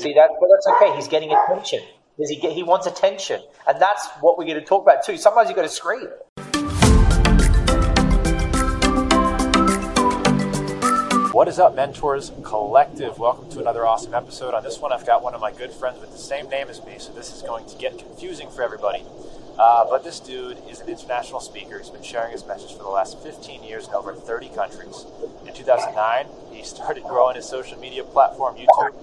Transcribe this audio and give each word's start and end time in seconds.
See 0.00 0.14
that, 0.14 0.30
but 0.40 0.48
that's 0.48 0.66
okay. 0.66 0.96
He's 0.96 1.08
getting 1.08 1.30
attention. 1.30 1.82
He 2.16 2.36
get? 2.36 2.52
He 2.52 2.62
wants 2.62 2.86
attention, 2.86 3.42
and 3.68 3.78
that's 3.78 4.08
what 4.22 4.38
we're 4.38 4.46
going 4.46 4.58
to 4.58 4.64
talk 4.64 4.82
about 4.82 5.04
too. 5.04 5.18
Sometimes 5.18 5.50
you've 5.50 5.56
got 5.56 5.62
to 5.62 5.68
scream. 5.68 6.08
What 11.34 11.48
is 11.48 11.58
up, 11.58 11.76
Mentors 11.76 12.32
Collective? 12.42 13.18
Welcome 13.18 13.50
to 13.50 13.60
another 13.60 13.86
awesome 13.86 14.14
episode. 14.14 14.54
On 14.54 14.62
this 14.62 14.78
one, 14.78 14.90
I've 14.90 15.06
got 15.06 15.22
one 15.22 15.34
of 15.34 15.42
my 15.42 15.52
good 15.52 15.70
friends 15.70 16.00
with 16.00 16.12
the 16.12 16.18
same 16.18 16.48
name 16.48 16.68
as 16.68 16.82
me, 16.86 16.94
so 16.96 17.12
this 17.12 17.30
is 17.36 17.42
going 17.42 17.68
to 17.68 17.76
get 17.76 17.98
confusing 17.98 18.48
for 18.48 18.62
everybody. 18.62 19.04
Uh, 19.58 19.84
but 19.90 20.02
this 20.02 20.18
dude 20.18 20.56
is 20.70 20.80
an 20.80 20.88
international 20.88 21.40
speaker. 21.40 21.78
He's 21.78 21.90
been 21.90 22.02
sharing 22.02 22.32
his 22.32 22.46
message 22.46 22.72
for 22.72 22.82
the 22.84 22.88
last 22.88 23.22
15 23.22 23.62
years 23.64 23.86
in 23.86 23.92
over 23.92 24.14
30 24.14 24.48
countries. 24.54 25.04
In 25.46 25.52
2009, 25.52 26.26
he 26.52 26.64
started 26.64 27.02
growing 27.04 27.36
his 27.36 27.46
social 27.46 27.78
media 27.78 28.02
platform, 28.02 28.56
YouTube, 28.56 28.94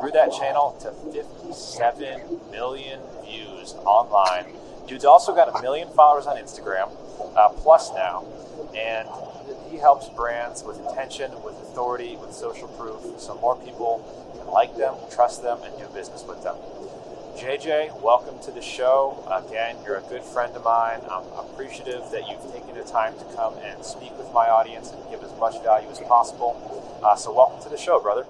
grew 0.00 0.10
that 0.10 0.30
channel 0.30 0.76
to 0.80 0.92
57 1.10 2.50
million 2.50 3.00
views 3.24 3.72
online. 3.84 4.44
Dude's 4.86 5.06
also 5.06 5.34
got 5.34 5.48
a 5.48 5.62
million 5.62 5.88
followers 5.88 6.26
on 6.26 6.36
Instagram, 6.36 6.92
uh, 7.34 7.48
plus 7.48 7.92
now, 7.94 8.24
and 8.76 9.08
he 9.70 9.78
helps 9.78 10.10
brands 10.10 10.62
with 10.62 10.78
attention, 10.86 11.32
with 11.42 11.54
authority, 11.62 12.16
with 12.16 12.32
social 12.32 12.68
proof, 12.68 13.18
so 13.18 13.38
more 13.40 13.56
people 13.56 14.04
can 14.38 14.46
like 14.52 14.76
them, 14.76 14.94
trust 15.10 15.42
them, 15.42 15.62
and 15.64 15.76
do 15.78 15.86
business 15.94 16.24
with 16.28 16.42
them. 16.42 16.56
JJ, 17.36 18.00
welcome 18.02 18.38
to 18.44 18.50
the 18.50 18.62
show. 18.62 19.22
Again, 19.30 19.76
you're 19.84 19.96
a 19.96 20.02
good 20.02 20.22
friend 20.22 20.54
of 20.56 20.64
mine. 20.64 21.00
I'm 21.10 21.24
appreciative 21.38 22.10
that 22.12 22.28
you've 22.28 22.52
taken 22.52 22.74
the 22.74 22.84
time 22.84 23.14
to 23.18 23.24
come 23.34 23.54
and 23.58 23.82
speak 23.84 24.16
with 24.18 24.30
my 24.32 24.48
audience 24.48 24.92
and 24.92 25.02
give 25.10 25.22
as 25.22 25.32
much 25.38 25.62
value 25.62 25.88
as 25.88 26.00
possible. 26.00 27.00
Uh, 27.02 27.16
so, 27.16 27.32
welcome 27.34 27.62
to 27.62 27.68
the 27.68 27.78
show, 27.78 27.98
brother. 27.98 28.26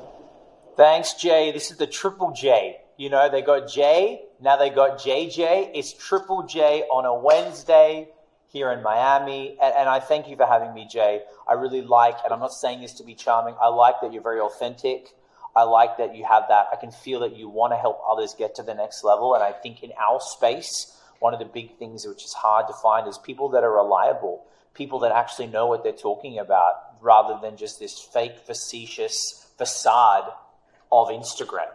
Thanks, 0.76 1.14
Jay. 1.14 1.52
This 1.52 1.70
is 1.70 1.78
the 1.78 1.86
Triple 1.86 2.32
J. 2.32 2.76
You 2.98 3.08
know, 3.08 3.30
they 3.30 3.40
got 3.40 3.66
J, 3.66 4.20
now 4.42 4.56
they 4.58 4.68
got 4.68 4.98
JJ. 4.98 5.70
It's 5.74 5.94
Triple 5.94 6.42
J 6.42 6.82
on 6.92 7.06
a 7.06 7.14
Wednesday 7.14 8.08
here 8.48 8.70
in 8.70 8.82
Miami. 8.82 9.56
And, 9.62 9.74
and, 9.74 9.88
I 9.88 10.00
thank 10.00 10.28
you 10.28 10.36
for 10.36 10.44
having 10.44 10.74
me, 10.74 10.86
Jay. 10.86 11.22
I 11.48 11.54
really 11.54 11.80
like, 11.80 12.16
and 12.24 12.32
I'm 12.32 12.40
not 12.40 12.52
saying 12.52 12.82
this 12.82 12.92
to 12.94 13.04
be 13.04 13.14
charming, 13.14 13.54
I 13.58 13.68
like 13.68 14.02
that 14.02 14.12
you're 14.12 14.22
very 14.22 14.40
authentic. 14.40 15.14
I 15.54 15.62
like 15.62 15.96
that 15.96 16.14
you 16.14 16.26
have 16.26 16.44
that. 16.50 16.66
I 16.70 16.76
can 16.76 16.90
feel 16.90 17.20
that 17.20 17.34
you 17.34 17.48
want 17.48 17.72
to 17.72 17.78
help 17.78 17.98
others 18.06 18.34
get 18.38 18.54
to 18.56 18.62
the 18.62 18.74
next 18.74 19.02
level. 19.02 19.34
And 19.34 19.42
I 19.42 19.52
think 19.52 19.82
in 19.82 19.92
our 19.92 20.20
space, 20.20 20.94
one 21.20 21.32
of 21.32 21.38
the 21.38 21.46
big 21.46 21.78
things 21.78 22.06
which 22.06 22.22
is 22.22 22.34
hard 22.34 22.66
to 22.68 22.74
find 22.74 23.08
is 23.08 23.16
people 23.16 23.48
that 23.50 23.64
are 23.64 23.74
reliable, 23.74 24.44
people 24.74 24.98
that 24.98 25.12
actually 25.12 25.46
know 25.46 25.66
what 25.66 25.82
they're 25.82 25.92
talking 25.92 26.38
about, 26.38 26.74
rather 27.00 27.38
than 27.40 27.56
just 27.56 27.80
this 27.80 27.98
fake, 27.98 28.38
facetious 28.46 29.46
facade 29.56 30.30
of 30.90 31.08
Instagram, 31.08 31.68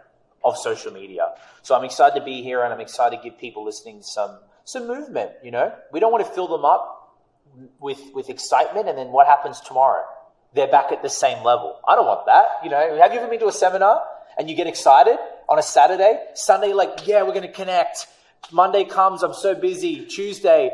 of 0.44 0.56
social 0.56 0.92
media. 0.92 1.34
So 1.62 1.74
I'm 1.74 1.84
excited 1.84 2.18
to 2.18 2.24
be 2.24 2.42
here 2.42 2.62
and 2.62 2.72
I'm 2.72 2.80
excited 2.80 3.16
to 3.16 3.22
give 3.22 3.38
people 3.38 3.64
listening 3.64 4.02
some 4.02 4.38
some 4.64 4.86
movement, 4.86 5.32
you 5.42 5.50
know? 5.50 5.72
We 5.92 5.98
don't 5.98 6.12
want 6.12 6.24
to 6.24 6.32
fill 6.32 6.48
them 6.48 6.64
up 6.64 7.18
with 7.80 8.00
with 8.14 8.30
excitement 8.30 8.88
and 8.88 8.96
then 8.96 9.08
what 9.08 9.26
happens 9.26 9.60
tomorrow? 9.60 10.04
They're 10.54 10.70
back 10.70 10.92
at 10.92 11.02
the 11.02 11.10
same 11.10 11.42
level. 11.42 11.80
I 11.88 11.94
don't 11.94 12.06
want 12.06 12.26
that. 12.26 12.46
You 12.62 12.70
know, 12.70 12.98
have 13.00 13.12
you 13.12 13.20
ever 13.20 13.28
been 13.28 13.40
to 13.40 13.48
a 13.48 13.52
seminar 13.52 14.02
and 14.38 14.50
you 14.50 14.56
get 14.56 14.66
excited 14.66 15.16
on 15.48 15.58
a 15.58 15.62
Saturday? 15.62 16.18
Sunday, 16.34 16.72
like, 16.72 17.06
yeah, 17.06 17.22
we're 17.22 17.34
gonna 17.34 17.48
connect. 17.48 18.06
Monday 18.50 18.84
comes, 18.84 19.22
I'm 19.22 19.34
so 19.34 19.54
busy. 19.54 20.04
Tuesday, 20.06 20.70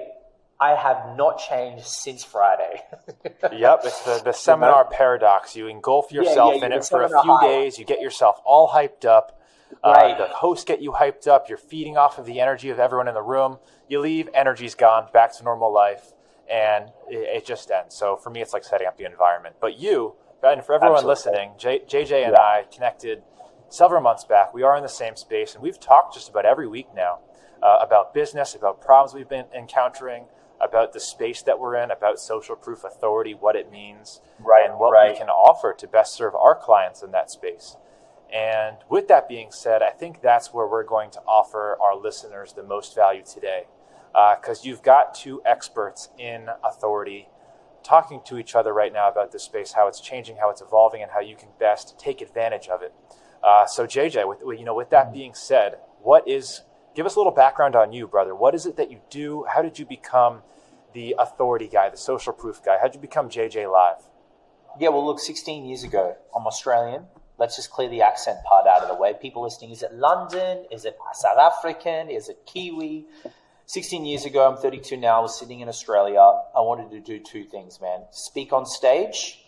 I 0.61 0.75
have 0.75 1.17
not 1.17 1.39
changed 1.39 1.87
since 1.87 2.25
Friday. 2.25 2.83
yep, 3.53 3.81
it's 3.85 4.03
the, 4.03 4.21
the 4.25 4.33
seminar 4.33 4.87
paradox. 4.87 5.55
You 5.55 5.69
engulf 5.69 6.11
yourself 6.11 6.55
yeah, 6.55 6.61
yeah, 6.61 6.67
in 6.67 6.73
it 6.73 6.85
for 6.85 7.03
a 7.03 7.09
few 7.09 7.37
high. 7.37 7.47
days, 7.47 7.79
you 7.79 7.85
get 7.85 8.01
yourself 8.01 8.41
all 8.45 8.69
hyped 8.69 9.05
up, 9.05 9.39
uh, 9.85 9.91
right. 9.91 10.15
Uh, 10.15 10.27
the 10.27 10.35
hosts 10.35 10.65
get 10.65 10.81
you 10.83 10.93
hyped 10.93 11.29
up. 11.29 11.49
You're 11.49 11.59
feeding 11.59 11.97
off 11.97 12.19
of 12.19 12.27
the 12.27 12.41
energy 12.41 12.71
of 12.71 12.79
everyone 12.79 13.09
in 13.09 13.15
the 13.15 13.23
room. 13.23 13.59
You 13.89 14.01
leave, 14.01 14.29
energy's 14.35 14.75
gone, 14.75 15.09
back 15.13 15.37
to 15.37 15.45
normal 15.45 15.73
life, 15.73 16.13
and 16.51 16.91
it, 17.09 17.37
it 17.37 17.47
just 17.47 17.71
ends. 17.71 17.95
So 17.95 18.17
for 18.17 18.31
me, 18.31 18.41
it's 18.41 18.53
like 18.53 18.65
setting 18.65 18.87
up 18.87 18.97
the 18.97 19.05
environment. 19.05 19.57
But 19.61 19.79
you, 19.79 20.15
and 20.43 20.65
for 20.65 20.75
everyone 20.75 21.05
Absolutely. 21.05 21.33
listening, 21.33 21.51
J, 21.59 21.81
JJ 21.87 22.25
and 22.25 22.33
yeah. 22.33 22.41
I 22.41 22.65
connected 22.73 23.23
several 23.69 24.01
months 24.01 24.25
back. 24.25 24.55
We 24.55 24.63
are 24.63 24.77
in 24.77 24.83
the 24.83 24.89
same 24.89 25.17
space, 25.17 25.55
and 25.55 25.63
we've 25.63 25.79
talked 25.79 26.15
just 26.15 26.29
about 26.29 26.47
every 26.47 26.67
week 26.67 26.89
now 26.95 27.21
uh, 27.63 27.79
about 27.81 28.15
business, 28.15 28.55
about 28.55 28.81
problems 28.81 29.15
we've 29.15 29.29
been 29.29 29.47
encountering, 29.57 30.25
about 30.61 30.93
the 30.93 31.01
space 31.01 31.43
that 31.43 31.59
we're 31.59 31.77
in, 31.77 31.91
about 31.91 32.19
social 32.19 32.57
proof 32.57 32.85
authority, 32.85 33.35
what 33.35 33.57
it 33.57 33.71
means, 33.71 34.21
right, 34.41 34.69
and 34.69 34.79
what 34.79 34.93
right. 34.93 35.13
we 35.13 35.19
can 35.19 35.29
offer 35.29 35.75
to 35.79 35.87
best 35.87 36.15
serve 36.15 36.35
our 36.35 36.55
clients 36.55 37.03
in 37.03 37.11
that 37.13 37.31
space. 37.31 37.77
And 38.33 38.77
with 38.91 39.09
that 39.09 39.29
being 39.29 39.51
said, 39.51 39.83
I 39.83 39.91
think 39.91 40.21
that's 40.21 40.53
where 40.53 40.67
we're 40.67 40.85
going 40.85 41.11
to 41.13 41.21
offer 41.21 41.79
our 41.81 41.97
listeners 41.97 42.53
the 42.53 42.63
most 42.63 42.95
value 42.95 43.23
today. 43.25 43.65
Because 44.13 44.61
uh, 44.61 44.69
you've 44.69 44.83
got 44.83 45.15
two 45.15 45.41
experts 45.45 46.09
in 46.19 46.49
authority 46.65 47.29
talking 47.83 48.21
to 48.27 48.39
each 48.39 48.55
other 48.55 48.73
right 48.73 48.93
now 48.93 49.09
about 49.09 49.33
this 49.33 49.45
space, 49.45 49.73
how 49.73 49.87
it's 49.89 50.01
changing, 50.01 50.37
how 50.37 50.51
it's 50.51 50.61
evolving, 50.61 51.03
and 51.03 51.11
how 51.13 51.21
you 51.21 51.37
can 51.37 51.49
best 51.59 51.99
take 51.99 52.21
advantage 52.21 52.69
of 52.69 52.83
it. 52.83 52.93
Uh, 53.43 53.67
so, 53.67 53.87
JJ, 53.87 54.29
with, 54.29 54.59
you 54.59 54.65
know, 54.65 54.75
with 54.75 54.91
that 54.91 55.13
being 55.13 55.33
said, 55.35 55.79
what 56.03 56.27
is, 56.29 56.63
give 56.99 57.07
us 57.07 57.15
a 57.15 57.19
little 57.21 57.33
background 57.33 57.77
on 57.77 57.93
you, 57.93 58.09
brother. 58.09 58.35
What 58.35 58.57
is 58.57 58.67
it 58.67 58.77
that 58.77 58.91
you 58.91 58.99
do? 59.09 59.47
How 59.49 59.63
did 59.63 59.79
you 59.79 59.87
become 59.87 60.43
the 60.95 61.15
authority 61.17 61.69
guy, 61.69 61.89
the 61.89 61.97
social 61.97 62.33
proof 62.33 62.61
guy? 62.65 62.77
How 62.77 62.89
did 62.89 62.97
you 62.97 63.01
become 63.01 63.29
JJ 63.29 63.73
Live? 63.73 64.03
Yeah, 64.81 64.89
well, 64.89 65.07
look, 65.07 65.21
16 65.21 65.65
years 65.65 65.85
ago, 65.85 66.17
I'm 66.37 66.45
Australian 66.45 67.05
let's 67.39 67.57
just 67.57 67.71
clear 67.71 67.89
the 67.89 68.03
accent 68.03 68.39
part 68.45 68.67
out 68.67 68.83
of 68.83 68.89
the 68.89 69.01
way. 69.01 69.15
People 69.15 69.43
listening, 69.43 69.71
is 69.71 69.83
it 69.83 69.95
London? 69.95 70.67
Is 70.71 70.85
it 70.85 70.99
South 71.15 71.39
African? 71.39 72.11
Is 72.11 72.29
it 72.29 72.39
Kiwi? 72.47 73.07
16 73.67 74.05
years 74.05 74.25
ago, 74.25 74.51
I'm 74.51 74.57
32 74.57 74.97
now, 74.97 75.19
I 75.19 75.21
was 75.21 75.39
sitting 75.39 75.61
in 75.61 75.69
Australia. 75.69 76.21
I 76.21 76.61
wanted 76.61 76.91
to 76.91 77.01
do 77.01 77.23
two 77.23 77.45
things, 77.45 77.81
man. 77.81 78.01
Speak 78.11 78.53
on 78.53 78.67
stage 78.67 79.45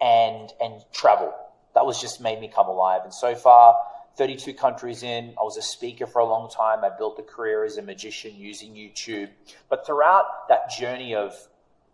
and 0.00 0.52
and 0.60 0.84
travel. 0.92 1.34
That 1.74 1.84
was 1.84 2.00
just 2.00 2.20
made 2.20 2.40
me 2.40 2.48
come 2.48 2.68
alive. 2.68 3.02
And 3.04 3.12
so 3.12 3.34
far, 3.34 3.76
32 4.16 4.54
countries 4.54 5.02
in, 5.02 5.34
I 5.38 5.42
was 5.42 5.56
a 5.56 5.62
speaker 5.62 6.06
for 6.06 6.20
a 6.20 6.24
long 6.24 6.50
time. 6.50 6.84
I 6.84 6.90
built 6.96 7.18
a 7.18 7.22
career 7.22 7.64
as 7.64 7.76
a 7.76 7.82
magician 7.82 8.34
using 8.36 8.72
YouTube. 8.72 9.28
But 9.68 9.84
throughout 9.86 10.48
that 10.48 10.70
journey 10.70 11.14
of 11.14 11.34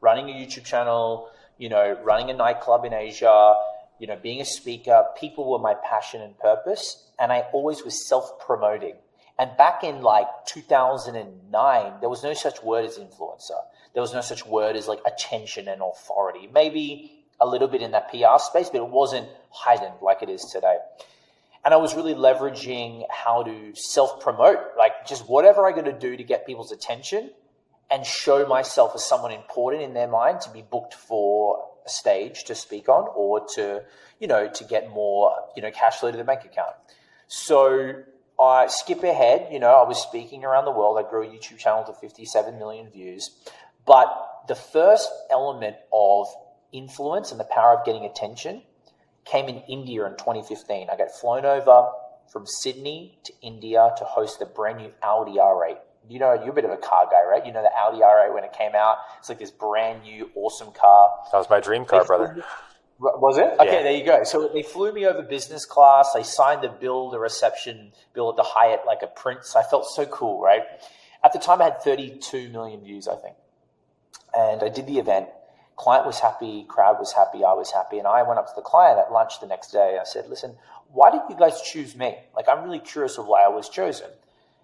running 0.01 0.31
a 0.31 0.33
YouTube 0.33 0.65
channel, 0.65 1.31
you 1.59 1.69
know, 1.69 1.99
running 2.05 2.31
a 2.31 2.35
nightclub 2.35 2.85
in 2.85 2.93
Asia, 2.93 3.55
you 3.99 4.07
know, 4.07 4.17
being 4.17 4.41
a 4.41 4.45
speaker, 4.45 5.05
people 5.19 5.51
were 5.51 5.59
my 5.59 5.75
passion 5.75 6.23
and 6.23 6.39
purpose. 6.39 7.11
And 7.19 7.33
I 7.33 7.41
always 7.53 7.85
was 7.85 8.09
self 8.09 8.39
promoting. 8.39 8.95
And 9.39 9.57
back 9.57 9.83
in 9.83 10.03
like 10.03 10.29
2009, 10.47 11.93
there 12.01 12.09
was 12.09 12.23
no 12.23 12.35
such 12.35 12.63
word 12.63 12.85
as 12.85 12.99
influencer. 12.99 13.59
There 13.95 14.03
was 14.03 14.13
no 14.13 14.21
such 14.21 14.47
word 14.47 14.77
as 14.77 14.87
like 14.87 15.01
attention 15.07 15.67
and 15.69 15.83
authority. 15.83 16.49
Maybe 16.53 17.25
a 17.41 17.47
little 17.47 17.69
bit 17.69 17.83
in 17.83 17.91
that 17.91 18.11
PR 18.11 18.39
space, 18.39 18.71
but 18.71 18.79
it 18.79 18.89
wasn't 18.89 19.29
heightened 19.51 19.95
like 20.01 20.23
it 20.23 20.29
is 20.29 20.45
today. 20.45 20.77
And 21.65 21.73
I 21.73 21.77
was 21.77 21.95
really 21.95 22.15
leveraging 22.15 23.05
how 23.09 23.45
to 23.45 23.75
self 23.75 24.21
promote, 24.21 24.59
like 24.77 25.07
just 25.07 25.29
whatever 25.29 25.67
I 25.67 25.73
got 25.73 25.85
to 25.85 25.93
do 25.93 26.17
to 26.17 26.25
get 26.25 26.47
people's 26.47 26.73
attention 26.73 27.31
and 27.91 28.05
show 28.05 28.47
myself 28.47 28.93
as 28.95 29.05
someone 29.05 29.33
important 29.33 29.83
in 29.83 29.95
their 29.95 30.09
mind 30.09 30.41
to 30.41 30.51
be 30.51 30.63
booked 30.63 30.95
for 30.95 31.69
a 31.85 31.89
stage 31.89 32.45
to 32.45 32.55
speak 32.55 32.89
on 32.89 33.07
or 33.15 33.47
to, 33.55 33.83
you 34.19 34.27
know, 34.27 34.49
to 34.49 34.65
get 34.65 34.91
more, 34.91 35.35
you 35.55 35.63
know, 35.63 35.71
cash 35.71 35.97
flow 35.97 36.11
to 36.11 36.17
the 36.17 36.25
bank 36.25 36.45
account. 36.45 36.75
So 37.29 38.03
I 38.41 38.67
skip 38.67 39.03
ahead, 39.03 39.49
you 39.53 39.61
know, 39.61 39.73
I 39.73 39.87
was 39.87 40.03
speaking 40.03 40.45
around 40.45 40.65
the 40.65 40.73
world. 40.73 40.99
I 40.99 41.09
grew 41.09 41.23
a 41.23 41.27
YouTube 41.27 41.59
channel 41.59 41.85
to 41.85 41.93
57 41.93 42.59
million 42.59 42.91
views. 42.91 43.31
But 43.87 44.09
the 44.49 44.55
first 44.55 45.11
element 45.31 45.77
of 45.93 46.27
influence 46.73 47.31
and 47.31 47.39
the 47.39 47.45
power 47.45 47.79
of 47.79 47.85
getting 47.85 48.05
attention 48.05 48.63
came 49.25 49.49
in 49.49 49.63
India 49.69 50.05
in 50.07 50.13
2015. 50.13 50.89
I 50.91 50.97
got 50.97 51.11
flown 51.13 51.45
over 51.45 51.91
from 52.31 52.47
Sydney 52.47 53.19
to 53.25 53.33
India 53.43 53.93
to 53.99 54.05
host 54.05 54.39
the 54.39 54.47
brand 54.47 54.79
new 54.79 54.93
Audi 55.03 55.33
R8 55.33 55.79
you 56.09 56.19
know, 56.19 56.35
you're 56.35 56.51
a 56.51 56.55
bit 56.55 56.65
of 56.65 56.71
a 56.71 56.77
car 56.77 57.07
guy, 57.11 57.25
right? 57.25 57.45
You 57.47 57.53
know 57.53 57.63
the 57.63 57.73
Audi 57.77 58.01
R8 58.01 58.35
when 58.35 58.45
it 58.45 58.53
came 58.53 58.75
out. 58.75 58.99
It's 59.19 59.29
like 59.29 59.39
this 59.39 59.51
brand 59.51 60.03
new, 60.03 60.31
awesome 60.35 60.73
car. 60.73 61.11
That 61.31 61.39
was 61.39 61.49
my 61.49 61.61
dream 61.61 61.85
car, 61.85 62.05
brother. 62.05 62.45
Was 62.99 63.37
it? 63.37 63.55
Okay, 63.59 63.79
yeah. 63.79 63.83
there 63.83 63.93
you 63.93 64.05
go. 64.05 64.23
So 64.23 64.49
they 64.53 64.63
flew 64.63 64.93
me 64.93 65.07
over 65.07 65.23
business 65.23 65.65
class. 65.65 66.13
They 66.15 66.23
signed 66.23 66.63
the 66.63 66.69
bill, 66.69 67.11
the 67.11 67.19
reception 67.19 67.93
bill 68.15 68.31
at 68.31 68.37
the 68.37 68.45
Hyatt 68.45 68.83
like 68.87 69.03
a 69.03 69.09
prince. 69.09 69.57
I 69.57 69.63
felt 69.63 69.87
so 69.87 70.07
cool, 70.07 70.41
right? 70.41 70.63
At 71.25 71.33
the 71.33 71.39
time, 71.39 71.61
I 71.61 71.65
had 71.65 71.83
32 71.83 72.49
million 72.51 72.83
views, 72.83 73.09
I 73.09 73.17
think. 73.17 73.37
And 74.37 74.63
I 74.63 74.69
did 74.69 74.87
the 74.87 74.99
event. 74.99 75.29
Client 75.83 76.07
was 76.07 76.21
happy, 76.21 76.65
crowd 76.69 76.97
was 77.05 77.13
happy, 77.13 77.41
I 77.45 77.55
was 77.63 77.73
happy. 77.73 77.99
And 77.99 78.07
I 78.07 78.23
went 78.23 78.39
up 78.39 78.47
to 78.47 78.53
the 78.55 78.63
client 78.73 79.01
at 79.01 79.11
lunch 79.11 79.41
the 79.41 79.49
next 79.49 79.73
day. 79.73 79.99
I 80.01 80.05
said, 80.05 80.29
listen, 80.29 80.55
why 80.97 81.11
did 81.11 81.23
you 81.29 81.37
guys 81.37 81.61
choose 81.61 81.97
me? 81.97 82.11
Like, 82.37 82.49
I'm 82.49 82.63
really 82.63 82.79
curious 82.93 83.19
of 83.19 83.27
why 83.27 83.43
I 83.43 83.49
was 83.49 83.69
chosen. 83.69 84.11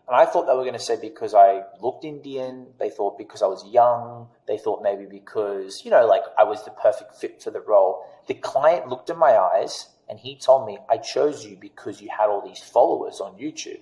And 0.07 0.15
I 0.23 0.25
thought 0.25 0.47
they 0.47 0.55
were 0.55 0.69
going 0.69 0.81
to 0.83 0.89
say 0.91 0.97
because 1.11 1.35
I 1.35 1.65
looked 1.81 2.05
Indian. 2.05 2.69
They 2.79 2.91
thought 2.97 3.19
because 3.19 3.43
I 3.43 3.47
was 3.47 3.67
young. 3.67 4.29
They 4.47 4.59
thought 4.59 4.81
maybe 4.89 5.07
because, 5.07 5.85
you 5.85 5.91
know, 5.91 6.07
like 6.07 6.23
I 6.39 6.45
was 6.45 6.65
the 6.65 6.71
perfect 6.71 7.17
fit 7.17 7.43
for 7.43 7.51
the 7.51 7.61
role. 7.61 8.07
The 8.29 8.35
client 8.35 8.89
looked 8.89 9.11
in 9.11 9.19
my 9.19 9.37
eyes 9.37 9.75
And 10.09 10.19
he 10.19 10.37
told 10.37 10.67
me, 10.67 10.79
I 10.89 10.97
chose 10.97 11.45
you 11.45 11.57
because 11.57 12.01
you 12.01 12.09
had 12.17 12.29
all 12.29 12.41
these 12.41 12.61
followers 12.61 13.21
on 13.21 13.39
YouTube. 13.39 13.81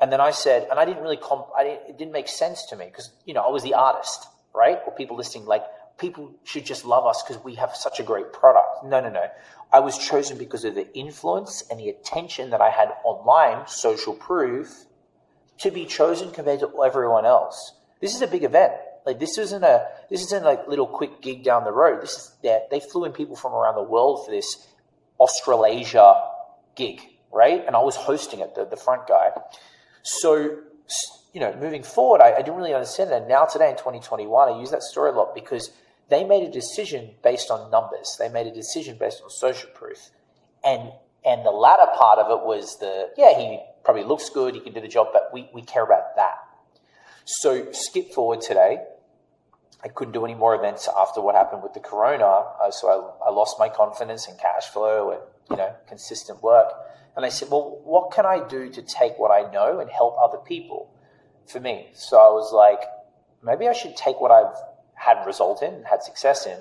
And 0.00 0.12
then 0.12 0.20
I 0.20 0.30
said, 0.30 0.68
and 0.70 0.78
I 0.78 0.84
didn't 0.84 1.02
really, 1.02 1.16
comp- 1.16 1.48
I 1.58 1.64
didn't, 1.64 1.80
it 1.88 1.98
didn't 1.98 2.12
make 2.12 2.28
sense 2.28 2.66
to 2.66 2.76
me 2.76 2.84
because, 2.86 3.10
you 3.24 3.34
know, 3.34 3.40
I 3.40 3.50
was 3.50 3.62
the 3.62 3.74
artist, 3.74 4.28
right? 4.56 4.78
Or 4.86 4.92
people 4.92 5.16
listening, 5.16 5.46
like, 5.46 5.62
people 5.98 6.34
should 6.44 6.64
just 6.64 6.84
love 6.84 7.06
us 7.06 7.22
because 7.22 7.42
we 7.44 7.54
have 7.56 7.76
such 7.76 8.00
a 8.00 8.02
great 8.02 8.32
product. 8.32 8.84
No, 8.84 9.00
no, 9.00 9.10
no. 9.10 9.26
I 9.72 9.80
was 9.80 9.98
chosen 9.98 10.38
because 10.38 10.64
of 10.64 10.74
the 10.74 10.92
influence 10.96 11.64
and 11.70 11.78
the 11.78 11.88
attention 11.88 12.50
that 12.50 12.60
I 12.60 12.70
had 12.70 12.88
online, 13.04 13.66
social 13.66 14.14
proof, 14.14 14.86
to 15.58 15.70
be 15.70 15.86
chosen 15.86 16.30
compared 16.30 16.60
to 16.60 16.82
everyone 16.82 17.26
else. 17.26 17.74
This 18.00 18.14
is 18.14 18.22
a 18.22 18.26
big 18.26 18.44
event. 18.44 18.72
Like 19.06 19.20
this 19.20 19.38
isn't 19.38 19.62
a 19.62 19.86
this 20.10 20.22
isn't 20.24 20.44
like 20.44 20.66
little 20.66 20.86
quick 20.86 21.22
gig 21.22 21.44
down 21.44 21.64
the 21.64 21.72
road. 21.72 22.02
This 22.02 22.16
is 22.16 22.32
that 22.42 22.70
they 22.70 22.80
flew 22.80 23.04
in 23.04 23.12
people 23.12 23.36
from 23.36 23.54
around 23.54 23.76
the 23.76 23.82
world 23.82 24.24
for 24.24 24.32
this 24.32 24.66
Australasia 25.18 26.22
gig, 26.74 27.00
right? 27.32 27.64
And 27.64 27.76
I 27.76 27.82
was 27.82 27.94
hosting 27.94 28.40
it, 28.40 28.54
the, 28.56 28.64
the 28.64 28.76
front 28.76 29.06
guy. 29.06 29.30
So 30.02 30.58
you 31.32 31.40
know, 31.40 31.54
moving 31.60 31.82
forward, 31.82 32.22
I, 32.22 32.34
I 32.34 32.38
didn't 32.38 32.56
really 32.56 32.74
understand 32.74 33.10
that. 33.10 33.28
Now 33.28 33.44
today 33.44 33.70
in 33.70 33.76
2021, 33.76 34.48
I 34.48 34.58
use 34.58 34.70
that 34.70 34.82
story 34.82 35.10
a 35.10 35.12
lot 35.12 35.34
because 35.34 35.70
they 36.08 36.24
made 36.24 36.42
a 36.48 36.50
decision 36.50 37.10
based 37.22 37.50
on 37.50 37.70
numbers. 37.70 38.16
They 38.18 38.28
made 38.28 38.46
a 38.46 38.54
decision 38.54 38.96
based 38.98 39.22
on 39.22 39.30
social 39.30 39.70
proof. 39.70 40.10
And 40.64 40.92
and 41.24 41.44
the 41.44 41.50
latter 41.50 41.90
part 41.96 42.20
of 42.20 42.30
it 42.30 42.46
was 42.46 42.78
the 42.78 43.10
yeah, 43.16 43.36
he 43.36 43.60
probably 43.84 44.04
looks 44.04 44.30
good, 44.30 44.54
he 44.54 44.60
can 44.60 44.72
do 44.72 44.80
the 44.80 44.88
job, 44.88 45.08
but 45.12 45.30
we, 45.32 45.48
we 45.52 45.62
care 45.62 45.84
about 45.84 46.16
that. 46.16 46.38
So 47.24 47.72
skip 47.72 48.12
forward 48.12 48.40
today. 48.40 48.78
I 49.82 49.88
couldn't 49.88 50.12
do 50.12 50.24
any 50.24 50.34
more 50.34 50.54
events 50.54 50.88
after 50.98 51.20
what 51.20 51.34
happened 51.34 51.62
with 51.62 51.74
the 51.74 51.80
corona. 51.80 52.24
Uh, 52.24 52.70
so 52.70 52.88
I, 53.22 53.28
I 53.28 53.30
lost 53.30 53.56
my 53.58 53.68
confidence 53.68 54.26
in 54.28 54.36
cash 54.36 54.66
flow 54.66 55.10
and 55.10 55.20
you 55.50 55.56
know 55.56 55.74
consistent 55.88 56.42
work. 56.42 56.72
And 57.16 57.24
I 57.24 57.30
said, 57.30 57.48
well, 57.50 57.80
what 57.82 58.12
can 58.12 58.26
I 58.26 58.46
do 58.46 58.70
to 58.70 58.82
take 58.82 59.18
what 59.18 59.30
I 59.30 59.50
know 59.50 59.80
and 59.80 59.90
help 59.90 60.16
other 60.18 60.38
people? 60.38 60.92
For 61.48 61.60
me, 61.60 61.90
so 61.94 62.16
I 62.18 62.30
was 62.32 62.52
like, 62.52 62.80
maybe 63.40 63.68
I 63.68 63.72
should 63.72 63.96
take 63.96 64.20
what 64.20 64.32
I've 64.32 64.56
had 64.94 65.24
result 65.24 65.62
in, 65.62 65.84
had 65.84 66.02
success 66.02 66.44
in, 66.44 66.58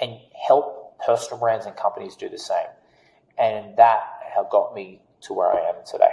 and 0.00 0.16
help 0.46 0.96
personal 1.04 1.40
brands 1.40 1.66
and 1.66 1.76
companies 1.76 2.14
do 2.14 2.28
the 2.28 2.38
same. 2.38 2.68
And 3.36 3.76
that 3.76 4.00
have 4.34 4.48
got 4.48 4.74
me 4.74 5.02
to 5.22 5.32
where 5.32 5.52
I 5.52 5.68
am 5.68 5.74
today. 5.84 6.12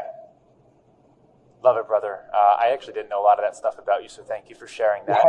Love 1.63 1.77
it, 1.77 1.87
brother. 1.87 2.21
Uh, 2.33 2.57
I 2.59 2.71
actually 2.73 2.93
didn't 2.93 3.09
know 3.09 3.21
a 3.21 3.25
lot 3.25 3.37
of 3.37 3.45
that 3.45 3.55
stuff 3.55 3.77
about 3.77 4.01
you, 4.01 4.09
so 4.09 4.23
thank 4.23 4.49
you 4.49 4.55
for 4.55 4.67
sharing 4.67 5.05
that. 5.05 5.25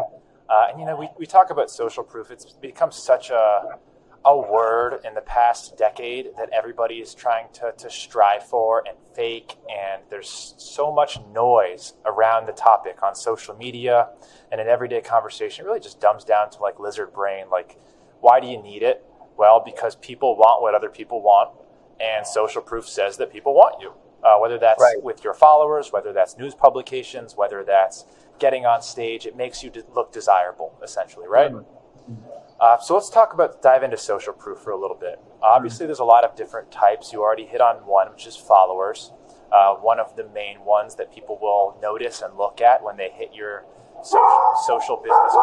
Uh, 0.49 0.69
and 0.71 0.81
you 0.81 0.87
know, 0.87 0.97
we, 0.97 1.09
we 1.19 1.27
talk 1.27 1.51
about 1.51 1.71
social 1.71 2.05
proof. 2.05 2.31
It's 2.31 2.53
become 2.53 2.93
such 2.93 3.31
a 3.31 3.79
a 4.25 4.37
word 4.37 5.01
in 5.05 5.15
the 5.15 5.21
past 5.21 5.77
decade 5.77 6.31
that 6.37 6.49
everybody 6.53 6.97
is 6.97 7.15
trying 7.15 7.47
to, 7.53 7.73
to 7.79 7.89
strive 7.89 8.43
for 8.43 8.83
and 8.87 8.97
fake. 9.15 9.57
And 9.71 10.03
there's 10.11 10.55
so 10.59 10.93
much 10.93 11.19
noise 11.33 11.95
around 12.05 12.47
the 12.47 12.53
topic 12.53 13.03
on 13.03 13.15
social 13.15 13.57
media 13.57 14.09
and 14.51 14.61
in 14.61 14.67
everyday 14.67 15.01
conversation. 15.01 15.65
It 15.65 15.69
really 15.69 15.81
just 15.81 16.01
dumbs 16.01 16.25
down 16.25 16.51
to 16.51 16.61
like 16.61 16.81
lizard 16.81 17.13
brain. 17.13 17.47
Like, 17.51 17.79
why 18.21 18.41
do 18.41 18.47
you 18.47 18.61
need 18.61 18.83
it? 18.83 19.05
Well, 19.37 19.63
because 19.65 19.97
people 19.97 20.37
want 20.37 20.63
what 20.63 20.75
other 20.75 20.89
people 20.89 21.23
want, 21.23 21.51
and 22.01 22.27
social 22.27 22.63
proof 22.63 22.89
says 22.89 23.17
that 23.19 23.33
people 23.33 23.55
want 23.55 23.81
you. 23.81 23.93
Uh, 24.23 24.39
whether 24.39 24.59
that's 24.59 24.81
right. 24.81 25.01
with 25.03 25.23
your 25.23 25.35
followers, 25.35 25.93
whether 25.93 26.13
that's 26.13 26.37
news 26.37 26.55
publications, 26.55 27.37
whether 27.37 27.63
that's 27.63 28.07
getting 28.39 28.67
on 28.67 28.83
stage, 28.83 29.27
it 29.27 29.37
makes 29.37 29.63
you 29.63 29.71
look 29.95 30.11
desirable, 30.11 30.75
essentially, 30.83 31.29
right? 31.29 31.53
Mm-hmm. 31.53 32.23
Uh, 32.61 32.79
so 32.79 32.95
let's 32.95 33.11
talk 33.11 33.35
about 33.35 33.61
dive 33.63 33.83
into 33.83 33.97
social 33.97 34.33
proof 34.33 34.59
for 34.59 34.71
a 34.71 34.81
little 34.81 34.97
bit. 34.97 35.21
Obviously, 35.43 35.85
mm-hmm. 35.85 35.89
there's 35.89 35.99
a 35.99 36.05
lot 36.05 36.25
of 36.25 36.35
different 36.37 36.71
types. 36.73 37.13
You 37.13 37.23
already 37.23 37.45
hit 37.45 37.61
on 37.61 37.77
one, 37.87 38.11
which 38.11 38.27
is 38.27 38.37
followers. 38.37 39.13
Uh, 39.53 39.75
one 39.75 40.01
of 40.01 40.17
the 40.17 40.27
main 40.31 40.65
ones 40.65 40.97
that 40.97 41.13
people 41.15 41.39
will 41.41 41.79
notice 41.81 42.23
and 42.23 42.37
look 42.37 42.61
at 42.61 42.83
when 42.83 42.97
they 42.97 43.11
hit 43.11 43.35
your 43.35 43.65
social, 44.03 44.55
social 44.67 44.97
business. 44.97 45.37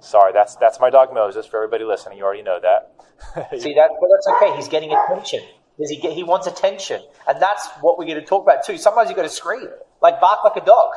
Sorry, 0.00 0.32
that's 0.32 0.56
that's 0.56 0.80
my 0.80 0.90
dog 0.90 1.14
Moses. 1.14 1.46
For 1.46 1.56
everybody 1.56 1.84
listening, 1.84 2.18
you 2.18 2.24
already 2.24 2.42
know 2.42 2.58
that. 2.60 3.50
See 3.60 3.74
that, 3.74 3.90
but 4.00 4.08
that's 4.12 4.26
okay. 4.36 4.56
He's 4.56 4.68
getting 4.68 4.92
attention. 4.92 5.40
Does 5.78 5.90
he 5.90 5.96
get? 5.96 6.12
He 6.12 6.24
wants 6.24 6.46
attention, 6.46 7.02
and 7.28 7.40
that's 7.40 7.68
what 7.80 7.98
we're 7.98 8.04
going 8.04 8.20
to 8.20 8.24
talk 8.24 8.42
about 8.42 8.64
too. 8.64 8.76
Sometimes 8.76 9.08
you 9.08 9.16
got 9.16 9.22
to 9.22 9.28
scream, 9.28 9.68
like 10.00 10.20
bark 10.20 10.44
like 10.44 10.56
a 10.56 10.66
dog. 10.66 10.94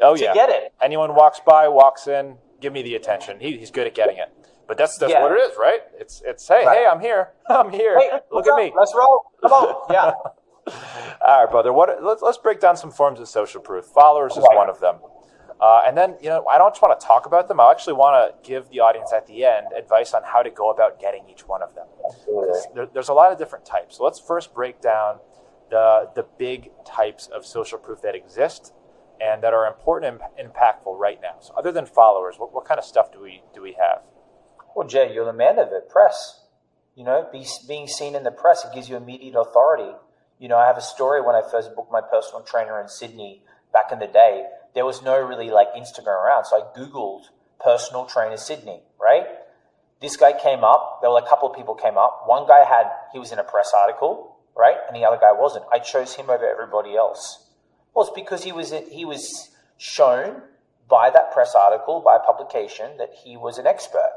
Oh 0.00 0.14
yeah, 0.18 0.34
get 0.34 0.50
it. 0.50 0.72
Anyone 0.82 1.14
walks 1.14 1.40
by, 1.46 1.68
walks 1.68 2.08
in, 2.08 2.36
give 2.62 2.72
me 2.72 2.82
the 2.82 2.94
attention. 2.94 3.40
He, 3.40 3.58
he's 3.58 3.70
good 3.70 3.86
at 3.86 3.94
getting 3.94 4.16
it. 4.16 4.32
But 4.66 4.78
that's 4.78 4.96
that's 4.96 5.12
yeah. 5.12 5.22
what 5.22 5.32
it 5.32 5.40
is, 5.40 5.58
right? 5.58 5.80
It's 5.98 6.22
it's 6.24 6.48
hey 6.48 6.64
right. 6.64 6.78
hey 6.78 6.86
I'm 6.86 7.00
here 7.00 7.30
I'm 7.50 7.70
here. 7.70 7.98
Hey, 7.98 8.20
Look 8.30 8.46
at 8.46 8.52
up? 8.52 8.58
me. 8.58 8.72
Let's 8.76 8.94
roll. 8.96 9.24
Come 9.42 9.52
on. 9.52 9.74
Yeah. 9.92 10.12
All 11.26 11.42
right, 11.42 11.50
brother. 11.50 11.72
What? 11.72 12.02
Let's 12.02 12.22
let's 12.22 12.38
break 12.38 12.60
down 12.60 12.76
some 12.76 12.92
forms 12.92 13.18
of 13.18 13.28
social 13.28 13.60
proof. 13.60 13.84
Followers 13.86 14.36
is 14.36 14.44
one 14.52 14.70
of 14.70 14.78
them. 14.80 14.96
Uh, 15.60 15.80
and 15.86 15.96
then, 15.96 16.16
you 16.20 16.28
know, 16.28 16.44
I 16.48 16.58
don't 16.58 16.72
just 16.72 16.82
want 16.82 16.98
to 16.98 17.06
talk 17.06 17.24
about 17.24 17.46
them. 17.46 17.60
I 17.60 17.70
actually 17.70 17.92
want 17.92 18.14
to 18.18 18.48
give 18.48 18.68
the 18.70 18.80
audience 18.80 19.12
at 19.12 19.28
the 19.28 19.44
end 19.44 19.68
advice 19.76 20.12
on 20.12 20.22
how 20.24 20.42
to 20.42 20.50
go 20.50 20.70
about 20.70 20.98
getting 20.98 21.22
each 21.30 21.46
one 21.46 21.62
of 21.62 21.72
them. 21.76 21.86
There, 22.74 22.86
there's 22.86 23.10
a 23.10 23.14
lot 23.14 23.30
of 23.30 23.38
different 23.38 23.64
types. 23.64 23.98
So 23.98 24.04
let's 24.04 24.18
first 24.18 24.54
break 24.54 24.80
down 24.80 25.18
the, 25.70 26.10
the 26.16 26.26
big 26.36 26.70
types 26.84 27.28
of 27.28 27.46
social 27.46 27.78
proof 27.78 28.02
that 28.02 28.16
exist 28.16 28.72
and 29.22 29.42
that 29.42 29.54
are 29.54 29.66
important 29.66 30.20
and 30.38 30.50
impactful 30.50 30.98
right 30.98 31.20
now. 31.22 31.36
So 31.40 31.54
other 31.54 31.70
than 31.70 31.86
followers, 31.86 32.34
what, 32.38 32.52
what 32.52 32.64
kind 32.64 32.78
of 32.78 32.84
stuff 32.84 33.12
do 33.12 33.20
we 33.20 33.42
do 33.54 33.62
we 33.62 33.76
have? 33.78 34.02
Well, 34.74 34.88
Jay, 34.88 35.12
you're 35.14 35.24
the 35.24 35.32
man 35.32 35.58
of 35.58 35.68
it. 35.68 35.88
Press. 35.88 36.40
You 36.96 37.04
know, 37.04 37.28
be, 37.32 37.46
being 37.68 37.86
seen 37.86 38.14
in 38.14 38.24
the 38.24 38.30
press, 38.30 38.64
it 38.64 38.74
gives 38.74 38.88
you 38.88 38.96
immediate 38.96 39.38
authority. 39.38 39.92
You 40.38 40.48
know, 40.48 40.58
I 40.58 40.66
have 40.66 40.76
a 40.76 40.82
story 40.82 41.22
when 41.22 41.36
I 41.36 41.42
first 41.48 41.74
booked 41.76 41.92
my 41.92 42.00
personal 42.00 42.42
trainer 42.42 42.80
in 42.80 42.88
Sydney 42.88 43.42
back 43.72 43.92
in 43.92 43.98
the 43.98 44.06
day. 44.06 44.44
There 44.74 44.84
was 44.84 45.02
no 45.02 45.18
really 45.20 45.50
like 45.50 45.68
Instagram 45.74 46.24
around, 46.24 46.46
so 46.46 46.56
I 46.56 46.78
Googled 46.78 47.24
personal 47.62 48.06
trainer 48.06 48.36
Sydney, 48.36 48.82
right? 49.00 49.26
This 50.00 50.16
guy 50.16 50.32
came 50.32 50.64
up. 50.64 50.98
There 51.00 51.10
were 51.10 51.18
a 51.18 51.28
couple 51.28 51.48
of 51.48 51.56
people 51.56 51.74
came 51.74 51.96
up. 51.96 52.24
One 52.26 52.46
guy 52.48 52.64
had, 52.64 52.90
he 53.12 53.18
was 53.18 53.30
in 53.30 53.38
a 53.38 53.44
press 53.44 53.72
article, 53.72 54.36
right? 54.56 54.76
And 54.88 54.96
the 54.96 55.04
other 55.04 55.18
guy 55.18 55.32
wasn't. 55.32 55.64
I 55.72 55.78
chose 55.78 56.14
him 56.14 56.28
over 56.28 56.44
everybody 56.44 56.96
else. 56.96 57.41
Well, 57.94 58.06
it's 58.06 58.14
because 58.14 58.44
he 58.44 58.52
was 58.52 58.72
he 58.90 59.04
was 59.04 59.50
shown 59.78 60.42
by 60.88 61.10
that 61.10 61.32
press 61.32 61.54
article, 61.54 62.00
by 62.00 62.18
publication, 62.24 62.96
that 62.98 63.10
he 63.24 63.36
was 63.36 63.58
an 63.58 63.66
expert. 63.66 64.12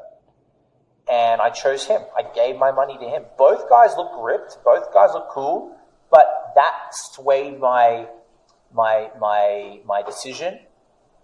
And 1.09 1.39
I 1.39 1.49
chose 1.51 1.85
him. 1.85 2.01
I 2.17 2.23
gave 2.33 2.57
my 2.57 2.71
money 2.71 2.97
to 2.97 3.05
him. 3.05 3.23
Both 3.37 3.69
guys 3.69 3.91
look 3.95 4.11
ripped. 4.19 4.57
Both 4.63 4.91
guys 4.93 5.11
look 5.13 5.29
cool. 5.29 5.77
But 6.09 6.53
that 6.55 6.89
swayed 6.91 7.59
my 7.59 8.07
my 8.73 9.09
my 9.19 9.79
my 9.85 10.01
decision 10.01 10.59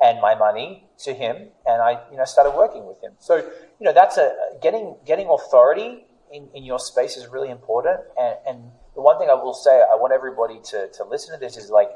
and 0.02 0.20
my 0.20 0.34
money 0.36 0.88
to 1.00 1.14
him, 1.14 1.50
and 1.66 1.82
I 1.82 2.02
you 2.12 2.18
know 2.18 2.26
started 2.26 2.52
working 2.52 2.86
with 2.86 3.02
him. 3.02 3.14
So 3.20 3.38
you 3.38 3.86
know 3.86 3.94
that's 3.94 4.18
a 4.18 4.36
getting 4.62 4.96
getting 5.06 5.28
authority 5.28 6.06
in, 6.32 6.50
in 6.54 6.64
your 6.64 6.80
space 6.80 7.18
is 7.18 7.28
really 7.28 7.50
important. 7.50 8.00
And, 8.20 8.36
and 8.48 8.72
the 8.96 9.02
one 9.02 9.20
thing 9.20 9.30
I 9.30 9.34
will 9.34 9.54
say, 9.54 9.72
I 9.72 9.96
want 9.96 10.14
everybody 10.14 10.60
to 10.72 10.90
to 10.90 11.04
listen 11.04 11.34
to 11.34 11.40
this 11.40 11.58
is 11.58 11.70
like 11.70 11.90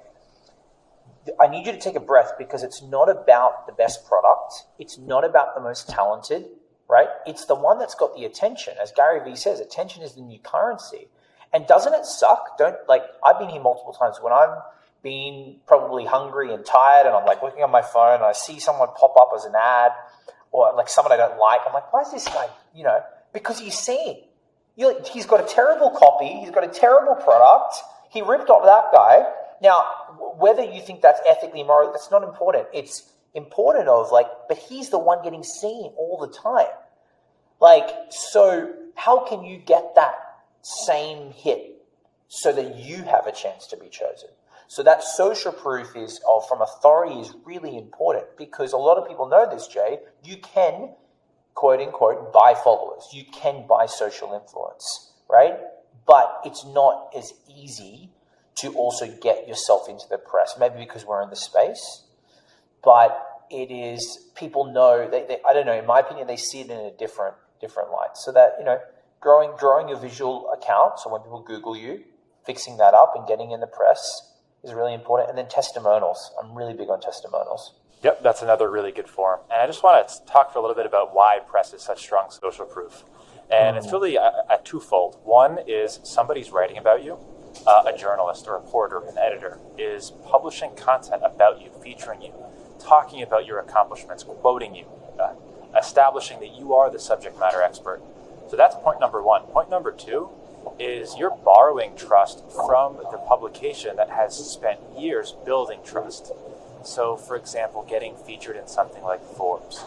I 1.40 1.48
need 1.48 1.66
you 1.66 1.72
to 1.72 1.80
take 1.80 1.96
a 1.96 2.00
breath 2.00 2.34
because 2.38 2.64
it's 2.64 2.84
not 2.84 3.10
about 3.10 3.68
the 3.68 3.74
best 3.74 4.08
product. 4.08 4.66
It's 4.80 4.98
not 4.98 5.26
about 5.26 5.56
the 5.56 5.62
most 5.62 5.90
talented, 5.90 6.46
right? 6.90 7.08
It's 7.26 7.46
the 7.46 7.56
one 7.56 7.80
that's 7.80 7.96
got 7.96 8.16
the 8.16 8.26
attention. 8.26 8.76
As 8.82 8.92
Gary 8.92 9.24
Vee 9.24 9.36
says, 9.36 9.60
attention 9.60 10.04
is 10.04 10.14
the 10.14 10.22
new 10.22 10.40
currency. 10.40 11.08
And 11.54 11.66
doesn't 11.68 11.94
it 11.94 12.06
suck? 12.06 12.58
Don't 12.58 12.76
like 12.88 13.04
I've 13.24 13.40
been 13.40 13.50
here 13.50 13.62
multiple 13.62 13.94
times 13.94 14.18
when 14.22 14.34
I'm 14.34 14.58
being 15.02 15.58
probably 15.68 16.06
hungry 16.06 16.54
and 16.54 16.66
tired 16.66 17.06
and 17.06 17.16
I'm 17.16 17.26
like 17.26 17.42
looking 17.42 17.64
on 17.64 17.72
my 17.72 17.82
phone 17.82 18.16
and 18.16 18.24
I 18.24 18.34
see 18.34 18.60
someone 18.60 18.90
pop 18.98 19.16
up 19.20 19.32
as 19.36 19.46
an 19.46 19.54
ad 19.56 19.92
or 20.52 20.74
like 20.76 20.90
someone 20.90 21.12
I 21.12 21.18
don't 21.18 21.40
like. 21.40 21.62
I'm 21.66 21.74
like, 21.74 21.94
why 21.94 22.02
is 22.02 22.12
this 22.12 22.28
guy, 22.28 22.48
you 22.74 22.84
know, 22.84 23.02
because 23.34 23.60
he's 23.60 23.78
seen. 23.78 24.24
He's 24.76 25.26
got 25.26 25.40
a 25.40 25.48
terrible 25.48 25.92
copy. 25.92 26.28
He's 26.28 26.52
got 26.52 26.64
a 26.64 26.68
terrible 26.68 27.16
product. 27.16 27.76
He 28.10 28.22
ripped 28.22 28.50
off 28.50 28.66
that 28.66 28.92
guy 28.92 29.32
now, 29.62 29.84
whether 30.38 30.64
you 30.64 30.82
think 30.82 31.02
that's 31.02 31.20
ethically 31.28 31.64
moral, 31.64 31.92
that's 31.92 32.12
not 32.12 32.24
important. 32.24 32.68
It's 32.74 33.12
important 33.34 33.88
of 33.88 34.12
like, 34.12 34.28
but 34.48 34.58
he's 34.58 34.90
the 34.90 35.00
one 35.00 35.24
getting 35.24 35.44
seen 35.44 35.92
all 35.98 36.18
the 36.20 36.34
time. 36.34 36.74
Like, 37.60 37.90
so 38.10 38.74
how 38.96 39.26
can 39.26 39.44
you 39.44 39.58
get 39.58 39.96
that 39.96 40.16
same 40.62 41.32
hit 41.32 41.84
so 42.28 42.52
that 42.52 42.76
you 42.76 42.98
have 43.04 43.28
a 43.28 43.32
chance 43.32 43.68
to 43.68 43.78
be 43.78 43.88
chosen? 43.88 44.30
So 44.68 44.84
that 44.84 45.04
social 45.04 45.52
proof 45.52 45.96
is 45.96 46.20
of 46.28 46.48
from 46.48 46.62
authority 46.62 47.20
is 47.20 47.34
really 47.46 47.78
important 47.78 48.26
because 48.38 48.74
a 48.74 48.78
lot 48.78 48.98
of 48.98 49.08
people 49.08 49.28
know 49.28 49.48
this, 49.50 49.68
Jay. 49.68 50.00
You 50.24 50.38
can 50.38 50.90
quote 51.54 51.80
unquote 51.80 52.34
buy 52.34 52.56
followers. 52.62 53.08
You 53.14 53.24
can 53.32 53.68
buy 53.68 53.86
social 53.86 54.34
influence, 54.34 55.12
right? 55.30 55.58
But 56.08 56.42
it's 56.46 56.66
not 56.66 57.12
as 57.16 57.34
easy 57.48 58.10
to 58.56 58.74
also 58.74 59.08
get 59.22 59.48
yourself 59.48 59.90
into 59.90 60.06
the 60.10 60.18
press. 60.18 60.56
Maybe 60.60 60.76
because 60.80 61.06
we're 61.06 61.22
in 61.22 61.30
the 61.30 61.36
space, 61.36 62.04
but 62.84 63.46
it 63.50 63.72
is 63.72 64.30
people 64.36 64.66
know. 64.66 65.10
They, 65.10 65.26
they, 65.28 65.38
I 65.48 65.54
don't 65.54 65.66
know. 65.66 65.78
In 65.78 65.86
my 65.86 66.00
opinion, 66.00 66.28
they 66.28 66.38
see 66.38 66.62
it 66.62 66.70
in 66.70 66.80
a 66.80 66.92
different 66.92 67.36
different 67.60 67.92
lights. 67.92 68.24
So 68.24 68.32
that, 68.32 68.56
you 68.60 68.66
know, 68.66 68.80
growing 69.20 69.52
growing 69.58 69.90
your 69.90 70.00
visual 70.00 70.52
account, 70.52 71.00
so 71.00 71.12
when 71.12 71.22
people 71.22 71.42
Google 71.42 71.76
you, 71.76 72.04
fixing 72.46 72.78
that 72.78 72.94
up 72.94 73.14
and 73.16 73.28
getting 73.28 73.52
in 73.52 73.60
the 73.60 73.68
press 73.68 74.32
is 74.64 74.74
really 74.74 74.94
important. 74.94 75.30
And 75.30 75.38
then 75.38 75.48
testimonials. 75.48 76.32
I'm 76.42 76.56
really 76.56 76.74
big 76.74 76.90
on 76.90 77.02
testimonials. 77.02 77.74
Yep, 78.04 78.22
that's 78.24 78.42
another 78.42 78.70
really 78.70 78.92
good 78.92 79.10
form. 79.10 79.40
And 79.52 79.62
I 79.62 79.68
just 79.68 79.82
want 79.82 80.08
to 80.08 80.26
talk 80.26 80.54
for 80.54 80.60
a 80.60 80.62
little 80.62 80.76
bit 80.76 80.86
about 80.86 81.16
why 81.16 81.40
press 81.40 81.74
is 81.74 81.82
such 81.82 82.00
strong 82.00 82.30
social 82.30 82.66
proof. 82.66 83.04
And 83.50 83.76
mm-hmm. 83.76 83.78
it's 83.78 83.92
really 83.92 84.16
a, 84.16 84.44
a 84.50 84.60
twofold. 84.64 85.20
One 85.24 85.60
is 85.68 86.00
somebody's 86.04 86.52
writing 86.52 86.78
about 86.78 87.04
you, 87.04 87.18
uh, 87.66 87.84
a 87.86 87.98
journalist, 87.98 88.48
a 88.48 88.52
reporter, 88.52 89.00
an 89.00 89.18
editor 89.18 89.60
is 89.78 90.12
publishing 90.26 90.76
content 90.76 91.22
about 91.24 91.62
you, 91.62 91.70
featuring 91.82 92.22
you, 92.22 92.34
talking 92.80 93.22
about 93.22 93.46
your 93.46 93.60
accomplishments, 93.60 94.24
quoting 94.24 94.76
you, 94.76 94.86
uh, 95.20 95.34
establishing 95.78 96.40
that 96.40 96.54
you 96.58 96.74
are 96.74 96.90
the 96.90 97.00
subject 97.00 97.40
matter 97.40 97.62
expert. 97.62 98.02
So 98.50 98.56
that's 98.56 98.76
point 98.76 99.00
number 99.00 99.22
one. 99.24 99.44
Point 99.44 99.70
number 99.70 99.92
two 99.92 100.30
is 100.80 101.16
you're 101.18 101.36
borrowing 101.44 101.96
trust 101.96 102.44
from 102.52 102.98
the 103.12 103.18
publication 103.18 103.96
that 103.96 104.10
has 104.10 104.36
spent 104.36 104.80
years 104.98 105.34
building 105.46 105.80
trust. 105.84 106.32
So, 106.84 107.16
for 107.16 107.36
example, 107.36 107.86
getting 107.88 108.16
featured 108.16 108.56
in 108.56 108.68
something 108.68 109.04
like 109.04 109.24
Forbes. 109.24 109.84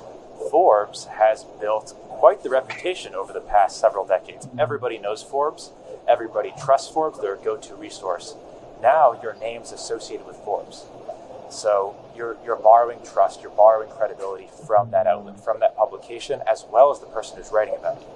Forbes 0.50 1.04
has 1.06 1.44
built 1.60 1.94
quite 2.08 2.42
the 2.42 2.50
reputation 2.50 3.14
over 3.14 3.32
the 3.32 3.40
past 3.40 3.78
several 3.78 4.06
decades. 4.06 4.48
Everybody 4.58 4.98
knows 4.98 5.22
Forbes, 5.22 5.72
everybody 6.08 6.52
trusts 6.58 6.92
Forbes, 6.92 7.20
they're 7.20 7.34
a 7.34 7.38
go 7.38 7.56
to 7.56 7.74
resource. 7.74 8.34
Now 8.80 9.20
your 9.22 9.34
name's 9.34 9.72
associated 9.72 10.26
with 10.26 10.36
Forbes. 10.36 10.86
So 11.50 11.96
you're, 12.16 12.36
you're 12.44 12.56
borrowing 12.56 12.98
trust, 13.04 13.40
you're 13.40 13.50
borrowing 13.50 13.90
credibility 13.90 14.48
from 14.66 14.90
that 14.90 15.06
outlet, 15.06 15.42
from 15.42 15.60
that 15.60 15.76
publication, 15.76 16.42
as 16.46 16.64
well 16.70 16.90
as 16.90 17.00
the 17.00 17.06
person 17.06 17.38
who's 17.38 17.50
writing 17.50 17.74
about 17.78 17.98
it. 17.98 18.06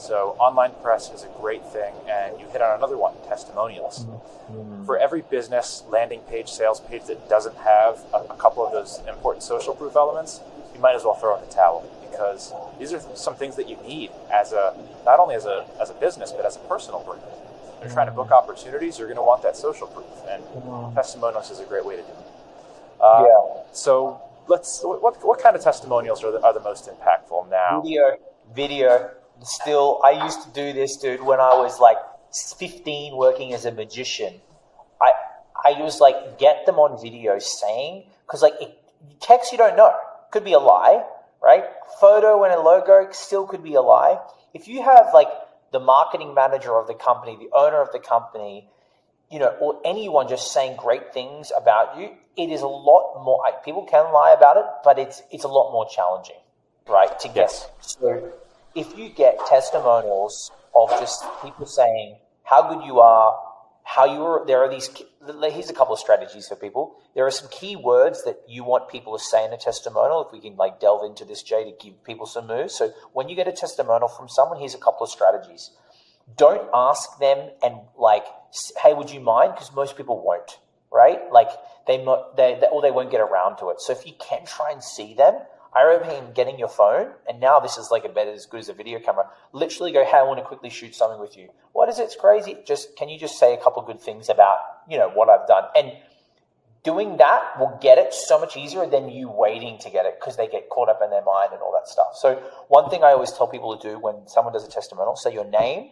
So 0.00 0.36
online 0.38 0.72
press 0.82 1.10
is 1.10 1.24
a 1.24 1.28
great 1.40 1.64
thing, 1.66 1.92
and 2.08 2.38
you 2.40 2.46
hit 2.48 2.62
on 2.62 2.76
another 2.76 2.96
one: 2.96 3.14
testimonials. 3.28 4.04
Mm-hmm. 4.04 4.84
For 4.86 4.96
every 4.96 5.22
business 5.22 5.82
landing 5.88 6.20
page, 6.20 6.48
sales 6.48 6.80
page 6.80 7.04
that 7.06 7.28
doesn't 7.28 7.56
have 7.56 8.00
a, 8.14 8.18
a, 8.30 8.36
couple 8.36 8.64
of 8.64 8.72
those 8.72 9.00
important 9.08 9.42
social 9.42 9.74
proof 9.74 9.96
elements, 9.96 10.40
you 10.74 10.80
might 10.80 10.94
as 10.94 11.04
well 11.04 11.14
throw 11.14 11.36
in 11.36 11.44
the 11.44 11.52
towel 11.52 11.84
because 12.10 12.52
these 12.78 12.92
are 12.92 13.00
some 13.14 13.34
things 13.34 13.56
that 13.56 13.68
you 13.68 13.76
need 13.86 14.10
as 14.32 14.52
a 14.52 14.76
not 15.04 15.18
only 15.20 15.34
as 15.34 15.44
a 15.44 15.66
as 15.80 15.90
a 15.90 15.94
business 15.94 16.32
but 16.32 16.44
as 16.44 16.56
a 16.56 16.60
personal 16.60 17.00
brand. 17.00 17.22
If 17.78 17.84
you're 17.84 17.92
trying 17.92 18.06
to 18.06 18.12
book 18.12 18.32
opportunities, 18.32 18.98
you're 18.98 19.06
going 19.06 19.18
to 19.18 19.22
want 19.22 19.42
that 19.42 19.56
social 19.56 19.86
proof, 19.86 20.06
and 20.28 20.42
mm-hmm. 20.42 20.96
testimonials 20.96 21.48
is 21.52 21.60
a 21.60 21.64
great 21.64 21.84
way 21.84 21.94
to 21.94 22.02
do 22.02 22.08
it. 22.08 23.00
Uh, 23.00 23.24
yeah. 23.24 23.62
So 23.72 24.20
let's. 24.48 24.80
What, 24.82 25.24
what 25.24 25.40
kind 25.40 25.54
of 25.54 25.62
testimonials 25.62 26.24
are 26.24 26.32
the, 26.32 26.42
are 26.42 26.52
the 26.52 26.60
most 26.60 26.90
impactful 26.90 27.48
now? 27.48 27.82
Video, 27.82 28.16
video. 28.52 29.10
Still, 29.42 30.00
I 30.04 30.24
used 30.24 30.42
to 30.42 30.50
do 30.50 30.72
this, 30.72 30.96
dude, 30.96 31.22
when 31.22 31.38
I 31.38 31.54
was 31.54 31.78
like 31.78 31.98
15, 32.58 33.16
working 33.16 33.52
as 33.54 33.64
a 33.64 33.70
magician. 33.70 34.40
I 35.00 35.12
I 35.64 35.80
was 35.80 36.00
like 36.00 36.38
get 36.38 36.66
them 36.66 36.76
on 36.76 37.00
video 37.00 37.38
saying 37.38 38.04
because 38.26 38.42
like 38.42 38.54
it, 38.60 38.76
text 39.20 39.52
you 39.52 39.58
don't 39.58 39.76
know 39.76 39.94
could 40.30 40.44
be 40.44 40.52
a 40.52 40.58
lie, 40.58 41.04
right? 41.42 41.64
Photo 42.00 42.44
and 42.44 42.52
a 42.52 42.60
logo 42.60 43.10
still 43.12 43.46
could 43.46 43.62
be 43.62 43.74
a 43.74 43.82
lie. 43.82 44.18
If 44.54 44.68
you 44.68 44.82
have 44.82 45.08
like 45.14 45.28
the 45.72 45.80
marketing 45.80 46.34
manager 46.34 46.76
of 46.76 46.86
the 46.86 46.94
company, 46.94 47.36
the 47.36 47.50
owner 47.56 47.80
of 47.80 47.92
the 47.92 47.98
company, 47.98 48.68
you 49.30 49.38
know, 49.38 49.54
or 49.60 49.80
anyone 49.84 50.28
just 50.28 50.52
saying 50.52 50.76
great 50.76 51.12
things 51.12 51.52
about 51.56 51.98
you, 51.98 52.10
it 52.36 52.50
is 52.50 52.62
a 52.62 52.66
lot 52.66 53.22
more. 53.22 53.40
People 53.64 53.84
can 53.84 54.12
lie 54.12 54.34
about 54.36 54.56
it, 54.56 54.64
but 54.84 54.98
it's 54.98 55.22
it's 55.30 55.44
a 55.44 55.48
lot 55.48 55.72
more 55.72 55.86
challenging, 55.88 56.40
right? 56.88 57.18
To 57.20 57.28
get. 57.28 57.36
Yes. 57.36 57.68
So 57.80 58.32
if 58.74 58.96
you 58.96 59.10
get 59.10 59.38
testimonials 59.46 60.50
of 60.74 60.90
just 60.98 61.24
people 61.42 61.66
saying 61.66 62.16
how 62.44 62.72
good 62.72 62.86
you 62.86 63.00
are, 63.00 63.38
how 63.84 64.06
you 64.06 64.22
are, 64.22 64.46
there 64.46 64.60
are 64.60 64.70
these. 64.70 64.88
Here's 65.50 65.70
a 65.70 65.74
couple 65.74 65.94
of 65.94 66.00
strategies 66.00 66.48
for 66.48 66.56
people. 66.56 66.96
There 67.14 67.26
are 67.26 67.30
some 67.30 67.48
key 67.50 67.76
words 67.76 68.24
that 68.24 68.40
you 68.48 68.64
want 68.64 68.88
people 68.88 69.16
to 69.16 69.22
say 69.22 69.44
in 69.44 69.52
a 69.52 69.56
testimonial. 69.56 70.24
If 70.26 70.32
we 70.32 70.40
can 70.40 70.56
like 70.56 70.80
delve 70.80 71.04
into 71.04 71.24
this, 71.24 71.42
Jay, 71.42 71.64
to 71.64 71.84
give 71.84 72.02
people 72.04 72.26
some 72.26 72.46
moves. 72.46 72.74
So 72.74 72.92
when 73.12 73.28
you 73.28 73.36
get 73.36 73.48
a 73.48 73.52
testimonial 73.52 74.08
from 74.08 74.28
someone, 74.28 74.58
here's 74.58 74.74
a 74.74 74.78
couple 74.78 75.04
of 75.04 75.10
strategies. 75.10 75.70
Don't 76.36 76.68
ask 76.74 77.18
them 77.18 77.50
and 77.62 77.76
like, 77.96 78.24
hey, 78.82 78.94
would 78.94 79.10
you 79.10 79.20
mind? 79.20 79.52
Because 79.54 79.72
most 79.74 79.96
people 79.96 80.22
won't, 80.22 80.58
right? 80.92 81.20
Like 81.32 81.48
they, 81.86 81.98
they, 82.36 82.58
they, 82.60 82.66
or 82.68 82.82
they 82.82 82.90
won't 82.90 83.10
get 83.10 83.20
around 83.20 83.58
to 83.58 83.70
it. 83.70 83.80
So 83.80 83.92
if 83.92 84.06
you 84.06 84.12
can 84.18 84.44
try 84.44 84.70
and 84.72 84.82
see 84.82 85.14
them, 85.14 85.34
I 85.76 85.82
remember 85.82 86.14
him 86.14 86.32
getting 86.34 86.58
your 86.58 86.68
phone, 86.68 87.12
and 87.28 87.40
now 87.40 87.60
this 87.60 87.76
is 87.76 87.90
like 87.90 88.04
a 88.04 88.08
better 88.08 88.32
as 88.32 88.46
good 88.46 88.60
as 88.60 88.68
a 88.68 88.72
video 88.72 88.98
camera. 88.98 89.28
Literally 89.52 89.92
go, 89.92 90.04
hey, 90.04 90.18
I 90.18 90.22
want 90.22 90.38
to 90.38 90.44
quickly 90.44 90.70
shoot 90.70 90.94
something 90.94 91.20
with 91.20 91.36
you. 91.36 91.48
What 91.72 91.88
is 91.88 91.98
it? 91.98 92.04
It's 92.04 92.16
crazy. 92.16 92.56
Just 92.66 92.96
can 92.96 93.08
you 93.08 93.18
just 93.18 93.38
say 93.38 93.54
a 93.54 93.58
couple 93.58 93.82
good 93.82 94.00
things 94.00 94.28
about 94.28 94.58
you 94.88 94.98
know 94.98 95.10
what 95.10 95.28
I've 95.28 95.46
done? 95.46 95.64
And 95.76 95.92
doing 96.84 97.16
that 97.18 97.58
will 97.58 97.78
get 97.82 97.98
it 97.98 98.14
so 98.14 98.40
much 98.40 98.56
easier 98.56 98.86
than 98.86 99.08
you 99.10 99.28
waiting 99.28 99.78
to 99.78 99.90
get 99.90 100.06
it 100.06 100.16
because 100.18 100.36
they 100.36 100.48
get 100.48 100.68
caught 100.70 100.88
up 100.88 101.00
in 101.02 101.10
their 101.10 101.24
mind 101.24 101.52
and 101.52 101.60
all 101.60 101.72
that 101.72 101.88
stuff. 101.88 102.08
So 102.14 102.36
one 102.68 102.88
thing 102.88 103.02
I 103.02 103.12
always 103.12 103.32
tell 103.32 103.46
people 103.46 103.76
to 103.76 103.88
do 103.90 103.98
when 103.98 104.26
someone 104.26 104.52
does 104.52 104.66
a 104.66 104.70
testimonial, 104.70 105.16
say 105.16 105.32
your 105.32 105.44
name, 105.44 105.90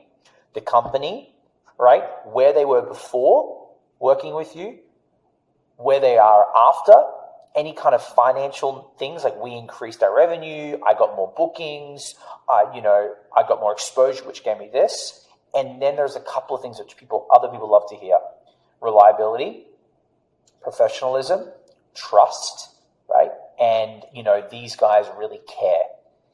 the 0.54 0.61
company, 0.61 1.35
right, 1.78 2.04
where 2.25 2.52
they 2.52 2.64
were 2.64 2.83
before 2.83 3.68
working 3.99 4.35
with 4.35 4.56
you, 4.56 4.78
where 5.76 6.00
they 6.00 6.16
are 6.16 6.47
after, 6.56 6.95
any 7.55 7.73
kind 7.73 7.95
of 7.95 8.03
financial 8.03 8.93
things 8.99 9.25
like 9.25 9.41
we 9.43 9.55
increased 9.55 10.03
our 10.03 10.15
revenue, 10.15 10.79
I 10.87 10.95
got 10.95 11.17
more 11.17 11.33
bookings, 11.37 12.15
uh, 12.49 12.65
you 12.75 12.83
know, 12.83 13.15
I 13.37 13.47
got 13.47 13.61
more 13.61 13.73
exposure, 13.73 14.25
which 14.25 14.45
gave 14.45 14.59
me 14.59 14.69
this. 14.73 15.26
And 15.55 15.81
then 15.81 15.97
there's 15.97 16.17
a 16.17 16.21
couple 16.21 16.57
of 16.57 16.62
things 16.62 16.79
which 16.79 16.97
people, 16.97 17.26
other 17.31 17.49
people 17.49 17.71
love 17.71 17.88
to 17.88 17.97
hear: 17.97 18.19
reliability, 18.81 19.65
professionalism, 20.62 21.50
trust, 21.95 22.75
right? 23.09 23.31
And 23.59 24.05
you 24.12 24.23
know, 24.23 24.47
these 24.50 24.76
guys 24.76 25.07
really 25.17 25.41
care. 25.49 25.85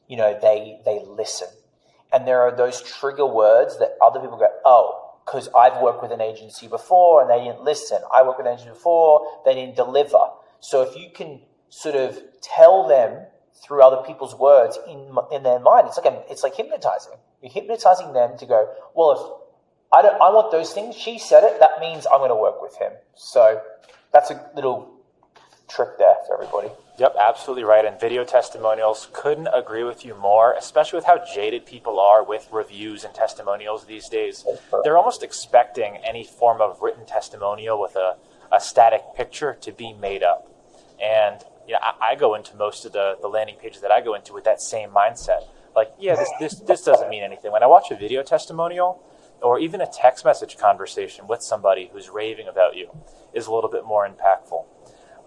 You 0.08 0.16
know, 0.16 0.38
they 0.40 0.80
they 0.84 1.00
listen. 1.06 1.48
And 2.12 2.26
there 2.26 2.40
are 2.40 2.54
those 2.54 2.82
trigger 2.82 3.26
words 3.26 3.78
that 3.78 3.96
other 4.02 4.20
people 4.20 4.36
go, 4.36 4.48
oh, 4.64 5.12
because 5.24 5.48
I've 5.56 5.80
worked 5.80 6.02
with 6.02 6.12
an 6.12 6.20
agency 6.20 6.68
before 6.68 7.22
and 7.22 7.30
they 7.30 7.44
didn't 7.44 7.62
listen. 7.62 7.98
I 8.12 8.22
worked 8.22 8.38
with 8.38 8.46
an 8.46 8.54
agency 8.54 8.70
before, 8.70 9.26
they 9.44 9.54
didn't 9.54 9.76
deliver 9.76 10.18
so 10.62 10.82
if 10.82 10.96
you 10.96 11.10
can 11.12 11.40
sort 11.68 11.96
of 11.96 12.22
tell 12.40 12.86
them 12.86 13.26
through 13.62 13.82
other 13.82 14.02
people's 14.06 14.34
words 14.34 14.78
in 14.88 15.16
in 15.32 15.42
their 15.42 15.58
mind, 15.58 15.88
it's 15.88 15.98
like 15.98 16.06
a, 16.06 16.22
it's 16.30 16.42
like 16.42 16.54
hypnotizing. 16.54 17.18
You're 17.42 17.52
hypnotizing 17.52 18.12
them 18.12 18.38
to 18.38 18.46
go, 18.46 18.72
well, 18.94 19.10
if 19.12 19.42
I 19.92 20.02
don't, 20.02 20.14
I 20.14 20.30
want 20.30 20.52
those 20.52 20.72
things. 20.72 20.96
She 20.96 21.18
said 21.18 21.42
it. 21.44 21.58
That 21.58 21.80
means 21.80 22.06
I'm 22.06 22.18
going 22.18 22.30
to 22.30 22.36
work 22.36 22.62
with 22.62 22.76
him. 22.76 22.92
So 23.14 23.60
that's 24.12 24.30
a 24.30 24.50
little 24.54 24.88
trick 25.68 25.98
there 25.98 26.14
for 26.26 26.42
everybody. 26.42 26.70
Yep, 26.98 27.16
absolutely 27.18 27.64
right. 27.64 27.84
And 27.84 27.98
video 27.98 28.22
testimonials 28.22 29.08
couldn't 29.12 29.48
agree 29.48 29.82
with 29.82 30.04
you 30.04 30.14
more, 30.14 30.52
especially 30.52 30.98
with 30.98 31.06
how 31.06 31.18
jaded 31.34 31.66
people 31.66 31.98
are 31.98 32.22
with 32.22 32.48
reviews 32.52 33.02
and 33.02 33.12
testimonials 33.14 33.86
these 33.86 34.08
days. 34.08 34.46
They're 34.84 34.98
almost 34.98 35.22
expecting 35.22 35.96
any 35.96 36.24
form 36.24 36.60
of 36.60 36.80
written 36.80 37.04
testimonial 37.04 37.80
with 37.80 37.96
a, 37.96 38.16
a 38.52 38.60
static 38.60 39.02
picture 39.16 39.56
to 39.62 39.72
be 39.72 39.92
made 39.92 40.22
up. 40.22 40.51
And 41.02 41.42
you 41.66 41.74
know, 41.74 41.80
I, 41.82 42.12
I, 42.12 42.14
go 42.14 42.34
into 42.34 42.56
most 42.56 42.84
of 42.84 42.92
the, 42.92 43.16
the 43.20 43.28
landing 43.28 43.56
pages 43.56 43.82
that 43.82 43.90
I 43.90 44.00
go 44.00 44.14
into 44.14 44.32
with 44.32 44.44
that 44.44 44.60
same 44.60 44.90
mindset. 44.90 45.44
Like, 45.74 45.92
yeah, 45.98 46.14
this, 46.14 46.30
this, 46.38 46.54
this 46.60 46.82
doesn't 46.82 47.08
mean 47.08 47.22
anything. 47.22 47.50
When 47.50 47.62
I 47.62 47.66
watch 47.66 47.90
a 47.90 47.96
video 47.96 48.22
testimonial 48.22 49.02
or 49.42 49.58
even 49.58 49.80
a 49.80 49.86
text 49.86 50.24
message 50.24 50.56
conversation 50.56 51.26
with 51.26 51.42
somebody 51.42 51.90
who's 51.92 52.08
raving 52.08 52.46
about 52.46 52.76
you 52.76 52.90
is 53.32 53.46
a 53.46 53.52
little 53.52 53.70
bit 53.70 53.84
more 53.84 54.06
impactful. 54.06 54.64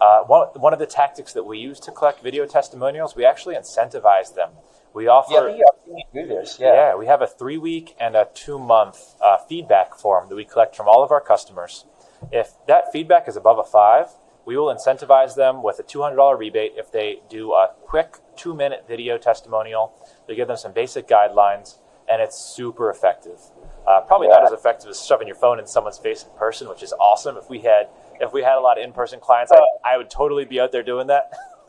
Uh, 0.00 0.20
one, 0.24 0.48
one 0.54 0.72
of 0.72 0.78
the 0.78 0.86
tactics 0.86 1.32
that 1.32 1.44
we 1.44 1.58
use 1.58 1.80
to 1.80 1.90
collect 1.90 2.22
video 2.22 2.46
testimonials, 2.46 3.16
we 3.16 3.24
actually 3.24 3.54
incentivize 3.54 4.34
them. 4.34 4.50
We 4.92 5.08
offer. 5.08 5.50
Yeah, 5.50 5.64
yeah, 5.86 6.22
do 6.22 6.28
this. 6.28 6.58
Yeah. 6.58 6.72
yeah, 6.72 6.96
we 6.96 7.06
have 7.06 7.20
a 7.22 7.26
three 7.26 7.58
week 7.58 7.94
and 8.00 8.14
a 8.14 8.28
two 8.34 8.58
month 8.58 9.14
uh, 9.22 9.36
feedback 9.48 9.94
form 9.94 10.28
that 10.28 10.34
we 10.34 10.44
collect 10.44 10.74
from 10.74 10.88
all 10.88 11.02
of 11.02 11.10
our 11.10 11.20
customers. 11.20 11.84
If 12.32 12.52
that 12.66 12.92
feedback 12.92 13.28
is 13.28 13.36
above 13.36 13.58
a 13.58 13.64
five, 13.64 14.08
we 14.46 14.56
will 14.56 14.72
incentivize 14.72 15.34
them 15.34 15.62
with 15.62 15.78
a 15.80 15.82
$200 15.82 16.38
rebate 16.38 16.72
if 16.76 16.90
they 16.90 17.18
do 17.28 17.52
a 17.52 17.72
quick 17.82 18.18
two 18.36 18.54
minute 18.54 18.84
video 18.88 19.18
testimonial. 19.18 19.92
We 20.28 20.36
give 20.36 20.48
them 20.48 20.56
some 20.56 20.72
basic 20.72 21.08
guidelines, 21.08 21.78
and 22.08 22.22
it's 22.22 22.38
super 22.38 22.88
effective. 22.88 23.40
Uh, 23.86 24.00
probably 24.02 24.28
yeah. 24.28 24.34
not 24.34 24.44
as 24.44 24.52
effective 24.52 24.88
as 24.88 25.04
shoving 25.04 25.26
your 25.26 25.36
phone 25.36 25.58
in 25.58 25.66
someone's 25.66 25.98
face 25.98 26.22
in 26.22 26.30
person, 26.38 26.68
which 26.68 26.82
is 26.82 26.92
awesome. 26.94 27.36
If 27.36 27.50
we 27.50 27.60
had 27.60 27.88
if 28.20 28.32
we 28.32 28.42
had 28.42 28.56
a 28.56 28.60
lot 28.60 28.78
of 28.78 28.84
in 28.84 28.92
person 28.92 29.20
clients, 29.20 29.52
I, 29.52 29.60
I 29.84 29.96
would 29.96 30.10
totally 30.10 30.44
be 30.44 30.60
out 30.60 30.72
there 30.72 30.82
doing 30.84 31.08
that. 31.08 31.32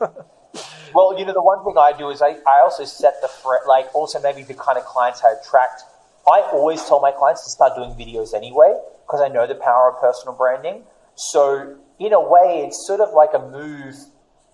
well, 0.94 1.18
you 1.18 1.26
know, 1.26 1.32
the 1.32 1.42
one 1.42 1.64
thing 1.64 1.74
I 1.76 1.92
do 1.96 2.10
is 2.10 2.22
I, 2.22 2.38
I 2.46 2.60
also 2.62 2.84
set 2.84 3.20
the 3.20 3.28
fr- 3.28 3.66
like 3.66 3.92
also 3.94 4.20
maybe 4.20 4.42
the 4.42 4.54
kind 4.54 4.78
of 4.78 4.84
clients 4.84 5.22
I 5.24 5.34
attract. 5.40 5.82
I 6.30 6.40
always 6.52 6.84
tell 6.84 7.00
my 7.00 7.10
clients 7.10 7.42
to 7.44 7.50
start 7.50 7.74
doing 7.74 7.90
videos 7.90 8.34
anyway 8.34 8.72
because 9.04 9.20
I 9.20 9.28
know 9.28 9.46
the 9.46 9.56
power 9.56 9.90
of 9.90 10.00
personal 10.00 10.34
branding. 10.34 10.84
So 11.16 11.76
in 11.98 12.12
a 12.12 12.20
way, 12.20 12.64
it's 12.66 12.86
sort 12.86 13.00
of 13.00 13.12
like 13.14 13.30
a 13.34 13.38
move 13.38 13.96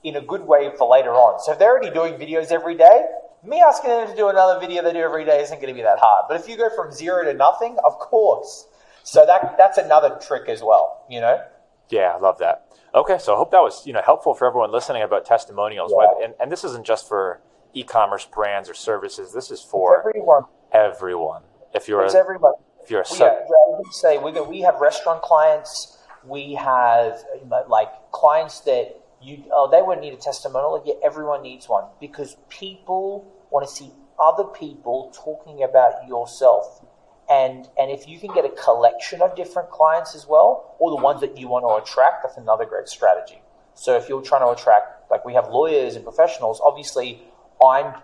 in 0.02 0.16
a 0.16 0.20
good 0.20 0.42
way 0.42 0.70
for 0.76 0.88
later 0.88 1.12
on. 1.12 1.40
So 1.40 1.52
if 1.52 1.58
they're 1.58 1.70
already 1.70 1.90
doing 1.90 2.14
videos 2.14 2.50
every 2.50 2.76
day, 2.76 3.06
me 3.42 3.60
asking 3.60 3.90
them 3.90 4.08
to 4.08 4.16
do 4.16 4.28
another 4.28 4.58
video 4.60 4.82
they 4.82 4.92
do 4.92 5.00
every 5.00 5.24
day 5.24 5.42
isn't 5.42 5.60
going 5.60 5.68
to 5.68 5.74
be 5.74 5.82
that 5.82 5.98
hard. 5.98 6.26
But 6.28 6.40
if 6.40 6.48
you 6.48 6.56
go 6.56 6.68
from 6.74 6.92
zero 6.92 7.24
to 7.24 7.34
nothing, 7.34 7.76
of 7.84 7.98
course. 7.98 8.66
So 9.02 9.26
that 9.26 9.56
that's 9.58 9.76
another 9.76 10.18
trick 10.26 10.48
as 10.48 10.62
well, 10.62 11.04
you 11.10 11.20
know? 11.20 11.42
Yeah, 11.90 12.14
I 12.16 12.18
love 12.18 12.38
that. 12.38 12.66
Okay, 12.94 13.18
so 13.18 13.34
I 13.34 13.36
hope 13.36 13.50
that 13.50 13.60
was 13.60 13.86
you 13.86 13.92
know 13.92 14.00
helpful 14.04 14.34
for 14.34 14.46
everyone 14.46 14.72
listening 14.72 15.02
about 15.02 15.26
testimonials. 15.26 15.92
Yeah. 15.94 16.24
And, 16.24 16.34
and 16.40 16.50
this 16.50 16.64
isn't 16.64 16.86
just 16.86 17.06
for 17.06 17.40
e-commerce 17.74 18.24
brands 18.24 18.70
or 18.70 18.74
services. 18.74 19.32
This 19.32 19.50
is 19.50 19.60
for 19.60 19.98
it's 19.98 20.06
everyone. 20.06 20.44
Everyone. 20.72 21.42
If 21.74 21.88
you're 21.88 22.04
it's 22.04 22.14
a, 22.14 22.18
everyone. 22.18 22.54
If 22.82 22.90
you're 22.90 23.02
a 23.02 23.06
sub- 23.06 23.20
yeah, 23.20 23.74
I 23.74 23.78
would 23.78 23.92
say 23.92 24.18
we 24.18 24.32
we 24.40 24.60
have 24.60 24.80
restaurant 24.80 25.22
clients. 25.22 25.98
We 26.26 26.54
have 26.54 27.24
like 27.68 27.88
clients 28.12 28.60
that 28.60 29.00
you 29.22 29.44
oh 29.52 29.68
they 29.70 29.82
wouldn't 29.82 30.04
need 30.04 30.14
a 30.14 30.18
testimonial. 30.18 30.82
Yeah, 30.84 30.94
everyone 31.04 31.42
needs 31.42 31.68
one 31.68 31.84
because 32.00 32.36
people 32.48 33.32
want 33.50 33.66
to 33.68 33.72
see 33.72 33.90
other 34.18 34.44
people 34.44 35.12
talking 35.14 35.62
about 35.62 36.06
yourself 36.08 36.84
and 37.30 37.68
and 37.78 37.90
if 37.90 38.08
you 38.08 38.18
can 38.18 38.34
get 38.34 38.44
a 38.44 38.50
collection 38.50 39.22
of 39.22 39.34
different 39.34 39.70
clients 39.70 40.14
as 40.14 40.26
well, 40.26 40.76
or 40.78 40.90
the 40.90 41.02
ones 41.02 41.20
that 41.20 41.38
you 41.38 41.48
want 41.48 41.64
to 41.64 41.82
attract, 41.82 42.22
that's 42.22 42.36
another 42.36 42.66
great 42.66 42.88
strategy. 42.88 43.40
So 43.74 43.96
if 43.96 44.08
you're 44.08 44.22
trying 44.22 44.42
to 44.42 44.50
attract, 44.50 45.10
like 45.10 45.24
we 45.24 45.34
have 45.34 45.48
lawyers 45.48 45.96
and 45.96 46.04
professionals, 46.04 46.60
obviously 46.62 47.22
I 47.62 47.94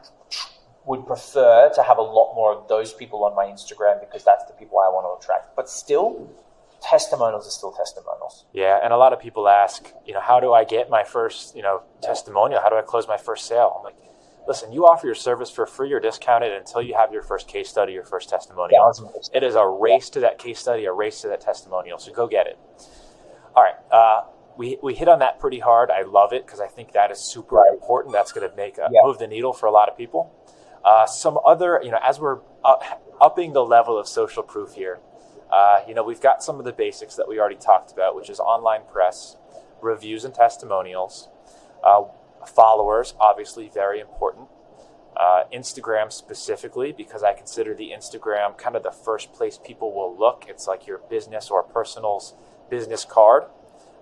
would 0.86 1.06
prefer 1.06 1.70
to 1.74 1.82
have 1.82 1.98
a 1.98 2.02
lot 2.02 2.34
more 2.34 2.52
of 2.52 2.66
those 2.68 2.92
people 2.94 3.24
on 3.24 3.36
my 3.36 3.44
Instagram 3.44 4.00
because 4.00 4.24
that's 4.24 4.44
the 4.46 4.54
people 4.54 4.78
I 4.78 4.88
want 4.88 5.06
to 5.06 5.24
attract. 5.24 5.54
But 5.54 5.68
still, 5.68 6.30
testimonials 6.82 7.46
are 7.46 7.50
still 7.50 7.72
testimonials. 7.72 8.46
Yeah, 8.52 8.78
and 8.82 8.92
a 8.92 8.96
lot 8.96 9.12
of 9.12 9.20
people 9.20 9.48
ask, 9.48 9.92
you 10.06 10.14
know, 10.14 10.20
how 10.20 10.40
do 10.40 10.52
I 10.52 10.64
get 10.64 10.90
my 10.90 11.04
first, 11.04 11.56
you 11.56 11.62
know, 11.62 11.82
testimonial? 12.02 12.60
How 12.60 12.68
do 12.68 12.76
I 12.76 12.82
close 12.82 13.06
my 13.06 13.16
first 13.16 13.46
sale? 13.46 13.74
I'm 13.78 13.84
like, 13.84 13.96
listen, 14.46 14.72
you 14.72 14.86
offer 14.86 15.06
your 15.06 15.14
service 15.14 15.50
for 15.50 15.66
free 15.66 15.92
or 15.92 16.00
discounted 16.00 16.52
until 16.52 16.82
you 16.82 16.94
have 16.94 17.12
your 17.12 17.22
first 17.22 17.48
case 17.48 17.68
study, 17.68 17.92
your 17.92 18.04
first 18.04 18.28
testimonial. 18.28 18.92
It 19.32 19.42
is 19.42 19.54
a 19.54 19.66
race 19.66 20.08
yeah. 20.08 20.14
to 20.14 20.20
that 20.20 20.38
case 20.38 20.58
study, 20.58 20.84
a 20.86 20.92
race 20.92 21.20
to 21.22 21.28
that 21.28 21.40
testimonial. 21.40 21.98
So 21.98 22.12
go 22.12 22.26
get 22.26 22.46
it. 22.46 22.58
All 23.54 23.62
right. 23.62 23.74
Uh, 23.90 24.22
we, 24.56 24.78
we 24.82 24.94
hit 24.94 25.08
on 25.08 25.20
that 25.20 25.38
pretty 25.38 25.58
hard. 25.58 25.90
I 25.90 26.02
love 26.02 26.32
it 26.32 26.44
because 26.44 26.60
I 26.60 26.66
think 26.66 26.92
that 26.92 27.10
is 27.10 27.20
super 27.20 27.56
right. 27.56 27.72
important. 27.72 28.12
That's 28.12 28.32
going 28.32 28.48
to 28.48 28.54
make 28.56 28.78
a, 28.78 28.88
yeah. 28.90 29.00
move 29.04 29.18
the 29.18 29.26
needle 29.26 29.52
for 29.52 29.66
a 29.66 29.70
lot 29.70 29.88
of 29.88 29.96
people. 29.96 30.34
Uh, 30.84 31.06
some 31.06 31.38
other, 31.46 31.80
you 31.82 31.90
know, 31.90 31.98
as 32.02 32.18
we're 32.18 32.40
up, 32.64 32.82
upping 33.20 33.52
the 33.52 33.64
level 33.64 33.98
of 33.98 34.08
social 34.08 34.42
proof 34.42 34.74
here, 34.74 34.98
uh, 35.52 35.80
you 35.86 35.94
know, 35.94 36.02
we've 36.02 36.20
got 36.20 36.42
some 36.42 36.58
of 36.58 36.64
the 36.64 36.72
basics 36.72 37.16
that 37.16 37.28
we 37.28 37.38
already 37.38 37.56
talked 37.56 37.92
about, 37.92 38.14
which 38.14 38.30
is 38.30 38.40
online 38.40 38.82
press, 38.90 39.36
reviews 39.80 40.24
and 40.24 40.34
testimonials. 40.34 41.28
Uh, 41.82 42.04
Followers, 42.46 43.14
obviously, 43.20 43.68
very 43.68 44.00
important. 44.00 44.48
Uh, 45.16 45.42
Instagram 45.52 46.10
specifically, 46.10 46.92
because 46.92 47.22
I 47.22 47.34
consider 47.34 47.74
the 47.74 47.90
Instagram 47.90 48.56
kind 48.56 48.76
of 48.76 48.82
the 48.82 48.90
first 48.90 49.32
place 49.32 49.58
people 49.62 49.92
will 49.92 50.16
look. 50.16 50.46
It's 50.48 50.66
like 50.66 50.86
your 50.86 50.98
business 51.10 51.50
or 51.50 51.62
personal's 51.62 52.34
business 52.70 53.04
card. 53.04 53.44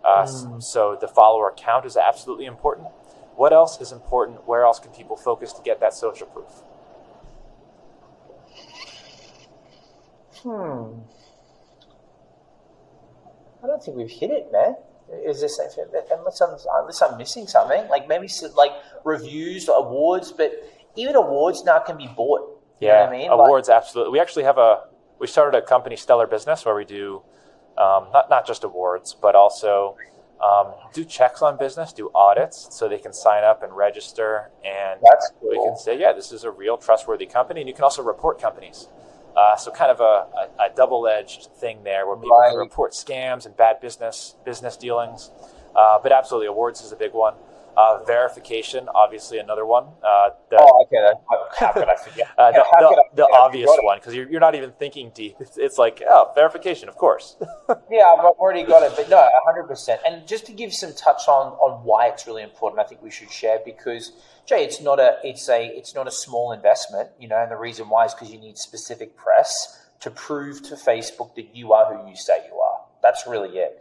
Uh, 0.05 0.23
mm. 0.23 0.63
So 0.63 0.97
the 1.01 1.09
follower 1.09 1.53
count 1.57 1.85
is 1.85 1.97
absolutely 1.97 2.45
important. 2.45 2.89
What 3.35 3.53
else 3.53 3.81
is 3.81 3.91
important? 3.91 4.47
Where 4.47 4.65
else 4.65 4.79
can 4.79 4.93
people 4.93 5.17
focus 5.17 5.53
to 5.55 5.63
get 5.63 5.81
that 5.81 5.95
social 5.95 6.27
proof? 6.29 6.63
Hmm. 10.43 11.01
I 13.79 13.81
don't 13.81 13.85
think 13.85 13.97
we've 13.97 14.11
hit 14.11 14.31
it, 14.31 14.51
man. 14.51 14.75
Is 15.25 15.41
this 15.41 15.61
unless 16.11 16.41
I'm 16.41 16.57
unless 16.81 17.01
I'm 17.01 17.17
missing 17.17 17.47
something 17.47 17.89
like 17.89 18.09
maybe 18.09 18.29
like 18.57 18.73
reviews 19.05 19.69
or 19.69 19.87
awards 19.87 20.33
but 20.33 20.53
even 20.97 21.17
awards 21.17 21.65
now 21.65 21.79
can 21.79 21.97
be 21.97 22.09
bought 22.09 22.61
yeah 22.81 23.07
I 23.09 23.11
mean? 23.11 23.31
Awards 23.31 23.69
like, 23.69 23.77
absolutely. 23.79 24.13
We 24.13 24.21
actually 24.21 24.43
have 24.45 24.59
a 24.59 24.85
we 25.19 25.27
started 25.27 25.57
a 25.57 25.63
company 25.63 25.97
stellar 25.97 26.27
business 26.27 26.67
where 26.67 26.75
we 26.75 26.85
do 26.85 27.23
um, 27.79 28.09
not 28.13 28.29
not 28.29 28.47
just 28.47 28.65
awards 28.65 29.15
but 29.15 29.35
also 29.35 29.97
um, 30.45 30.75
do 30.93 31.05
checks 31.05 31.41
on 31.41 31.57
business 31.57 31.93
do 31.93 32.11
audits 32.15 32.69
so 32.71 32.89
they 32.89 32.99
can 32.99 33.13
sign 33.13 33.45
up 33.45 33.63
and 33.63 33.75
register 33.75 34.51
and 34.65 35.01
cool. 35.41 35.51
we 35.51 35.57
can 35.57 35.77
say 35.79 35.99
yeah 35.99 36.13
this 36.13 36.33
is 36.33 36.45
a 36.45 36.51
real 36.51 36.77
trustworthy 36.77 37.27
company 37.27 37.61
and 37.61 37.69
you 37.69 37.75
can 37.75 37.85
also 37.85 38.03
report 38.03 38.41
companies 38.41 38.89
uh, 39.37 39.57
so 39.57 39.71
kind 39.71 39.91
of 39.91 40.01
a, 40.01 40.03
a, 40.63 40.65
a, 40.65 40.75
double-edged 40.75 41.49
thing 41.57 41.83
there 41.85 42.07
where 42.07 42.17
people 42.17 42.37
right. 42.37 42.51
can 42.51 42.59
report 42.59 42.93
scams 42.93 43.47
and 43.47 43.57
bad 43.57 43.81
business 43.81 44.37
business 44.45 44.77
dealings. 44.77 45.31
Uh, 45.77 45.99
but 46.03 46.13
absolutely, 46.13 46.49
awards 46.49 46.81
is 46.81 46.93
a 46.93 46.97
big 46.97 47.13
one. 47.13 47.35
Uh, 47.79 48.03
verification, 48.03 48.89
obviously, 48.93 49.39
another 49.39 49.65
one. 49.65 49.85
Uh, 50.03 50.31
the, 50.51 50.57
oh, 50.59 50.85
okay. 50.85 51.17
How 51.57 51.71
could 51.71 51.89
I 51.89 51.95
forget? 51.95 52.27
Uh, 52.37 52.51
the, 52.51 52.65
the, 52.81 53.05
the 53.15 53.29
obvious 53.33 53.71
one, 53.83 53.99
because 53.99 54.17
you're, 54.17 54.29
you're 54.29 54.41
not 54.41 54.57
even 54.57 54.73
thinking 54.73 55.13
deep. 55.15 55.37
It's, 55.39 55.57
it's 55.57 55.79
like, 55.79 56.03
oh, 56.11 56.33
verification, 56.35 56.89
of 56.89 56.97
course. 56.97 57.37
yeah, 57.89 58.03
I've 58.03 58.25
already 58.25 58.65
got 58.65 58.83
it. 58.83 58.95
But 58.97 59.09
no, 59.09 59.29
100%. 59.47 59.99
And 60.05 60.27
just 60.27 60.45
to 60.47 60.53
give 60.53 60.75
some 60.75 60.93
touch 60.93 61.29
on, 61.29 61.53
on 61.53 61.85
why 61.85 62.09
it's 62.09 62.27
really 62.27 62.43
important, 62.43 62.81
I 62.81 62.85
think 62.85 63.01
we 63.01 63.13
should 63.13 63.31
share 63.31 63.61
because, 63.65 64.11
Jay, 64.45 64.65
it's 64.65 64.81
not 64.81 64.99
a, 64.99 65.19
it's 65.23 65.49
a, 65.49 65.65
it's 65.65 65.95
not 65.95 66.09
a 66.09 66.13
small 66.13 66.51
investment, 66.51 67.11
you 67.21 67.29
know, 67.29 67.41
and 67.41 67.49
the 67.49 67.57
reason 67.57 67.89
why 67.89 68.07
is 68.07 68.13
because 68.13 68.33
you 68.33 68.41
need 68.41 68.59
specific 68.59 69.17
press 69.17 69.87
to 70.01 70.11
prove 70.11 70.65
to 70.65 70.75
Facebook 70.75 71.37
that 71.37 71.55
you 71.55 71.73
are 71.73 71.97
who 71.97 72.11
you 72.11 72.17
say 72.17 72.45
you 72.51 72.59
are. 72.59 72.81
That's 73.05 73.25
really 73.29 73.57
it. 73.57 73.81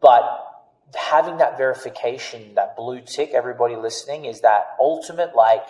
But 0.00 0.55
having 0.94 1.38
that 1.38 1.56
verification, 1.56 2.54
that 2.54 2.76
blue 2.76 3.00
tick, 3.00 3.30
everybody 3.34 3.76
listening, 3.76 4.24
is 4.24 4.40
that 4.42 4.68
ultimate 4.78 5.34
like 5.34 5.66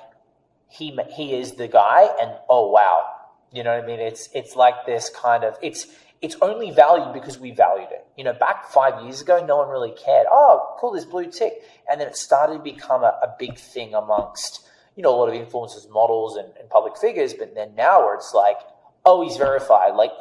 he 0.69 0.97
he 1.11 1.35
is 1.35 1.53
the 1.53 1.69
guy, 1.69 2.09
and 2.21 2.33
oh 2.49 2.71
wow, 2.71 3.05
you 3.53 3.63
know 3.63 3.75
what 3.75 3.85
I 3.85 3.87
mean? 3.87 4.01
It's 4.01 4.29
it's 4.35 4.57
like 4.57 4.85
this 4.85 5.11
kind 5.11 5.45
of 5.45 5.57
it's 5.63 5.87
it's 6.21 6.37
only 6.43 6.71
valued 6.71 7.13
because 7.13 7.39
we 7.39 7.51
valued 7.51 7.91
it. 7.91 8.07
You 8.17 8.25
know, 8.25 8.33
back 8.33 8.67
five 8.67 9.03
years 9.03 9.21
ago, 9.21 9.45
no 9.45 9.59
one 9.59 9.69
really 9.69 9.93
cared. 9.93 10.27
Oh, 10.31 10.75
cool, 10.79 10.93
this 10.93 11.05
blue 11.05 11.31
tick, 11.31 11.63
and 11.91 12.01
then 12.01 12.09
it 12.09 12.17
started 12.17 12.55
to 12.55 12.63
become 12.63 13.03
a, 13.03 13.19
a 13.23 13.35
big 13.39 13.59
thing 13.59 13.95
amongst 13.95 14.67
you 14.97 15.03
know 15.03 15.15
a 15.15 15.17
lot 15.17 15.29
of 15.29 15.35
influencers, 15.35 15.89
models, 15.91 16.37
and, 16.37 16.49
and 16.59 16.69
public 16.69 16.99
figures. 16.99 17.33
But 17.33 17.55
then 17.55 17.75
now, 17.75 18.01
where 18.05 18.15
it's 18.15 18.35
like, 18.35 18.59
oh, 19.05 19.23
he's 19.23 19.37
verified, 19.37 19.95
like 19.95 20.13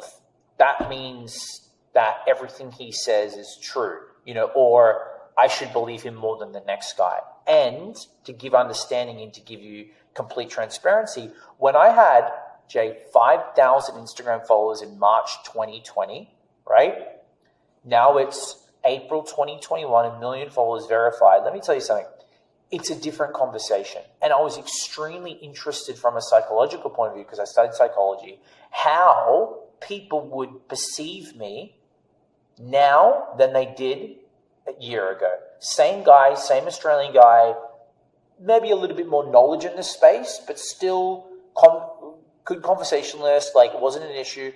that 0.58 0.88
means 0.88 1.68
that 1.92 2.18
everything 2.26 2.70
he 2.70 2.92
says 2.92 3.34
is 3.34 3.58
true 3.62 4.00
you 4.26 4.34
know, 4.34 4.50
or 4.54 5.08
I 5.38 5.46
should 5.48 5.72
believe 5.72 6.02
him 6.02 6.14
more 6.14 6.36
than 6.36 6.52
the 6.52 6.60
next 6.66 6.98
guy. 6.98 7.20
And 7.46 7.96
to 8.24 8.32
give 8.32 8.54
understanding 8.54 9.20
and 9.22 9.32
to 9.32 9.40
give 9.40 9.62
you 9.62 9.86
complete 10.14 10.50
transparency, 10.50 11.30
when 11.58 11.76
I 11.76 11.88
had, 11.88 12.30
Jay, 12.68 12.98
5,000 13.12 13.94
Instagram 13.94 14.46
followers 14.46 14.82
in 14.82 14.98
March 14.98 15.30
2020, 15.44 16.34
right? 16.68 16.94
Now 17.84 18.18
it's 18.18 18.66
April 18.84 19.22
2021, 19.22 20.16
a 20.16 20.18
million 20.18 20.50
followers 20.50 20.86
verified. 20.86 21.42
Let 21.44 21.54
me 21.54 21.60
tell 21.60 21.76
you 21.76 21.80
something. 21.80 22.06
It's 22.72 22.90
a 22.90 23.00
different 23.00 23.32
conversation. 23.32 24.02
And 24.20 24.32
I 24.32 24.40
was 24.40 24.58
extremely 24.58 25.32
interested 25.32 25.96
from 25.96 26.16
a 26.16 26.20
psychological 26.20 26.90
point 26.90 27.10
of 27.10 27.14
view 27.14 27.24
because 27.24 27.38
I 27.38 27.44
studied 27.44 27.74
psychology, 27.74 28.40
how 28.70 29.60
people 29.80 30.28
would 30.30 30.66
perceive 30.68 31.36
me 31.36 31.75
now 32.58 33.28
than 33.38 33.52
they 33.52 33.66
did 33.76 34.16
a 34.66 34.82
year 34.82 35.16
ago. 35.16 35.36
Same 35.58 36.04
guy, 36.04 36.34
same 36.34 36.64
Australian 36.64 37.12
guy, 37.12 37.54
maybe 38.40 38.70
a 38.70 38.76
little 38.76 38.96
bit 38.96 39.08
more 39.08 39.30
knowledge 39.30 39.64
in 39.64 39.76
this 39.76 39.90
space, 39.90 40.40
but 40.46 40.58
still 40.58 41.26
com- 41.56 42.14
good 42.44 42.62
conversationalist, 42.62 43.54
like 43.54 43.72
it 43.72 43.80
wasn't 43.80 44.04
an 44.04 44.16
issue. 44.16 44.52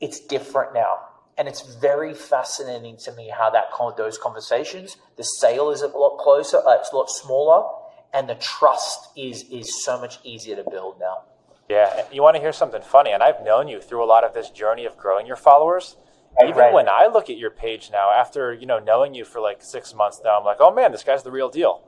It's 0.00 0.20
different 0.20 0.74
now. 0.74 1.00
And 1.36 1.46
it's 1.46 1.76
very 1.76 2.14
fascinating 2.14 2.96
to 2.98 3.12
me 3.12 3.28
how 3.28 3.50
that 3.50 3.66
those 3.96 4.18
conversations, 4.18 4.96
the 5.16 5.22
sale 5.22 5.70
is 5.70 5.82
a 5.82 5.88
lot 5.88 6.18
closer, 6.18 6.58
uh, 6.58 6.78
it's 6.78 6.92
a 6.92 6.96
lot 6.96 7.08
smaller, 7.08 7.64
and 8.12 8.28
the 8.28 8.34
trust 8.36 9.10
is 9.16 9.44
is 9.50 9.84
so 9.84 10.00
much 10.00 10.18
easier 10.24 10.56
to 10.56 10.68
build 10.68 10.98
now. 10.98 11.22
Yeah, 11.68 12.04
you 12.10 12.22
want 12.22 12.34
to 12.36 12.40
hear 12.40 12.52
something 12.52 12.82
funny, 12.82 13.12
and 13.12 13.22
I've 13.22 13.42
known 13.42 13.68
you 13.68 13.80
through 13.80 14.02
a 14.02 14.06
lot 14.06 14.24
of 14.24 14.34
this 14.34 14.50
journey 14.50 14.84
of 14.84 14.96
growing 14.96 15.26
your 15.26 15.36
followers. 15.36 15.96
Even 16.42 16.56
right. 16.56 16.72
when 16.72 16.88
I 16.88 17.08
look 17.12 17.30
at 17.30 17.36
your 17.36 17.50
page 17.50 17.90
now, 17.90 18.10
after 18.12 18.52
you 18.52 18.66
know 18.66 18.78
knowing 18.78 19.14
you 19.14 19.24
for 19.24 19.40
like 19.40 19.62
six 19.62 19.94
months 19.94 20.20
now, 20.24 20.38
I'm 20.38 20.44
like, 20.44 20.58
oh 20.60 20.72
man, 20.72 20.92
this 20.92 21.02
guy's 21.02 21.22
the 21.22 21.32
real 21.32 21.48
deal, 21.48 21.82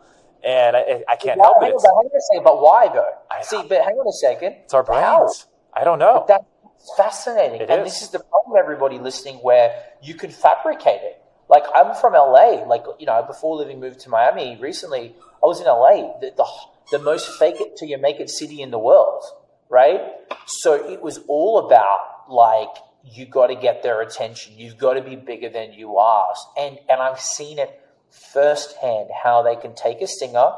and 0.44 0.76
I, 0.76 1.04
I 1.08 1.16
can't 1.16 1.40
help 1.40 1.58
it. 1.62 1.66
Hang 1.66 1.72
on, 1.74 2.06
a 2.06 2.20
second, 2.32 2.44
but 2.44 2.60
why 2.60 2.88
though? 2.92 3.12
I, 3.30 3.42
See, 3.42 3.62
but 3.68 3.82
hang 3.82 3.94
on 3.94 4.08
a 4.08 4.12
second. 4.12 4.56
It's 4.64 4.74
our 4.74 4.82
brains. 4.82 5.02
How? 5.02 5.80
I 5.80 5.84
don't 5.84 5.98
know. 5.98 6.24
But 6.26 6.28
that's 6.28 6.90
fascinating, 6.96 7.60
it 7.60 7.70
and 7.70 7.86
is. 7.86 7.92
this 7.92 8.02
is 8.02 8.10
the 8.10 8.18
problem, 8.18 8.58
everybody 8.58 8.98
listening, 8.98 9.36
where 9.36 9.72
you 10.02 10.14
can 10.14 10.30
fabricate 10.30 11.02
it. 11.02 11.22
Like 11.48 11.64
I'm 11.74 11.94
from 11.94 12.14
LA. 12.14 12.64
Like 12.66 12.84
you 12.98 13.06
know, 13.06 13.22
before 13.26 13.56
living 13.56 13.80
moved 13.80 14.00
to 14.00 14.08
Miami 14.08 14.56
recently, 14.60 15.14
I 15.42 15.46
was 15.46 15.60
in 15.60 15.66
LA. 15.66 16.18
The, 16.20 16.32
the, 16.36 16.46
the 16.90 16.98
most 16.98 17.38
fake 17.38 17.60
it 17.60 17.76
till 17.76 17.88
you 17.88 17.98
make 17.98 18.20
it 18.20 18.30
city 18.30 18.62
in 18.62 18.70
the 18.70 18.78
world, 18.78 19.22
right? 19.68 20.00
So 20.46 20.74
it 20.74 21.02
was 21.02 21.18
all 21.28 21.66
about 21.66 22.30
like 22.30 22.68
you 23.04 23.26
got 23.26 23.48
to 23.48 23.54
get 23.54 23.82
their 23.82 24.00
attention. 24.02 24.54
You've 24.56 24.78
got 24.78 24.94
to 24.94 25.02
be 25.02 25.16
bigger 25.16 25.48
than 25.48 25.72
you 25.72 25.96
are. 25.96 26.34
And 26.58 26.78
and 26.88 27.00
I've 27.00 27.20
seen 27.20 27.58
it 27.58 27.80
firsthand 28.32 29.10
how 29.22 29.42
they 29.42 29.56
can 29.56 29.74
take 29.74 30.00
a 30.00 30.06
singer, 30.06 30.52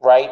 right? 0.00 0.30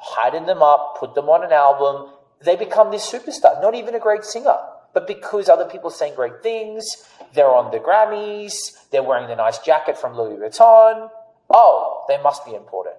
heighten 0.00 0.46
them 0.46 0.62
up, 0.62 0.96
put 0.98 1.14
them 1.14 1.28
on 1.28 1.44
an 1.44 1.52
album, 1.52 2.10
they 2.42 2.56
become 2.56 2.90
this 2.90 3.08
superstar. 3.08 3.60
Not 3.60 3.74
even 3.74 3.94
a 3.94 4.00
great 4.00 4.24
singer, 4.24 4.56
but 4.94 5.06
because 5.06 5.48
other 5.48 5.66
people 5.66 5.90
are 5.90 5.94
saying 5.94 6.14
great 6.14 6.42
things, 6.42 7.06
they're 7.34 7.54
on 7.54 7.70
the 7.70 7.78
Grammys, 7.78 8.88
they're 8.90 9.02
wearing 9.02 9.28
the 9.28 9.36
nice 9.36 9.58
jacket 9.58 9.98
from 9.98 10.16
Louis 10.16 10.36
Vuitton. 10.36 11.10
Oh, 11.50 12.04
they 12.08 12.20
must 12.22 12.44
be 12.46 12.54
important. 12.54 12.96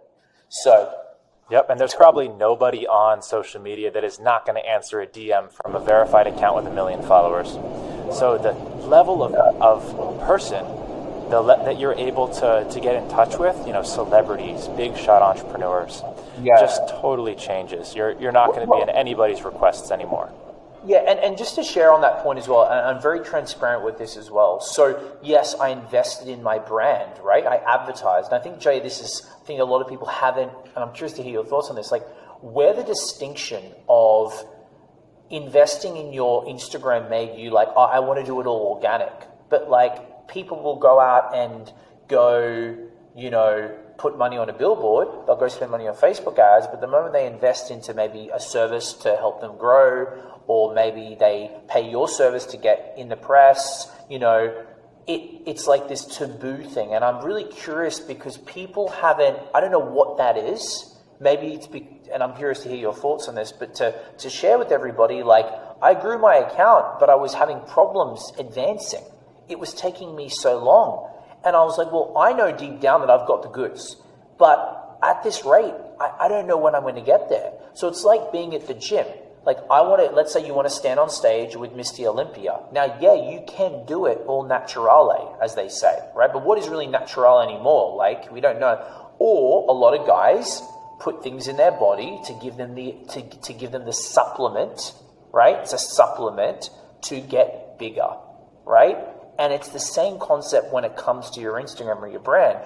So 0.49 0.93
Yep, 1.51 1.69
and 1.69 1.79
there's 1.79 1.93
probably 1.93 2.29
nobody 2.29 2.87
on 2.87 3.21
social 3.21 3.61
media 3.61 3.91
that 3.91 4.03
is 4.03 4.19
not 4.19 4.45
going 4.45 4.61
to 4.61 4.67
answer 4.67 5.01
a 5.01 5.07
DM 5.07 5.51
from 5.51 5.75
a 5.75 5.79
verified 5.79 6.27
account 6.27 6.55
with 6.55 6.65
a 6.65 6.71
million 6.73 7.01
followers. 7.01 7.49
So 8.17 8.37
the 8.37 8.53
level 8.87 9.21
of, 9.21 9.35
of 9.35 10.19
person 10.25 10.65
the 11.31 11.41
le- 11.41 11.63
that 11.65 11.79
you're 11.79 11.93
able 11.93 12.27
to, 12.27 12.67
to 12.69 12.79
get 12.79 12.95
in 12.95 13.09
touch 13.09 13.37
with, 13.39 13.57
you 13.65 13.73
know, 13.73 13.81
celebrities, 13.81 14.67
big 14.75 14.95
shot 14.95 15.21
entrepreneurs, 15.23 16.03
yeah. 16.41 16.59
just 16.59 16.87
totally 16.89 17.35
changes. 17.35 17.95
You're, 17.95 18.19
you're 18.19 18.33
not 18.33 18.53
going 18.53 18.67
to 18.67 18.71
be 18.71 18.81
in 18.81 18.89
anybody's 18.89 19.43
requests 19.43 19.91
anymore. 19.91 20.31
Yeah, 20.83 20.97
and, 21.07 21.19
and 21.19 21.37
just 21.37 21.55
to 21.55 21.63
share 21.63 21.93
on 21.93 22.01
that 22.01 22.23
point 22.23 22.39
as 22.39 22.47
well, 22.47 22.63
I'm 22.63 22.99
very 22.99 23.19
transparent 23.19 23.85
with 23.85 23.99
this 23.99 24.17
as 24.17 24.31
well. 24.31 24.59
So, 24.59 25.15
yes, 25.21 25.53
I 25.53 25.69
invested 25.69 26.27
in 26.27 26.41
my 26.41 26.57
brand, 26.57 27.19
right? 27.23 27.45
I 27.45 27.57
advertised. 27.57 28.31
And 28.31 28.39
I 28.39 28.43
think, 28.43 28.59
Jay, 28.59 28.79
this 28.79 28.99
is, 28.99 29.29
I 29.41 29.45
think 29.45 29.59
a 29.59 29.63
lot 29.63 29.81
of 29.81 29.87
people 29.87 30.07
haven't, 30.07 30.51
and 30.75 30.77
I'm 30.77 30.91
curious 30.91 31.15
to 31.17 31.23
hear 31.23 31.33
your 31.33 31.45
thoughts 31.45 31.69
on 31.69 31.75
this. 31.75 31.91
Like, 31.91 32.07
where 32.41 32.73
the 32.73 32.83
distinction 32.83 33.63
of 33.87 34.33
investing 35.29 35.97
in 35.97 36.13
your 36.13 36.45
Instagram 36.45 37.11
made 37.11 37.37
you 37.39 37.51
like, 37.51 37.67
oh, 37.75 37.83
I 37.83 37.99
want 37.99 38.19
to 38.19 38.25
do 38.25 38.41
it 38.41 38.47
all 38.47 38.73
organic. 38.75 39.13
But, 39.49 39.69
like, 39.69 40.27
people 40.27 40.63
will 40.63 40.79
go 40.79 40.99
out 40.99 41.35
and 41.35 41.71
go, 42.07 42.75
you 43.15 43.29
know, 43.29 43.77
put 44.01 44.17
money 44.17 44.35
on 44.35 44.49
a 44.49 44.53
billboard, 44.53 45.07
they'll 45.27 45.35
go 45.35 45.47
spend 45.47 45.69
money 45.69 45.87
on 45.87 45.95
Facebook 45.95 46.39
ads, 46.39 46.65
but 46.65 46.81
the 46.81 46.87
moment 46.87 47.13
they 47.13 47.27
invest 47.27 47.69
into 47.69 47.93
maybe 47.93 48.29
a 48.33 48.39
service 48.39 48.93
to 48.93 49.15
help 49.15 49.41
them 49.41 49.55
grow, 49.57 50.41
or 50.47 50.73
maybe 50.73 51.15
they 51.19 51.51
pay 51.69 51.87
your 51.87 52.07
service 52.07 52.45
to 52.47 52.57
get 52.57 52.95
in 52.97 53.09
the 53.09 53.15
press, 53.15 53.91
you 54.09 54.17
know, 54.17 54.65
it, 55.05 55.41
it's 55.45 55.67
like 55.67 55.87
this 55.87 56.05
taboo 56.17 56.63
thing. 56.63 56.95
And 56.95 57.03
I'm 57.03 57.23
really 57.23 57.43
curious 57.43 57.99
because 57.99 58.37
people 58.39 58.89
haven't, 58.89 59.37
I 59.53 59.61
don't 59.61 59.71
know 59.71 59.79
what 59.79 60.17
that 60.17 60.35
is. 60.35 60.97
Maybe 61.19 61.53
it's, 61.53 61.67
be, 61.67 61.87
and 62.11 62.23
I'm 62.23 62.35
curious 62.35 62.63
to 62.63 62.69
hear 62.69 62.79
your 62.79 62.95
thoughts 62.95 63.27
on 63.27 63.35
this, 63.35 63.51
but 63.51 63.75
to, 63.75 63.93
to 64.17 64.29
share 64.31 64.57
with 64.57 64.71
everybody, 64.71 65.21
like, 65.21 65.45
I 65.79 65.93
grew 65.93 66.17
my 66.17 66.37
account, 66.37 66.99
but 66.99 67.11
I 67.11 67.15
was 67.15 67.35
having 67.35 67.59
problems 67.61 68.31
advancing. 68.39 69.03
It 69.47 69.59
was 69.59 69.75
taking 69.75 70.15
me 70.15 70.29
so 70.29 70.57
long. 70.63 71.10
And 71.43 71.55
I 71.55 71.63
was 71.63 71.77
like, 71.77 71.91
well, 71.91 72.13
I 72.17 72.33
know 72.33 72.55
deep 72.55 72.79
down 72.79 73.01
that 73.01 73.09
I've 73.09 73.27
got 73.27 73.41
the 73.43 73.49
goods, 73.49 73.95
but 74.37 74.97
at 75.01 75.23
this 75.23 75.43
rate, 75.43 75.73
I, 75.99 76.25
I 76.25 76.27
don't 76.27 76.47
know 76.47 76.57
when 76.57 76.75
I'm 76.75 76.83
going 76.83 76.95
to 76.95 77.01
get 77.01 77.29
there. 77.29 77.51
So 77.73 77.87
it's 77.87 78.03
like 78.03 78.31
being 78.31 78.53
at 78.53 78.67
the 78.67 78.73
gym. 78.73 79.07
Like, 79.43 79.57
I 79.71 79.81
want 79.81 80.07
to, 80.07 80.15
let's 80.15 80.31
say 80.31 80.45
you 80.45 80.53
want 80.53 80.67
to 80.67 80.73
stand 80.73 80.99
on 80.99 81.09
stage 81.09 81.55
with 81.55 81.71
Mr. 81.71 82.05
Olympia. 82.05 82.59
Now, 82.71 82.95
yeah, 83.01 83.15
you 83.15 83.43
can 83.47 83.85
do 83.87 84.05
it 84.05 84.19
all 84.27 84.47
naturale, 84.47 85.35
as 85.41 85.55
they 85.55 85.67
say, 85.67 85.97
right? 86.15 86.31
But 86.31 86.45
what 86.45 86.59
is 86.59 86.69
really 86.69 86.85
natural 86.85 87.39
anymore? 87.39 87.95
Like, 87.95 88.31
we 88.31 88.39
don't 88.39 88.59
know. 88.59 88.79
Or 89.17 89.67
a 89.67 89.73
lot 89.73 89.99
of 89.99 90.05
guys 90.05 90.61
put 90.99 91.23
things 91.23 91.47
in 91.47 91.57
their 91.57 91.71
body 91.71 92.19
to 92.25 92.33
give 92.41 92.55
them 92.57 92.75
the, 92.75 92.95
to, 93.09 93.21
to 93.41 93.53
give 93.53 93.71
them 93.71 93.85
the 93.85 93.93
supplement, 93.93 94.93
right? 95.31 95.57
It's 95.57 95.73
a 95.73 95.79
supplement 95.79 96.69
to 97.03 97.19
get 97.19 97.79
bigger, 97.79 98.09
right? 98.63 98.97
And 99.41 99.51
it's 99.51 99.69
the 99.69 99.79
same 99.79 100.19
concept 100.19 100.71
when 100.71 100.83
it 100.83 100.95
comes 100.95 101.31
to 101.31 101.41
your 101.41 101.53
Instagram 101.53 101.99
or 101.99 102.07
your 102.07 102.19
brand. 102.19 102.59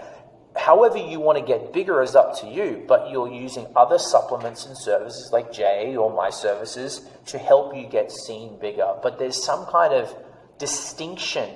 However, 0.57 0.97
you 0.97 1.21
want 1.21 1.38
to 1.38 1.45
get 1.45 1.71
bigger 1.71 2.01
is 2.01 2.15
up 2.15 2.38
to 2.41 2.47
you, 2.47 2.83
but 2.85 3.09
you're 3.09 3.31
using 3.31 3.65
other 3.77 3.97
supplements 3.97 4.65
and 4.65 4.77
services 4.77 5.29
like 5.31 5.53
Jay 5.53 5.95
or 5.95 6.13
my 6.13 6.29
services 6.29 7.07
to 7.27 7.38
help 7.38 7.73
you 7.77 7.88
get 7.88 8.11
seen 8.11 8.59
bigger. 8.59 8.93
But 9.01 9.17
there's 9.17 9.41
some 9.41 9.65
kind 9.67 9.93
of 9.93 10.13
distinction 10.57 11.49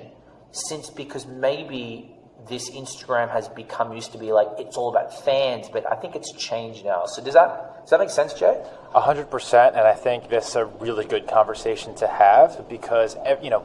since 0.52 0.88
because 0.88 1.26
maybe 1.26 2.16
this 2.48 2.70
Instagram 2.70 3.30
has 3.30 3.46
become 3.48 3.92
used 3.92 4.12
to 4.12 4.18
be 4.18 4.32
like 4.32 4.48
it's 4.58 4.78
all 4.78 4.88
about 4.88 5.22
fans, 5.22 5.68
but 5.70 5.84
I 5.90 5.96
think 5.96 6.16
it's 6.16 6.32
changed 6.32 6.82
now. 6.82 7.04
So 7.04 7.22
does 7.22 7.34
that 7.34 7.80
does 7.82 7.90
that 7.90 8.00
make 8.00 8.10
sense, 8.10 8.32
Jay? 8.32 8.58
A 8.94 9.00
hundred 9.00 9.30
percent, 9.30 9.76
and 9.76 9.86
I 9.86 9.94
think 9.94 10.30
this 10.30 10.48
is 10.48 10.56
a 10.56 10.64
really 10.64 11.04
good 11.04 11.28
conversation 11.28 11.94
to 11.96 12.06
have 12.06 12.68
because 12.70 13.16
eh, 13.26 13.36
you 13.42 13.50
know 13.50 13.60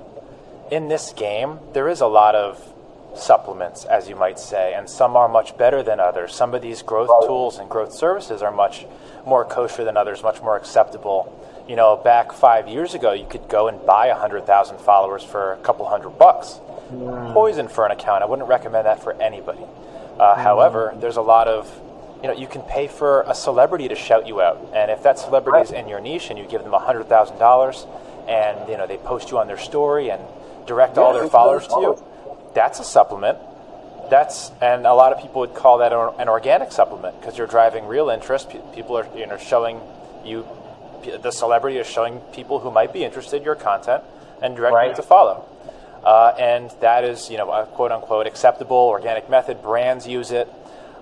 in 0.71 0.87
this 0.87 1.13
game, 1.13 1.59
there 1.73 1.87
is 1.87 2.01
a 2.01 2.07
lot 2.07 2.35
of 2.35 2.73
supplements, 3.15 3.85
as 3.85 4.09
you 4.09 4.15
might 4.15 4.39
say, 4.39 4.73
and 4.73 4.89
some 4.89 5.15
are 5.15 5.29
much 5.29 5.57
better 5.57 5.81
than 5.83 5.99
others. 5.99 6.35
Some 6.35 6.53
of 6.53 6.61
these 6.61 6.81
growth 6.81 7.09
tools 7.25 7.57
and 7.57 7.69
growth 7.69 7.93
services 7.93 8.41
are 8.41 8.51
much 8.51 8.85
more 9.25 9.45
kosher 9.45 9.83
than 9.83 9.97
others, 9.97 10.21
much 10.21 10.41
more 10.41 10.57
acceptable. 10.57 11.41
You 11.67 11.75
know, 11.75 11.95
back 11.95 12.31
five 12.33 12.67
years 12.67 12.93
ago, 12.93 13.13
you 13.13 13.25
could 13.25 13.47
go 13.47 13.67
and 13.67 13.83
buy 13.85 14.09
100,000 14.09 14.79
followers 14.79 15.23
for 15.23 15.53
a 15.53 15.57
couple 15.57 15.87
hundred 15.87 16.11
bucks. 16.11 16.59
Poison 17.33 17.67
for 17.67 17.85
an 17.85 17.91
account. 17.91 18.21
I 18.21 18.25
wouldn't 18.27 18.47
recommend 18.47 18.85
that 18.85 19.01
for 19.01 19.13
anybody. 19.21 19.65
Uh. 20.19 20.35
However, 20.35 20.93
there's 20.99 21.17
a 21.17 21.21
lot 21.21 21.47
of 21.47 21.81
you 22.21 22.31
know, 22.31 22.37
you 22.37 22.47
can 22.47 22.61
pay 22.63 22.87
for 22.87 23.23
a 23.27 23.35
celebrity 23.35 23.87
to 23.87 23.95
shout 23.95 24.25
you 24.25 24.41
out, 24.41 24.71
and 24.73 24.89
if 24.89 25.03
that 25.03 25.19
celebrity 25.19 25.59
is 25.59 25.71
in 25.71 25.87
your 25.87 25.99
niche 25.99 26.29
and 26.29 26.39
you 26.39 26.45
give 26.45 26.63
them 26.63 26.73
hundred 26.73 27.07
thousand 27.07 27.37
dollars, 27.37 27.85
and 28.27 28.67
you 28.69 28.77
know 28.77 28.87
they 28.87 28.97
post 28.97 29.29
you 29.29 29.37
on 29.37 29.47
their 29.47 29.57
story 29.57 30.09
and 30.09 30.21
direct 30.65 30.97
yeah, 30.97 31.03
all 31.03 31.13
their 31.13 31.27
followers 31.27 31.67
to 31.67 31.79
you, 31.81 32.03
that's 32.53 32.79
a 32.79 32.83
supplement. 32.83 33.37
That's 34.09 34.51
and 34.61 34.85
a 34.85 34.93
lot 34.93 35.13
of 35.13 35.21
people 35.21 35.41
would 35.41 35.55
call 35.55 35.79
that 35.79 35.91
an 35.91 36.29
organic 36.29 36.71
supplement 36.71 37.19
because 37.19 37.37
you're 37.37 37.47
driving 37.47 37.87
real 37.87 38.09
interest. 38.09 38.49
People 38.73 38.97
are 38.97 39.07
you 39.15 39.25
know 39.25 39.37
showing 39.37 39.81
you 40.23 40.45
the 41.21 41.31
celebrity 41.31 41.77
is 41.77 41.87
showing 41.87 42.19
people 42.33 42.59
who 42.59 42.71
might 42.71 42.93
be 42.93 43.03
interested 43.03 43.37
in 43.37 43.43
your 43.43 43.55
content 43.55 44.03
and 44.41 44.55
directing 44.55 44.75
right. 44.75 44.87
them 44.87 44.95
to 44.95 45.03
follow. 45.03 45.47
Uh, 46.03 46.35
and 46.39 46.71
that 46.81 47.03
is 47.03 47.29
you 47.29 47.37
know 47.37 47.51
a 47.51 47.65
quote 47.65 47.91
unquote 47.91 48.27
acceptable 48.27 48.77
organic 48.77 49.29
method. 49.29 49.61
Brands 49.61 50.07
use 50.07 50.31
it. 50.31 50.47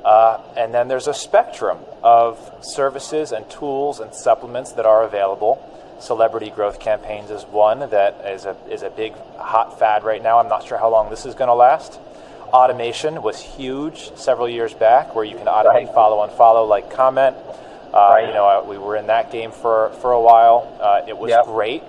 Uh, 0.04 0.41
and 0.58 0.73
then 0.73 0.89
there's 0.89 1.08
a 1.08 1.13
spectrum 1.13 1.78
of 2.04 2.38
services 2.62 3.32
and 3.32 3.49
tools 3.49 4.02
and 4.02 4.13
supplements 4.13 4.73
that 4.73 4.86
are 4.86 5.04
available 5.04 5.69
celebrity 6.03 6.49
growth 6.49 6.79
campaigns 6.79 7.31
is 7.31 7.43
one 7.43 7.79
that 7.79 8.21
is 8.25 8.45
a, 8.45 8.55
is 8.69 8.83
a 8.83 8.89
big 8.89 9.13
hot 9.37 9.79
fad 9.79 10.03
right 10.03 10.21
now. 10.21 10.39
I'm 10.39 10.49
not 10.49 10.67
sure 10.67 10.77
how 10.77 10.89
long 10.89 11.09
this 11.09 11.25
is 11.25 11.33
going 11.33 11.47
to 11.47 11.53
last. 11.53 11.99
Automation 12.47 13.23
was 13.23 13.39
huge 13.41 14.15
several 14.15 14.47
years 14.47 14.73
back, 14.73 15.15
where 15.15 15.25
you 15.25 15.35
can 15.35 15.47
automate 15.47 15.73
right. 15.73 15.93
follow 15.93 16.23
and 16.23 16.31
follow, 16.33 16.65
like 16.65 16.91
comment. 16.91 17.35
Uh, 17.35 17.97
right. 17.97 18.27
You 18.27 18.33
know, 18.33 18.45
uh, 18.45 18.65
we 18.67 18.77
were 18.77 18.95
in 18.95 19.07
that 19.07 19.31
game 19.31 19.51
for, 19.51 19.89
for 20.01 20.11
a 20.11 20.21
while. 20.21 20.77
Uh, 20.79 21.01
it 21.07 21.17
was 21.17 21.29
yep. 21.29 21.45
great. 21.45 21.83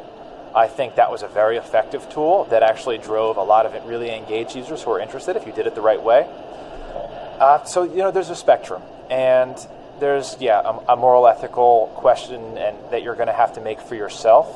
I 0.55 0.69
think 0.69 0.95
that 0.95 1.11
was 1.11 1.23
a 1.23 1.29
very 1.29 1.57
effective 1.57 2.09
tool 2.09 2.45
that 2.45 2.63
actually 2.63 2.99
drove 2.99 3.37
a 3.37 3.43
lot 3.43 3.67
of 3.67 3.73
really 3.87 4.11
engaged 4.11 4.55
users 4.55 4.83
who 4.83 4.91
were 4.91 5.01
interested 5.01 5.35
if 5.37 5.47
you 5.47 5.53
did 5.53 5.67
it 5.67 5.75
the 5.75 5.81
right 5.81 6.03
way. 6.03 6.29
Uh, 7.41 7.65
so, 7.65 7.83
you 7.83 7.99
know, 7.99 8.13
there's 8.13 8.31
a 8.31 8.37
spectrum. 8.37 8.81
And 9.11 9.57
there's 10.05 10.37
yeah 10.39 10.61
a, 10.61 10.93
a 10.93 10.97
moral 10.97 11.27
ethical 11.27 11.91
question 11.97 12.59
and 12.59 12.77
that 12.91 13.03
you're 13.03 13.15
going 13.15 13.29
to 13.29 13.41
have 13.45 13.55
to 13.55 13.63
make 13.63 13.81
for 13.81 13.95
yourself. 13.95 14.47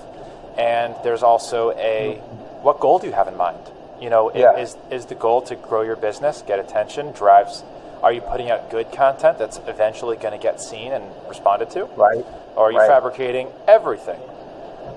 And 0.58 0.94
there's 1.02 1.22
also 1.22 1.70
a 1.72 2.16
what 2.60 2.80
goal 2.80 2.98
do 2.98 3.06
you 3.06 3.14
have 3.14 3.28
in 3.28 3.36
mind? 3.36 3.64
You 4.00 4.10
know 4.10 4.30
yeah. 4.34 4.58
is 4.58 4.76
is 4.90 5.06
the 5.06 5.14
goal 5.14 5.40
to 5.42 5.56
grow 5.56 5.82
your 5.82 5.96
business 5.96 6.44
get 6.46 6.58
attention 6.58 7.12
drives 7.12 7.64
are 8.02 8.12
you 8.12 8.20
putting 8.20 8.48
out 8.48 8.70
good 8.70 8.92
content 8.92 9.38
that's 9.38 9.58
eventually 9.66 10.16
going 10.16 10.30
to 10.30 10.38
get 10.38 10.60
seen 10.60 10.92
and 10.92 11.04
responded 11.28 11.68
to? 11.70 11.86
Right. 11.96 12.24
Or 12.54 12.68
are 12.68 12.72
you 12.72 12.78
right. 12.78 12.86
fabricating 12.86 13.48
everything? 13.66 14.20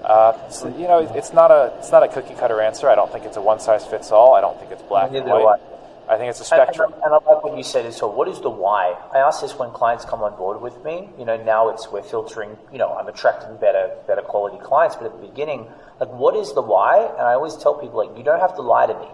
Uh, 0.04 0.50
so, 0.50 0.68
you 0.68 0.88
know 0.88 1.00
it's 1.16 1.34
not 1.34 1.50
a 1.52 1.74
it's 1.80 1.92
not 1.92 2.04
a 2.04 2.10
cookie 2.10 2.36
cutter 2.36 2.60
answer. 2.60 2.90
I 2.90 2.96
don't 2.96 3.12
think 3.12 3.24
it's 3.26 3.38
a 3.38 3.42
one 3.42 3.60
size 3.62 3.86
fits 3.86 4.12
all. 4.12 4.36
I 4.36 4.42
don't 4.42 4.60
think 4.60 4.72
it's 4.72 4.84
black 4.84 5.12
Neither 5.12 5.32
and 5.32 5.44
white 5.44 5.71
I 6.10 6.18
think 6.18 6.30
it's 6.30 6.42
a 6.42 6.46
spectrum. 6.46 6.94
And, 6.94 7.04
and, 7.04 7.14
I 7.14 7.18
like 7.18 7.44
what 7.44 7.58
you 7.58 7.64
said. 7.64 7.92
So, 7.94 8.08
what 8.08 8.28
is 8.28 8.42
the 8.42 8.50
why? 8.50 8.98
I 9.14 9.20
ask 9.20 9.42
this 9.42 9.58
when 9.58 9.72
clients 9.72 10.04
come 10.06 10.22
on 10.22 10.36
board 10.36 10.62
with 10.62 10.84
me. 10.84 11.10
You 11.18 11.26
know, 11.26 11.42
now 11.42 11.70
it's 11.70 11.92
we're 11.92 12.04
filtering. 12.04 12.58
You 12.72 12.80
know, 12.80 12.90
I'm 12.94 13.08
attracting 13.08 13.56
better, 13.58 13.96
better 14.08 14.22
quality 14.22 14.58
clients. 14.64 14.96
But 14.96 15.06
at 15.06 15.22
the 15.22 15.28
beginning, 15.28 15.68
like, 16.00 16.10
what 16.10 16.36
is 16.36 16.54
the 16.54 16.62
why? 16.62 17.06
And 17.06 17.22
I 17.22 17.34
always 17.34 17.56
tell 17.56 17.76
people, 17.76 18.06
like, 18.06 18.18
you 18.18 18.24
don't 18.24 18.40
have 18.40 18.56
to 18.56 18.62
lie 18.62 18.88
to 18.88 18.94
me. 18.94 19.08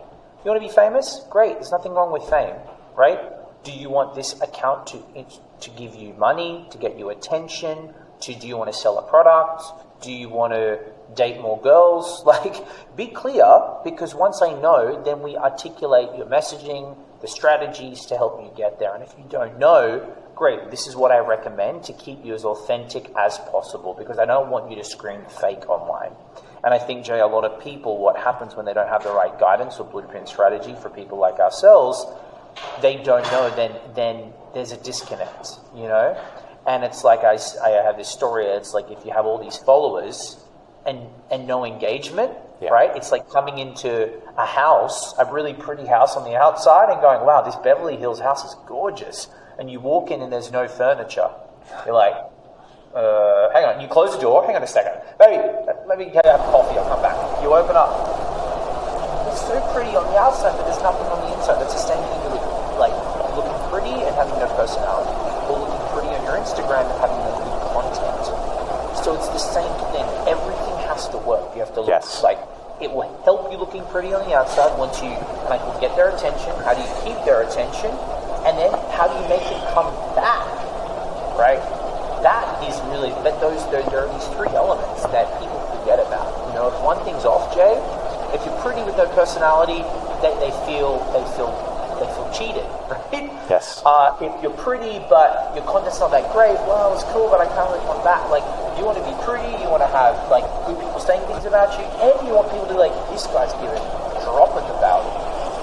You 0.44 0.52
want 0.52 0.62
to 0.62 0.68
be 0.68 0.74
famous? 0.74 1.26
Great. 1.30 1.54
There's 1.54 1.72
nothing 1.72 1.92
wrong 1.92 2.12
with 2.12 2.24
fame, 2.30 2.56
right? 2.96 3.20
Do 3.64 3.72
you 3.72 3.90
want 3.90 4.16
this 4.16 4.40
account 4.42 4.88
to 4.88 5.26
to 5.62 5.70
give 5.72 5.96
you 5.96 6.14
money, 6.14 6.68
to 6.72 6.78
get 6.78 6.98
you 6.98 7.10
attention? 7.10 7.94
To 8.22 8.34
do 8.34 8.48
you 8.48 8.58
want 8.58 8.72
to 8.72 8.78
sell 8.78 8.98
a 8.98 9.08
product? 9.08 9.64
Do 10.02 10.12
you 10.12 10.30
want 10.30 10.54
to 10.54 10.80
date 11.16 11.40
more 11.42 11.60
girls? 11.62 12.24
Like, 12.38 12.56
be 12.96 13.08
clear 13.08 13.46
because 13.84 14.14
once 14.14 14.42
I 14.42 14.54
know, 14.54 15.02
then 15.04 15.22
we 15.22 15.38
articulate 15.38 16.10
your 16.18 16.26
messaging, 16.28 16.98
the 17.22 17.28
strategies 17.28 18.06
to 18.08 18.18
help 18.18 18.42
you 18.44 18.52
get 18.56 18.80
there. 18.80 18.94
And 18.94 19.04
if 19.04 19.14
you 19.18 19.26
don't 19.30 19.58
know, 19.58 20.14
great, 20.36 20.70
this 20.70 20.88
is 20.88 20.96
what 20.96 21.12
I 21.12 21.20
recommend 21.20 21.84
to 21.86 21.94
keep 21.94 22.24
you 22.24 22.34
as 22.34 22.46
authentic 22.46 23.12
as 23.18 23.38
possible 23.50 23.96
because 23.98 24.20
I 24.20 24.26
don't 24.26 24.50
want 24.50 24.70
you 24.70 24.76
to 24.78 24.84
scream 24.84 25.22
fake 25.42 25.68
online. 25.70 26.12
And 26.64 26.74
I 26.74 26.80
think, 26.80 27.06
Jay, 27.06 27.20
a 27.20 27.28
lot 27.28 27.46
of 27.46 27.64
people, 27.64 27.98
what 27.98 28.18
happens 28.18 28.56
when 28.56 28.66
they 28.66 28.74
don't 28.74 28.90
have 28.90 29.04
the 29.04 29.12
right 29.12 29.38
guidance 29.40 29.80
or 29.80 29.86
blueprint 29.86 30.28
strategy 30.28 30.76
for 30.82 30.90
people 30.90 31.18
like 31.18 31.40
ourselves, 31.40 32.06
they 32.82 32.98
don't 32.98 33.24
know, 33.32 33.50
then, 33.56 33.72
then 33.96 34.34
there's 34.54 34.72
a 34.72 34.78
disconnect, 34.78 35.60
you 35.76 35.84
know? 35.84 36.20
And 36.66 36.84
it's 36.84 37.04
like 37.04 37.22
I, 37.22 37.38
I 37.64 37.70
have 37.86 37.98
this 37.98 38.10
story. 38.10 38.46
It's 38.46 38.74
like 38.74 38.92
if 38.92 39.06
you 39.06 39.12
have 39.12 39.26
all 39.26 39.42
these 39.42 39.58
followers 39.58 40.44
and 40.88 41.06
and 41.30 41.46
no 41.46 41.66
engagement, 41.66 42.32
yeah. 42.62 42.70
right? 42.70 42.96
It's 42.96 43.12
like 43.12 43.30
coming 43.30 43.60
into 43.60 44.10
a 44.38 44.46
house, 44.46 45.14
a 45.20 45.26
really 45.32 45.54
pretty 45.54 45.86
house 45.86 46.16
on 46.16 46.24
the 46.24 46.36
outside, 46.36 46.90
and 46.90 47.02
going, 47.02 47.26
"Wow, 47.26 47.42
this 47.42 47.56
Beverly 47.58 47.98
Hills 47.98 48.20
house 48.20 48.46
is 48.46 48.56
gorgeous." 48.66 49.28
And 49.60 49.70
you 49.70 49.80
walk 49.80 50.10
in 50.12 50.22
and 50.22 50.32
there's 50.32 50.52
no 50.52 50.68
furniture. 50.68 51.30
You're 51.86 51.94
like, 51.94 52.16
uh, 52.96 53.50
"Hang 53.52 53.66
on." 53.66 53.82
You 53.82 53.88
close 53.88 54.16
the 54.16 54.22
door. 54.22 54.46
Hang 54.46 54.56
on 54.56 54.64
a 54.64 54.68
second. 54.68 54.96
Maybe 55.20 55.44
let 55.86 56.00
me 56.00 56.10
have 56.16 56.40
coffee. 56.50 56.80
I'll 56.80 56.88
come 56.88 57.02
back. 57.04 57.18
You 57.44 57.54
open 57.54 57.76
up. 57.76 57.92
It's 59.28 59.44
so 59.44 59.60
pretty 59.76 59.92
on 59.94 60.08
the 60.08 60.18
outside, 60.18 60.56
but 60.56 60.66
there's 60.66 60.82
nothing 60.82 61.06
on 61.12 61.20
the 61.28 61.36
inside. 61.36 61.60
That's 61.60 61.76
the 61.76 61.86
same 61.86 62.02
thing 62.02 62.32
with 62.32 62.42
like 62.80 62.96
looking 63.36 63.60
pretty 63.70 63.94
and 64.08 64.16
having 64.16 64.40
no 64.40 64.48
personality, 64.56 65.12
or 65.52 65.60
looking 65.60 65.84
pretty 65.92 66.10
on 66.16 66.24
your 66.24 66.40
Instagram 66.40 66.88
and 66.88 66.98
having 67.04 67.20
no 67.28 67.36
good 67.38 67.54
content. 67.76 68.24
So 69.04 69.14
it's 69.14 69.30
the 69.30 69.40
same 69.40 69.72
thing. 69.94 70.08
Everything 70.28 70.67
has 70.98 71.08
to 71.14 71.18
work. 71.22 71.54
You 71.54 71.62
have 71.62 71.74
to 71.78 71.82
look 71.86 71.94
yes. 71.94 72.26
like 72.26 72.42
it 72.82 72.90
will 72.90 73.06
help 73.22 73.52
you 73.54 73.58
looking 73.58 73.86
pretty 73.94 74.14
on 74.14 74.26
the 74.26 74.34
outside 74.34 74.74
once 74.82 74.98
you 74.98 75.14
like 75.46 75.62
get 75.78 75.94
their 75.94 76.10
attention. 76.10 76.50
How 76.66 76.74
do 76.74 76.82
you 76.82 76.90
keep 77.06 77.18
their 77.22 77.46
attention? 77.46 77.94
And 78.46 78.58
then 78.58 78.74
how 78.98 79.06
do 79.06 79.14
you 79.14 79.26
make 79.30 79.46
it 79.46 79.62
come 79.78 79.94
back? 80.18 80.46
Right? 81.38 81.62
That 82.26 82.50
is 82.66 82.74
really 82.90 83.14
but 83.22 83.38
those 83.38 83.62
there, 83.70 83.86
there 83.94 84.10
are 84.10 84.12
these 84.14 84.26
three 84.34 84.50
elements 84.58 85.06
that 85.14 85.30
people 85.38 85.62
forget 85.78 86.02
about. 86.02 86.34
You 86.50 86.54
know, 86.58 86.74
if 86.74 86.78
one 86.82 86.98
thing's 87.06 87.26
off, 87.30 87.54
Jay, 87.54 87.78
if 88.34 88.42
you're 88.42 88.58
pretty 88.66 88.82
with 88.82 88.98
no 88.98 89.06
personality, 89.14 89.86
they, 90.26 90.34
they 90.42 90.54
feel 90.66 90.98
they 91.14 91.26
feel 91.38 91.54
they 92.00 92.10
feel 92.14 92.30
cheated, 92.34 92.68
right? 92.90 93.30
Yes. 93.50 93.82
Uh, 93.86 94.16
if 94.20 94.34
you're 94.44 94.56
pretty 94.60 95.00
but 95.10 95.56
your 95.56 95.64
content's 95.66 96.00
not 96.00 96.12
that 96.12 96.32
great, 96.34 96.60
well, 96.68 96.94
it's 96.94 97.04
cool, 97.16 97.30
but 97.30 97.40
I 97.40 97.48
can't 97.48 97.70
really 97.72 97.86
come 97.88 98.04
back. 98.04 98.28
Like, 98.30 98.44
you 98.78 98.86
want 98.86 99.00
to 99.00 99.06
be 99.08 99.16
pretty, 99.24 99.48
you 99.64 99.70
want 99.72 99.82
to 99.82 99.92
have 99.92 100.14
like 100.30 100.46
good 100.68 100.78
people 100.78 101.00
saying 101.00 101.24
things 101.28 101.46
about 101.46 101.74
you, 101.80 101.86
and 102.04 102.28
you 102.28 102.36
want 102.36 102.52
people 102.52 102.68
to 102.68 102.74
be 102.76 102.80
like, 102.80 102.94
this 103.10 103.26
guy's 103.32 103.54
giving 103.64 103.82
dropping 104.28 104.68
the 104.68 104.78
value. 104.84 105.10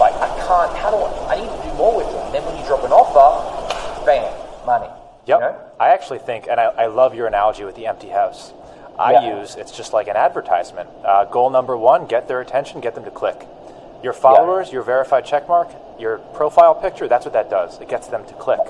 Like, 0.00 0.14
I 0.18 0.28
can't. 0.42 0.72
How 0.76 0.90
do 0.90 0.96
I? 0.96 1.34
I 1.34 1.40
need 1.40 1.50
to 1.52 1.60
do 1.62 1.72
more 1.76 1.96
with 1.96 2.08
him. 2.08 2.24
Then 2.32 2.42
when 2.44 2.56
you 2.58 2.64
drop 2.66 2.82
an 2.82 2.90
offer, 2.90 4.04
bam, 4.04 4.26
money. 4.66 4.90
Yep. 5.26 5.38
You 5.38 5.40
know? 5.40 5.70
I 5.78 5.88
actually 5.90 6.18
think, 6.18 6.46
and 6.48 6.58
I, 6.58 6.64
I 6.64 6.86
love 6.86 7.14
your 7.14 7.26
analogy 7.26 7.64
with 7.64 7.76
the 7.76 7.86
empty 7.86 8.08
house. 8.08 8.52
I 8.98 9.12
yeah. 9.12 9.40
use 9.40 9.56
it's 9.56 9.72
just 9.72 9.92
like 9.92 10.08
an 10.08 10.16
advertisement. 10.16 10.88
Uh, 11.04 11.24
goal 11.26 11.50
number 11.50 11.76
one: 11.76 12.06
get 12.06 12.28
their 12.28 12.40
attention, 12.40 12.80
get 12.80 12.94
them 12.94 13.04
to 13.04 13.10
click. 13.10 13.46
Your 14.02 14.12
followers, 14.12 14.68
yeah. 14.68 14.74
your 14.74 14.82
verified 14.82 15.24
checkmark, 15.24 15.74
your 15.98 16.18
profile 16.18 16.74
picture, 16.74 17.08
that's 17.08 17.24
what 17.24 17.34
that 17.34 17.50
does. 17.50 17.80
It 17.80 17.88
gets 17.88 18.08
them 18.08 18.24
to 18.26 18.34
click. 18.34 18.60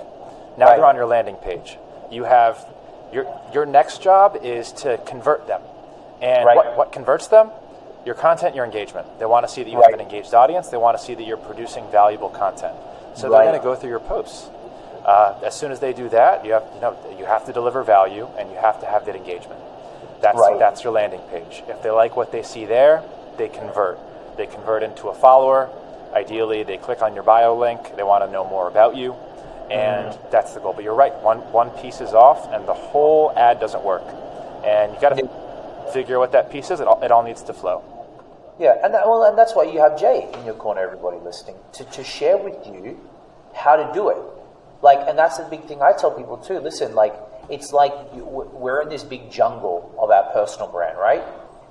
Now 0.57 0.67
right. 0.67 0.77
they're 0.77 0.87
on 0.87 0.97
your 0.97 1.07
landing 1.07 1.37
page. 1.37 1.79
You 2.11 2.25
have 2.25 2.67
your 3.13 3.27
your 3.53 3.67
next 3.67 4.03
job 4.03 4.39
is 4.43 4.73
to 4.73 4.99
convert 5.07 5.47
them. 5.47 5.63
And 6.21 6.45
right. 6.45 6.57
what, 6.57 6.77
what 6.77 6.93
converts 6.93 7.29
them? 7.29 7.51
Your 8.07 8.15
content, 8.15 8.55
your 8.55 8.65
engagement. 8.65 9.19
They 9.19 9.27
want 9.27 9.47
to 9.47 9.53
see 9.53 9.63
that 9.63 9.71
you 9.71 9.79
right. 9.79 9.91
have 9.91 9.99
an 9.99 10.05
engaged 10.05 10.35
audience. 10.35 10.69
They 10.69 10.77
want 10.77 10.99
to 10.99 11.03
see 11.03 11.15
that 11.15 11.27
you're 11.27 11.37
producing 11.37 11.91
valuable 11.91 12.29
content. 12.29 12.75
So 13.17 13.31
they're 13.31 13.45
going 13.45 13.59
to 13.59 13.63
go 13.63 13.75
through 13.75 13.91
your 13.91 14.01
posts. 14.01 14.49
Uh, 15.05 15.39
as 15.45 15.55
soon 15.55 15.71
as 15.71 15.81
they 15.81 15.93
do 15.93 16.09
that, 16.09 16.45
you 16.45 16.53
have 16.53 16.65
you 16.75 16.81
know 16.81 16.97
you 17.19 17.25
have 17.25 17.47
to 17.47 17.53
deliver 17.53 17.83
value 17.83 18.29
and 18.39 18.51
you 18.51 18.57
have 18.57 18.81
to 18.81 18.87
have 18.87 19.07
that 19.07 19.17
engagement. 19.17 19.61
That's 20.21 20.41
that's 20.59 20.85
your 20.85 20.93
landing 20.93 21.21
page. 21.31 21.63
If 21.69 21.83
they 21.83 21.91
like 21.91 22.17
what 22.17 22.33
they 22.33 22.43
see 22.43 22.65
there, 22.65 23.03
they 23.37 23.49
convert. 23.49 23.99
They 24.37 24.47
convert 24.47 24.83
into 24.83 25.09
a 25.09 25.15
follower 25.15 25.71
Ideally, 26.15 26.63
they 26.63 26.79
click 26.79 27.03
on 27.03 27.15
your 27.15 27.25
bio 27.25 27.59
link. 27.59 27.97
They 27.97 28.03
want 28.03 28.25
to 28.25 28.31
know 28.31 28.45
more 28.49 28.69
about 28.69 28.97
you, 28.97 29.15
and 29.71 30.13
mm 30.13 30.31
that's 30.31 30.55
the 30.55 30.61
goal. 30.61 30.73
But 30.73 30.85
you're 30.85 30.95
right. 30.95 31.15
One 31.23 31.39
one 31.53 31.71
piece 31.71 32.01
is 32.01 32.13
off, 32.13 32.53
and 32.53 32.67
the 32.67 32.75
whole 32.75 33.33
ad 33.37 33.61
doesn't 33.61 33.85
work. 33.85 34.05
And 34.65 34.93
you 34.93 35.01
got 35.01 35.17
to 35.17 35.23
yeah. 35.23 35.93
figure 35.93 36.19
what 36.19 36.33
that 36.33 36.51
piece 36.51 36.71
is. 36.71 36.81
It 36.81 36.87
all, 36.87 37.03
it 37.03 37.11
all 37.13 37.23
needs 37.23 37.43
to 37.45 37.55
flow. 37.55 37.85
Yeah, 38.59 38.77
and 38.83 38.95
that, 38.95 39.07
well, 39.07 39.25
and 39.25 39.37
that's 39.37 39.55
why 39.55 39.65
you 39.65 39.81
have 39.81 39.99
Jay 39.99 40.29
in 40.33 40.45
your 40.45 40.55
corner, 40.55 40.81
everybody 40.81 41.19
listening, 41.19 41.57
to, 41.75 41.85
to 41.85 42.05
share 42.05 42.37
with 42.37 42.67
you 42.67 42.99
how 43.55 43.77
to 43.77 43.93
do 43.93 44.11
it. 44.11 44.19
Like, 44.83 45.01
and 45.09 45.19
that's 45.19 45.39
the 45.39 45.45
big 45.45 45.65
thing 45.65 45.83
I 45.83 45.93
tell 45.93 46.11
people 46.11 46.39
too. 46.39 46.59
Listen, 46.61 46.95
like, 46.95 47.15
it's 47.51 47.73
like 47.73 47.93
you, 48.15 48.25
we're 48.25 48.83
in 48.83 48.89
this 48.89 49.03
big 49.03 49.31
jungle 49.31 49.95
of 49.99 50.11
our 50.11 50.33
personal 50.33 50.69
brand, 50.69 50.99
right? 50.99 51.23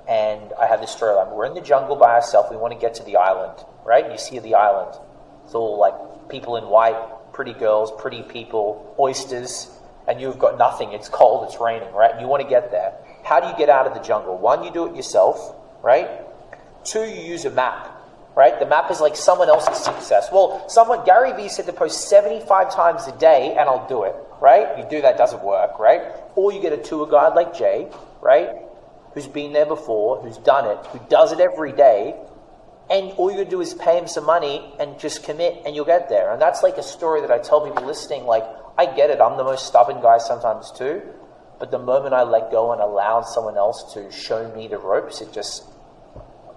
and 0.08 0.52
I 0.60 0.66
have 0.66 0.80
this 0.80 0.94
storyline. 0.94 1.34
We're 1.34 1.46
in 1.46 1.54
the 1.54 1.60
jungle 1.60 1.96
by 1.96 2.14
ourselves. 2.14 2.50
We 2.50 2.56
want 2.56 2.72
to 2.74 2.78
get 2.78 2.94
to 2.96 3.02
the 3.04 3.16
island, 3.16 3.64
right? 3.84 4.10
You 4.10 4.18
see 4.18 4.38
the 4.38 4.54
island. 4.54 4.98
It's 5.44 5.54
all 5.54 5.78
like 5.78 5.94
people 6.28 6.56
in 6.56 6.64
white, 6.64 7.32
pretty 7.32 7.52
girls, 7.52 7.92
pretty 8.00 8.22
people, 8.22 8.94
oysters, 8.98 9.70
and 10.08 10.20
you've 10.20 10.38
got 10.38 10.58
nothing. 10.58 10.92
It's 10.92 11.08
cold, 11.08 11.46
it's 11.48 11.60
raining, 11.60 11.92
right? 11.92 12.12
And 12.12 12.20
you 12.20 12.26
want 12.26 12.42
to 12.42 12.48
get 12.48 12.70
there. 12.70 12.94
How 13.24 13.40
do 13.40 13.48
you 13.48 13.56
get 13.56 13.68
out 13.68 13.86
of 13.86 13.94
the 13.94 14.00
jungle? 14.00 14.36
One, 14.36 14.64
you 14.64 14.72
do 14.72 14.86
it 14.86 14.96
yourself, 14.96 15.54
right? 15.82 16.08
Two, 16.84 17.04
you 17.04 17.22
use 17.22 17.44
a 17.44 17.50
map, 17.50 17.90
right? 18.36 18.58
The 18.58 18.66
map 18.66 18.90
is 18.90 19.00
like 19.00 19.16
someone 19.16 19.48
else's 19.48 19.82
success. 19.82 20.28
Well, 20.32 20.68
someone, 20.68 21.04
Gary 21.04 21.32
Vee 21.32 21.48
said 21.48 21.66
to 21.66 21.72
post 21.72 22.08
75 22.08 22.74
times 22.74 23.06
a 23.06 23.16
day 23.18 23.56
and 23.58 23.68
I'll 23.68 23.88
do 23.88 24.04
it, 24.04 24.14
right? 24.40 24.78
You 24.78 24.84
do 24.88 25.00
that, 25.02 25.16
doesn't 25.16 25.42
work, 25.42 25.78
right? 25.78 26.02
Or 26.34 26.52
you 26.52 26.60
get 26.60 26.72
a 26.72 26.78
tour 26.78 27.06
guide 27.06 27.34
like 27.34 27.56
Jay, 27.56 27.88
right? 28.20 28.50
who's 29.14 29.28
been 29.28 29.52
there 29.52 29.66
before, 29.66 30.20
who's 30.20 30.38
done 30.38 30.66
it, 30.66 30.86
who 30.86 31.00
does 31.08 31.32
it 31.32 31.40
every 31.40 31.72
day, 31.72 32.14
and 32.90 33.12
all 33.12 33.32
you 33.32 33.44
do 33.44 33.60
is 33.60 33.74
pay 33.74 33.98
him 33.98 34.06
some 34.06 34.24
money 34.26 34.74
and 34.78 34.98
just 34.98 35.24
commit 35.24 35.62
and 35.64 35.74
you'll 35.74 35.86
get 35.86 36.08
there. 36.08 36.32
And 36.32 36.40
that's 36.40 36.62
like 36.62 36.76
a 36.76 36.82
story 36.82 37.20
that 37.22 37.30
I 37.30 37.38
tell 37.38 37.64
people 37.64 37.84
listening, 37.84 38.24
like, 38.24 38.44
I 38.76 38.86
get 38.86 39.10
it, 39.10 39.20
I'm 39.20 39.36
the 39.36 39.44
most 39.44 39.66
stubborn 39.66 40.02
guy 40.02 40.18
sometimes 40.18 40.70
too, 40.72 41.02
but 41.58 41.70
the 41.70 41.78
moment 41.78 42.14
I 42.14 42.22
let 42.24 42.50
go 42.50 42.72
and 42.72 42.80
allowed 42.80 43.22
someone 43.22 43.56
else 43.56 43.94
to 43.94 44.10
show 44.10 44.52
me 44.54 44.68
the 44.68 44.78
ropes, 44.78 45.20
it 45.20 45.32
just 45.32 45.64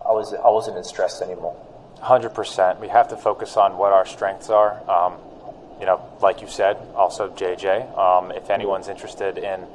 I 0.08 0.12
was 0.12 0.34
I 0.34 0.50
wasn't 0.50 0.78
as 0.78 0.88
stressed 0.88 1.22
anymore. 1.22 1.56
Hundred 2.02 2.34
percent. 2.34 2.80
We 2.80 2.88
have 2.88 3.10
to 3.10 3.18
focus 3.18 3.58
on 3.58 3.78
what 3.78 3.92
our 3.92 4.06
strengths 4.06 4.50
are. 4.50 4.80
Um, 4.90 5.18
you 5.80 5.86
know, 5.86 6.02
like 6.22 6.42
you 6.42 6.48
said, 6.48 6.78
also 6.96 7.30
JJ. 7.30 7.98
Um, 7.98 8.32
if 8.32 8.50
anyone's 8.50 8.88
interested 8.88 9.38
in 9.38 9.66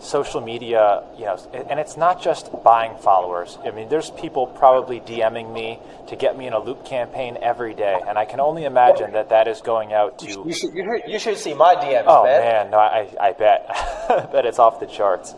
social 0.00 0.40
media, 0.40 1.04
you 1.16 1.26
know, 1.26 1.36
and 1.52 1.78
it's 1.78 1.96
not 1.96 2.22
just 2.22 2.50
buying 2.64 2.96
followers. 2.98 3.58
I 3.64 3.70
mean, 3.70 3.88
there's 3.88 4.10
people 4.10 4.46
probably 4.46 5.00
DMing 5.00 5.52
me 5.52 5.78
to 6.08 6.16
get 6.16 6.36
me 6.36 6.46
in 6.46 6.52
a 6.52 6.58
loop 6.58 6.84
campaign 6.84 7.38
every 7.40 7.74
day, 7.74 8.00
and 8.06 8.18
I 8.18 8.24
can 8.24 8.40
only 8.40 8.64
imagine 8.64 9.12
that 9.12 9.28
that 9.28 9.46
is 9.46 9.60
going 9.60 9.92
out 9.92 10.18
to. 10.20 10.26
You 10.46 10.52
should, 10.52 10.74
you 10.74 11.18
should 11.18 11.36
see 11.36 11.54
my 11.54 11.74
DMs. 11.76 12.04
Oh 12.06 12.24
man, 12.24 12.40
man 12.40 12.70
no, 12.70 12.78
I, 12.78 13.08
I 13.20 13.32
bet, 13.32 13.66
I 14.08 14.26
bet 14.32 14.46
it's 14.46 14.58
off 14.58 14.80
the 14.80 14.86
charts. 14.86 15.34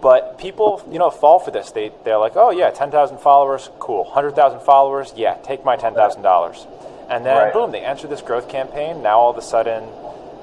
But 0.00 0.38
people, 0.38 0.82
you 0.90 0.98
know, 0.98 1.10
fall 1.10 1.38
for 1.38 1.50
this. 1.50 1.70
They 1.70 1.92
they're 2.04 2.18
like, 2.18 2.36
oh 2.36 2.50
yeah, 2.50 2.70
ten 2.70 2.90
thousand 2.90 3.18
followers, 3.18 3.70
cool. 3.78 4.04
Hundred 4.04 4.34
thousand 4.34 4.60
followers, 4.60 5.12
yeah, 5.16 5.34
take 5.42 5.64
my 5.64 5.76
ten 5.76 5.94
thousand 5.94 6.22
dollars. 6.22 6.66
And 7.08 7.24
then 7.24 7.36
right. 7.36 7.52
boom, 7.52 7.70
they 7.70 7.80
enter 7.80 8.08
this 8.08 8.20
growth 8.20 8.48
campaign. 8.48 9.02
Now 9.02 9.18
all 9.18 9.30
of 9.30 9.36
a 9.36 9.42
sudden, 9.42 9.84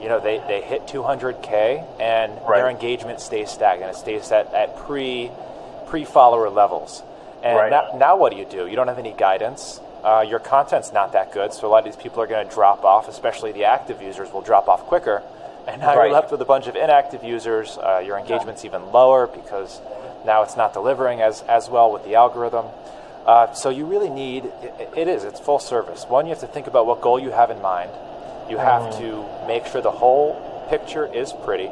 you 0.03 0.09
know, 0.09 0.19
they, 0.19 0.43
they 0.47 0.61
hit 0.61 0.85
200K 0.85 1.99
and 1.99 2.33
right. 2.41 2.57
their 2.57 2.69
engagement 2.69 3.21
stays 3.21 3.49
stagnant. 3.49 3.95
It 3.95 3.97
stays 3.97 4.31
at, 4.33 4.53
at 4.53 4.77
pre 4.77 5.31
pre 5.87 6.03
follower 6.03 6.49
levels. 6.49 7.01
And 7.41 7.57
right. 7.57 7.71
now, 7.71 7.97
now, 7.97 8.17
what 8.17 8.33
do 8.33 8.37
you 8.37 8.45
do? 8.45 8.67
You 8.67 8.75
don't 8.75 8.89
have 8.89 8.99
any 8.99 9.13
guidance. 9.13 9.79
Uh, 10.03 10.25
your 10.27 10.39
content's 10.39 10.91
not 10.91 11.13
that 11.13 11.31
good, 11.31 11.53
so 11.53 11.67
a 11.67 11.69
lot 11.69 11.79
of 11.79 11.85
these 11.85 12.01
people 12.01 12.21
are 12.21 12.27
going 12.27 12.45
to 12.45 12.53
drop 12.53 12.83
off, 12.83 13.07
especially 13.07 13.53
the 13.53 13.63
active 13.63 14.01
users 14.01 14.31
will 14.33 14.41
drop 14.41 14.67
off 14.67 14.81
quicker. 14.81 15.23
And 15.65 15.79
now 15.79 15.95
right. 15.95 16.05
you're 16.05 16.13
left 16.13 16.31
with 16.31 16.41
a 16.41 16.45
bunch 16.45 16.67
of 16.67 16.75
inactive 16.75 17.23
users. 17.23 17.77
Uh, 17.77 18.03
your 18.05 18.17
engagement's 18.17 18.65
even 18.65 18.91
lower 18.91 19.27
because 19.27 19.79
now 20.25 20.43
it's 20.43 20.57
not 20.57 20.73
delivering 20.73 21.21
as, 21.21 21.41
as 21.43 21.69
well 21.69 21.93
with 21.93 22.03
the 22.03 22.15
algorithm. 22.15 22.65
Uh, 23.25 23.53
so 23.53 23.69
you 23.69 23.85
really 23.85 24.09
need, 24.09 24.43
it, 24.61 24.89
it 24.97 25.07
is, 25.07 25.23
it's 25.23 25.39
full 25.39 25.59
service. 25.59 26.03
One, 26.05 26.25
you 26.25 26.31
have 26.31 26.41
to 26.41 26.47
think 26.47 26.67
about 26.67 26.85
what 26.85 26.99
goal 26.99 27.17
you 27.17 27.31
have 27.31 27.49
in 27.49 27.61
mind. 27.61 27.91
You 28.49 28.57
have 28.57 28.93
mm. 28.93 28.97
to 28.99 29.47
make 29.47 29.65
sure 29.65 29.81
the 29.81 29.91
whole 29.91 30.67
picture 30.69 31.11
is 31.11 31.33
pretty 31.43 31.69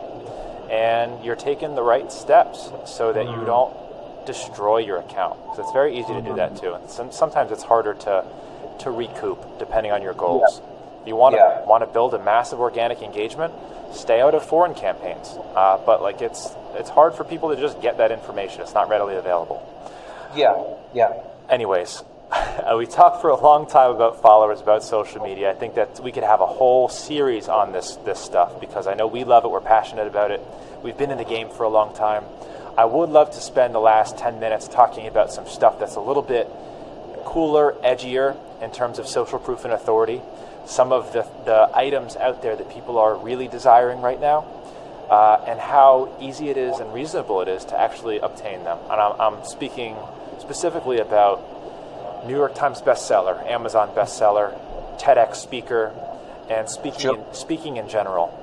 and 0.71 1.23
you're 1.23 1.35
taking 1.35 1.75
the 1.75 1.83
right 1.83 2.11
steps 2.11 2.71
so 2.85 3.11
that 3.11 3.25
mm. 3.25 3.39
you 3.39 3.45
don't 3.45 3.75
destroy 4.25 4.77
your 4.77 4.97
account. 4.97 5.37
Because 5.43 5.59
it's 5.59 5.71
very 5.73 5.97
easy 5.99 6.13
to 6.13 6.21
do 6.21 6.35
that 6.35 6.55
too. 6.55 6.73
And 6.73 7.13
sometimes 7.13 7.51
it's 7.51 7.63
harder 7.63 7.93
to, 7.93 8.25
to 8.79 8.91
recoup 8.91 9.59
depending 9.59 9.91
on 9.91 10.01
your 10.01 10.13
goals. 10.13 10.61
Yeah. 10.61 11.01
If 11.01 11.07
you 11.07 11.15
want 11.15 11.33
to 11.33 11.39
yeah. 11.39 11.65
want 11.65 11.83
to 11.83 11.87
build 11.87 12.13
a 12.13 12.23
massive 12.23 12.59
organic 12.59 13.01
engagement, 13.01 13.53
stay 13.91 14.21
out 14.21 14.33
of 14.33 14.45
foreign 14.45 14.73
campaigns. 14.73 15.35
Uh, 15.55 15.77
but 15.85 16.01
like 16.01 16.21
it's 16.21 16.55
it's 16.75 16.89
hard 16.89 17.15
for 17.15 17.23
people 17.23 17.53
to 17.53 17.59
just 17.59 17.81
get 17.81 17.97
that 17.97 18.11
information. 18.11 18.61
It's 18.61 18.73
not 18.73 18.87
readily 18.87 19.15
available. 19.15 19.67
Yeah, 20.35 20.63
yeah. 20.93 21.23
Anyways, 21.49 22.03
we 22.77 22.85
talked 22.85 23.21
for 23.21 23.29
a 23.29 23.39
long 23.39 23.67
time 23.67 23.91
about 23.91 24.21
followers, 24.21 24.61
about 24.61 24.83
social 24.83 25.21
media. 25.21 25.51
I 25.51 25.53
think 25.53 25.75
that 25.75 25.99
we 25.99 26.11
could 26.11 26.23
have 26.23 26.41
a 26.41 26.45
whole 26.45 26.87
series 26.89 27.47
on 27.49 27.71
this 27.73 27.97
this 28.05 28.19
stuff 28.19 28.59
because 28.61 28.87
I 28.87 28.93
know 28.93 29.07
we 29.07 29.23
love 29.23 29.43
it. 29.43 29.51
We're 29.51 29.59
passionate 29.61 30.07
about 30.07 30.31
it. 30.31 30.41
We've 30.83 30.97
been 30.97 31.11
in 31.11 31.17
the 31.17 31.25
game 31.25 31.49
for 31.49 31.63
a 31.63 31.69
long 31.69 31.93
time. 31.93 32.23
I 32.77 32.85
would 32.85 33.09
love 33.09 33.31
to 33.31 33.41
spend 33.41 33.75
the 33.75 33.79
last 33.79 34.17
10 34.17 34.39
minutes 34.39 34.67
talking 34.67 35.07
about 35.07 35.31
some 35.33 35.45
stuff 35.45 35.77
that's 35.79 35.95
a 35.95 35.99
little 35.99 36.23
bit 36.23 36.49
cooler, 37.25 37.73
edgier 37.83 38.37
in 38.61 38.71
terms 38.71 38.97
of 38.97 39.07
social 39.07 39.37
proof 39.37 39.65
and 39.65 39.73
authority. 39.73 40.21
Some 40.65 40.93
of 40.93 41.11
the, 41.11 41.27
the 41.43 41.69
items 41.73 42.15
out 42.15 42.41
there 42.41 42.55
that 42.55 42.69
people 42.71 42.97
are 42.97 43.15
really 43.15 43.47
desiring 43.49 44.01
right 44.01 44.19
now. 44.21 44.45
uh, 45.11 45.43
and 45.45 45.59
how 45.59 46.09
easy 46.21 46.49
it 46.49 46.55
is 46.55 46.79
and 46.79 46.93
reasonable 46.93 47.41
it 47.41 47.49
is 47.49 47.65
to 47.65 47.77
actually 47.77 48.19
obtain 48.19 48.63
them. 48.63 48.79
And 48.89 48.93
I'm, 48.93 49.19
I'm 49.19 49.45
speaking 49.45 49.97
specifically 50.39 50.99
about 50.99 51.43
New 52.25 52.35
York 52.35 52.55
Times 52.55 52.81
bestseller, 52.81 53.45
Amazon 53.47 53.89
bestseller, 53.95 54.57
TEDx 54.99 55.35
speaker, 55.35 55.93
and 56.49 56.69
speaking 56.69 57.15
in, 57.15 57.33
speaking 57.33 57.77
in 57.77 57.89
general. 57.89 58.37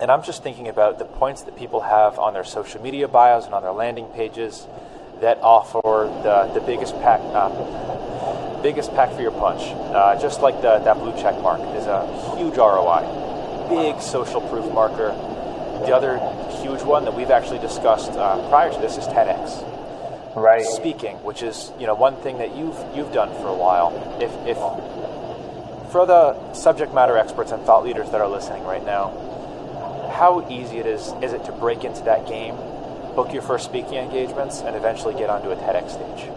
And 0.00 0.10
I'm 0.10 0.22
just 0.22 0.42
thinking 0.42 0.68
about 0.68 0.98
the 0.98 1.04
points 1.04 1.42
that 1.42 1.56
people 1.56 1.80
have 1.80 2.18
on 2.18 2.34
their 2.34 2.44
social 2.44 2.82
media 2.82 3.08
bios 3.08 3.46
and 3.46 3.54
on 3.54 3.62
their 3.62 3.72
landing 3.72 4.06
pages 4.06 4.66
that 5.20 5.38
offer 5.38 5.80
the, 6.22 6.52
the 6.58 6.60
biggest 6.60 6.94
pack 7.00 7.20
uh, 7.20 8.62
biggest 8.62 8.94
pack 8.94 9.12
for 9.12 9.20
your 9.20 9.30
punch. 9.30 9.60
Uh, 9.94 10.20
just 10.20 10.40
like 10.40 10.56
the, 10.62 10.78
that 10.78 10.98
blue 10.98 11.12
check 11.20 11.38
mark 11.42 11.60
is 11.76 11.86
a 11.86 12.06
huge 12.36 12.56
ROI, 12.56 13.04
big 13.68 14.00
social 14.00 14.40
proof 14.40 14.72
marker. 14.72 15.08
The 15.86 15.94
other 15.94 16.18
huge 16.62 16.82
one 16.82 17.04
that 17.04 17.14
we've 17.14 17.30
actually 17.30 17.58
discussed 17.58 18.12
uh, 18.12 18.48
prior 18.48 18.72
to 18.72 18.78
this 18.78 18.96
is 18.96 19.04
TEDx. 19.04 19.73
Right. 20.36 20.64
Speaking, 20.64 21.16
which 21.22 21.42
is 21.42 21.70
you 21.78 21.86
know 21.86 21.94
one 21.94 22.16
thing 22.16 22.38
that 22.38 22.56
you've 22.56 22.76
you've 22.94 23.12
done 23.12 23.30
for 23.34 23.48
a 23.48 23.54
while. 23.54 23.94
If 24.20 24.32
if 24.46 24.58
for 25.92 26.06
the 26.06 26.52
subject 26.54 26.92
matter 26.92 27.16
experts 27.16 27.52
and 27.52 27.62
thought 27.62 27.84
leaders 27.84 28.10
that 28.10 28.20
are 28.20 28.28
listening 28.28 28.64
right 28.64 28.84
now, 28.84 29.10
how 30.12 30.44
easy 30.50 30.78
it 30.78 30.86
is 30.86 31.12
is 31.22 31.32
it 31.32 31.44
to 31.44 31.52
break 31.52 31.84
into 31.84 32.02
that 32.02 32.26
game, 32.26 32.56
book 33.14 33.32
your 33.32 33.42
first 33.42 33.64
speaking 33.64 33.94
engagements, 33.94 34.60
and 34.60 34.74
eventually 34.74 35.14
get 35.14 35.30
onto 35.30 35.50
a 35.50 35.56
TEDx 35.56 35.92
stage? 35.92 36.30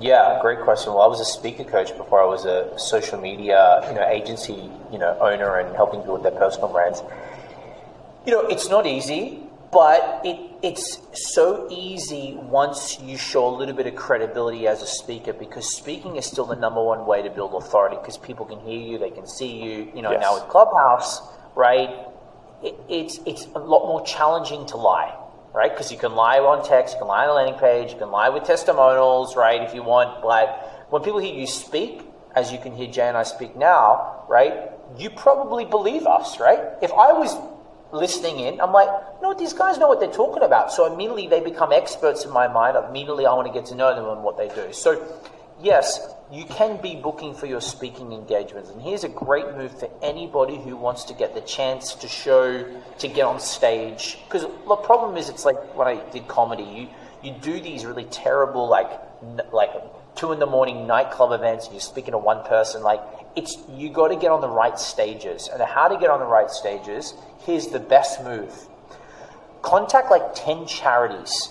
Yeah, 0.00 0.38
great 0.40 0.60
question. 0.60 0.94
Well, 0.94 1.02
I 1.02 1.06
was 1.06 1.20
a 1.20 1.24
speaker 1.24 1.64
coach 1.64 1.96
before 1.96 2.22
I 2.22 2.26
was 2.26 2.44
a 2.44 2.76
social 2.78 3.20
media, 3.20 3.84
you 3.88 3.94
know, 3.94 4.08
agency, 4.08 4.70
you 4.90 4.98
know, 4.98 5.16
owner 5.20 5.58
and 5.58 5.76
helping 5.76 6.00
people 6.00 6.14
with 6.14 6.22
their 6.22 6.32
personal 6.32 6.68
brands. 6.68 7.02
You 8.26 8.32
know, 8.32 8.40
it's 8.46 8.68
not 8.68 8.86
easy, 8.86 9.40
but 9.72 10.20
it, 10.22 10.38
it's 10.62 11.00
so 11.32 11.66
easy 11.70 12.34
once 12.38 13.00
you 13.00 13.16
show 13.16 13.48
a 13.48 13.54
little 13.56 13.74
bit 13.74 13.86
of 13.86 13.96
credibility 13.96 14.68
as 14.68 14.82
a 14.82 14.86
speaker 14.86 15.32
because 15.32 15.74
speaking 15.74 16.16
is 16.16 16.26
still 16.26 16.44
the 16.44 16.54
number 16.56 16.84
one 16.84 17.06
way 17.06 17.22
to 17.22 17.30
build 17.30 17.54
authority 17.54 17.96
because 17.96 18.18
people 18.18 18.44
can 18.44 18.60
hear 18.60 18.78
you, 18.78 18.98
they 18.98 19.10
can 19.10 19.26
see 19.26 19.62
you. 19.62 19.90
You 19.94 20.02
know, 20.02 20.12
yes. 20.12 20.20
now 20.20 20.34
with 20.34 20.44
Clubhouse, 20.50 21.22
right? 21.56 21.88
It, 22.62 22.76
it's 22.88 23.18
it's 23.26 23.46
a 23.54 23.58
lot 23.58 23.86
more 23.86 24.04
challenging 24.04 24.66
to 24.66 24.76
lie, 24.76 25.16
right? 25.54 25.70
Because 25.70 25.90
you 25.90 25.96
can 25.96 26.14
lie 26.14 26.38
on 26.38 26.68
text, 26.68 26.94
you 26.94 26.98
can 26.98 27.08
lie 27.08 27.24
on 27.24 27.30
a 27.30 27.32
landing 27.32 27.58
page, 27.58 27.92
you 27.92 27.98
can 27.98 28.10
lie 28.10 28.28
with 28.28 28.44
testimonials, 28.44 29.36
right? 29.36 29.62
If 29.62 29.74
you 29.74 29.82
want, 29.82 30.22
but 30.22 30.86
when 30.90 31.02
people 31.02 31.18
hear 31.18 31.34
you 31.34 31.46
speak, 31.46 32.02
as 32.36 32.52
you 32.52 32.58
can 32.58 32.76
hear 32.76 32.88
Jay 32.90 33.08
and 33.08 33.16
I 33.16 33.22
speak 33.22 33.56
now, 33.56 34.26
right? 34.28 34.70
You 34.98 35.08
probably 35.08 35.64
believe 35.64 36.06
us, 36.06 36.38
right? 36.38 36.60
If 36.82 36.92
I 36.92 37.12
was 37.12 37.34
listening 37.92 38.40
in, 38.40 38.60
I'm 38.60 38.72
like, 38.72 38.88
what, 39.20 39.38
these 39.38 39.52
guys 39.52 39.78
know 39.78 39.88
what 39.88 40.00
they're 40.00 40.10
talking 40.10 40.42
about. 40.42 40.72
So 40.72 40.92
immediately 40.92 41.28
they 41.28 41.40
become 41.40 41.72
experts 41.72 42.24
in 42.24 42.30
my 42.30 42.48
mind. 42.48 42.76
Immediately 42.76 43.26
I 43.26 43.34
want 43.34 43.46
to 43.46 43.52
get 43.52 43.66
to 43.66 43.74
know 43.74 43.94
them 43.94 44.08
and 44.08 44.22
what 44.22 44.36
they 44.36 44.48
do. 44.48 44.72
So, 44.72 45.06
yes, 45.60 46.00
you 46.32 46.44
can 46.46 46.80
be 46.80 46.96
booking 46.96 47.34
for 47.34 47.46
your 47.46 47.60
speaking 47.60 48.12
engagements. 48.12 48.70
And 48.70 48.80
here's 48.80 49.04
a 49.04 49.08
great 49.08 49.54
move 49.56 49.78
for 49.78 49.90
anybody 50.02 50.56
who 50.56 50.76
wants 50.76 51.04
to 51.04 51.14
get 51.14 51.34
the 51.34 51.42
chance 51.42 51.94
to 51.96 52.08
show, 52.08 52.64
to 52.98 53.08
get 53.08 53.24
on 53.24 53.38
stage. 53.38 54.18
Because 54.24 54.42
the 54.42 54.76
problem 54.76 55.16
is, 55.16 55.28
it's 55.28 55.44
like 55.44 55.76
when 55.76 55.86
I 55.86 56.02
did 56.10 56.26
comedy, 56.28 56.62
you, 56.62 56.88
you 57.22 57.38
do 57.40 57.60
these 57.60 57.84
really 57.84 58.04
terrible, 58.06 58.68
like, 58.68 58.90
like 59.52 59.70
two 60.16 60.32
in 60.32 60.38
the 60.38 60.46
morning 60.46 60.86
nightclub 60.86 61.32
events 61.32 61.66
and 61.66 61.74
you're 61.74 61.80
speaking 61.80 62.12
to 62.12 62.18
one 62.18 62.42
person. 62.44 62.82
Like, 62.82 63.00
it's, 63.36 63.56
you 63.70 63.90
got 63.90 64.08
to 64.08 64.16
get 64.16 64.30
on 64.30 64.40
the 64.40 64.48
right 64.48 64.78
stages. 64.78 65.48
And 65.48 65.62
how 65.62 65.88
to 65.88 65.98
get 65.98 66.10
on 66.10 66.20
the 66.20 66.26
right 66.26 66.50
stages 66.50 67.14
here's 67.44 67.68
the 67.68 67.80
best 67.80 68.22
move 68.22 68.52
contact 69.62 70.10
like 70.10 70.34
10 70.34 70.66
charities, 70.66 71.48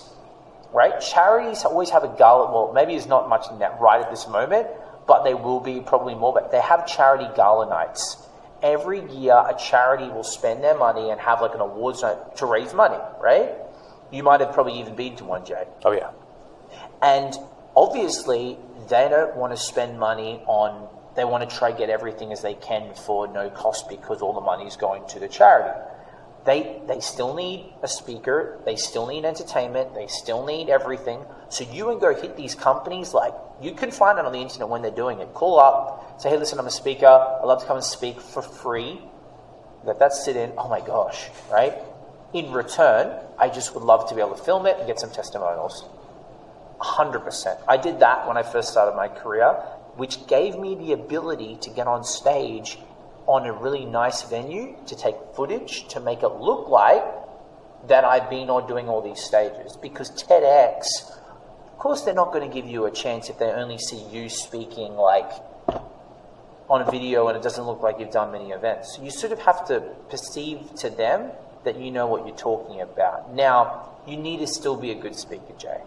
right? 0.72 1.00
Charities 1.00 1.64
always 1.64 1.90
have 1.90 2.04
a 2.04 2.14
gala, 2.16 2.52
well, 2.52 2.72
maybe 2.72 2.92
there's 2.92 3.06
not 3.06 3.28
much 3.28 3.46
in 3.50 3.58
that 3.60 3.80
right 3.80 4.04
at 4.04 4.10
this 4.10 4.28
moment, 4.28 4.68
but 5.06 5.24
they 5.24 5.34
will 5.34 5.60
be 5.60 5.80
probably 5.80 6.14
more, 6.14 6.32
but 6.32 6.52
they 6.52 6.60
have 6.60 6.86
charity 6.86 7.26
gala 7.34 7.68
nights. 7.68 8.18
Every 8.62 9.00
year, 9.10 9.34
a 9.34 9.56
charity 9.58 10.08
will 10.08 10.24
spend 10.24 10.62
their 10.62 10.76
money 10.76 11.10
and 11.10 11.18
have 11.20 11.40
like 11.40 11.54
an 11.54 11.60
awards 11.60 12.02
night 12.02 12.36
to 12.36 12.46
raise 12.46 12.72
money, 12.72 12.98
right? 13.20 13.50
You 14.12 14.22
might 14.22 14.40
have 14.40 14.52
probably 14.52 14.78
even 14.78 14.94
been 14.94 15.16
to 15.16 15.24
one, 15.24 15.44
Jay. 15.44 15.64
Oh, 15.84 15.92
yeah. 15.92 16.10
And 17.00 17.34
obviously, 17.74 18.58
they 18.88 19.08
don't 19.08 19.34
want 19.36 19.52
to 19.52 19.56
spend 19.56 19.98
money 19.98 20.42
on 20.46 20.86
they 21.14 21.24
want 21.24 21.48
to 21.48 21.56
try 21.56 21.72
get 21.72 21.90
everything 21.90 22.32
as 22.32 22.40
they 22.42 22.54
can 22.54 22.94
for 22.94 23.28
no 23.28 23.50
cost 23.50 23.88
because 23.88 24.22
all 24.22 24.32
the 24.32 24.40
money 24.40 24.64
is 24.64 24.76
going 24.76 25.06
to 25.08 25.18
the 25.20 25.28
charity. 25.28 25.78
They 26.44 26.80
they 26.88 27.00
still 27.00 27.34
need 27.34 27.72
a 27.82 27.88
speaker, 27.88 28.58
they 28.64 28.76
still 28.76 29.06
need 29.06 29.24
entertainment, 29.24 29.94
they 29.94 30.06
still 30.08 30.44
need 30.44 30.70
everything. 30.70 31.24
So 31.50 31.64
you 31.64 31.90
and 31.90 32.00
go 32.00 32.14
hit 32.14 32.36
these 32.36 32.54
companies 32.54 33.14
like 33.14 33.34
you 33.60 33.74
can 33.74 33.90
find 33.90 34.18
it 34.18 34.24
on 34.24 34.32
the 34.32 34.40
internet 34.40 34.68
when 34.68 34.82
they're 34.82 34.90
doing 34.90 35.20
it. 35.20 35.32
Call 35.34 35.60
up, 35.60 36.20
say, 36.20 36.30
hey, 36.30 36.38
listen, 36.38 36.58
I'm 36.58 36.66
a 36.66 36.70
speaker. 36.70 37.06
I'd 37.06 37.44
love 37.44 37.60
to 37.60 37.66
come 37.66 37.76
and 37.76 37.84
speak 37.84 38.20
for 38.20 38.42
free. 38.42 39.00
Let 39.84 39.98
that 40.00 40.14
sit 40.14 40.36
in. 40.36 40.52
Oh 40.58 40.68
my 40.68 40.80
gosh, 40.80 41.28
right? 41.50 41.74
In 42.32 42.50
return, 42.50 43.20
I 43.38 43.48
just 43.48 43.74
would 43.74 43.84
love 43.84 44.08
to 44.08 44.14
be 44.14 44.20
able 44.20 44.34
to 44.34 44.42
film 44.42 44.66
it 44.66 44.78
and 44.78 44.86
get 44.86 44.98
some 44.98 45.10
testimonials. 45.10 45.84
100%. 46.80 47.62
I 47.68 47.76
did 47.76 48.00
that 48.00 48.26
when 48.26 48.36
I 48.36 48.42
first 48.42 48.70
started 48.70 48.96
my 48.96 49.06
career 49.06 49.54
which 49.96 50.26
gave 50.26 50.58
me 50.58 50.74
the 50.74 50.92
ability 50.92 51.58
to 51.60 51.70
get 51.70 51.86
on 51.86 52.04
stage 52.04 52.78
on 53.26 53.46
a 53.46 53.52
really 53.52 53.84
nice 53.84 54.22
venue 54.22 54.76
to 54.86 54.96
take 54.96 55.14
footage 55.34 55.86
to 55.88 56.00
make 56.00 56.22
it 56.22 56.28
look 56.28 56.68
like 56.68 57.04
that 57.88 58.04
I've 58.04 58.30
been 58.30 58.50
on 58.50 58.66
doing 58.66 58.88
all 58.88 59.02
these 59.02 59.22
stages. 59.22 59.76
Because 59.76 60.10
TEDx, 60.10 61.10
of 61.72 61.78
course, 61.78 62.02
they're 62.02 62.14
not 62.14 62.32
going 62.32 62.48
to 62.48 62.54
give 62.54 62.68
you 62.68 62.86
a 62.86 62.90
chance 62.90 63.28
if 63.28 63.38
they 63.38 63.46
only 63.46 63.78
see 63.78 64.02
you 64.10 64.28
speaking 64.28 64.94
like 64.94 65.30
on 66.68 66.80
a 66.80 66.90
video 66.90 67.28
and 67.28 67.36
it 67.36 67.42
doesn't 67.42 67.64
look 67.64 67.82
like 67.82 67.98
you've 67.98 68.10
done 68.10 68.32
many 68.32 68.50
events. 68.50 68.96
So 68.96 69.02
you 69.02 69.10
sort 69.10 69.32
of 69.32 69.40
have 69.40 69.66
to 69.68 69.80
perceive 70.08 70.74
to 70.76 70.90
them 70.90 71.30
that 71.64 71.78
you 71.78 71.90
know 71.90 72.06
what 72.06 72.26
you're 72.26 72.36
talking 72.36 72.80
about. 72.80 73.34
Now, 73.34 73.90
you 74.06 74.16
need 74.16 74.38
to 74.38 74.46
still 74.46 74.76
be 74.76 74.90
a 74.90 74.94
good 74.94 75.14
speaker, 75.14 75.52
Jay. 75.58 75.80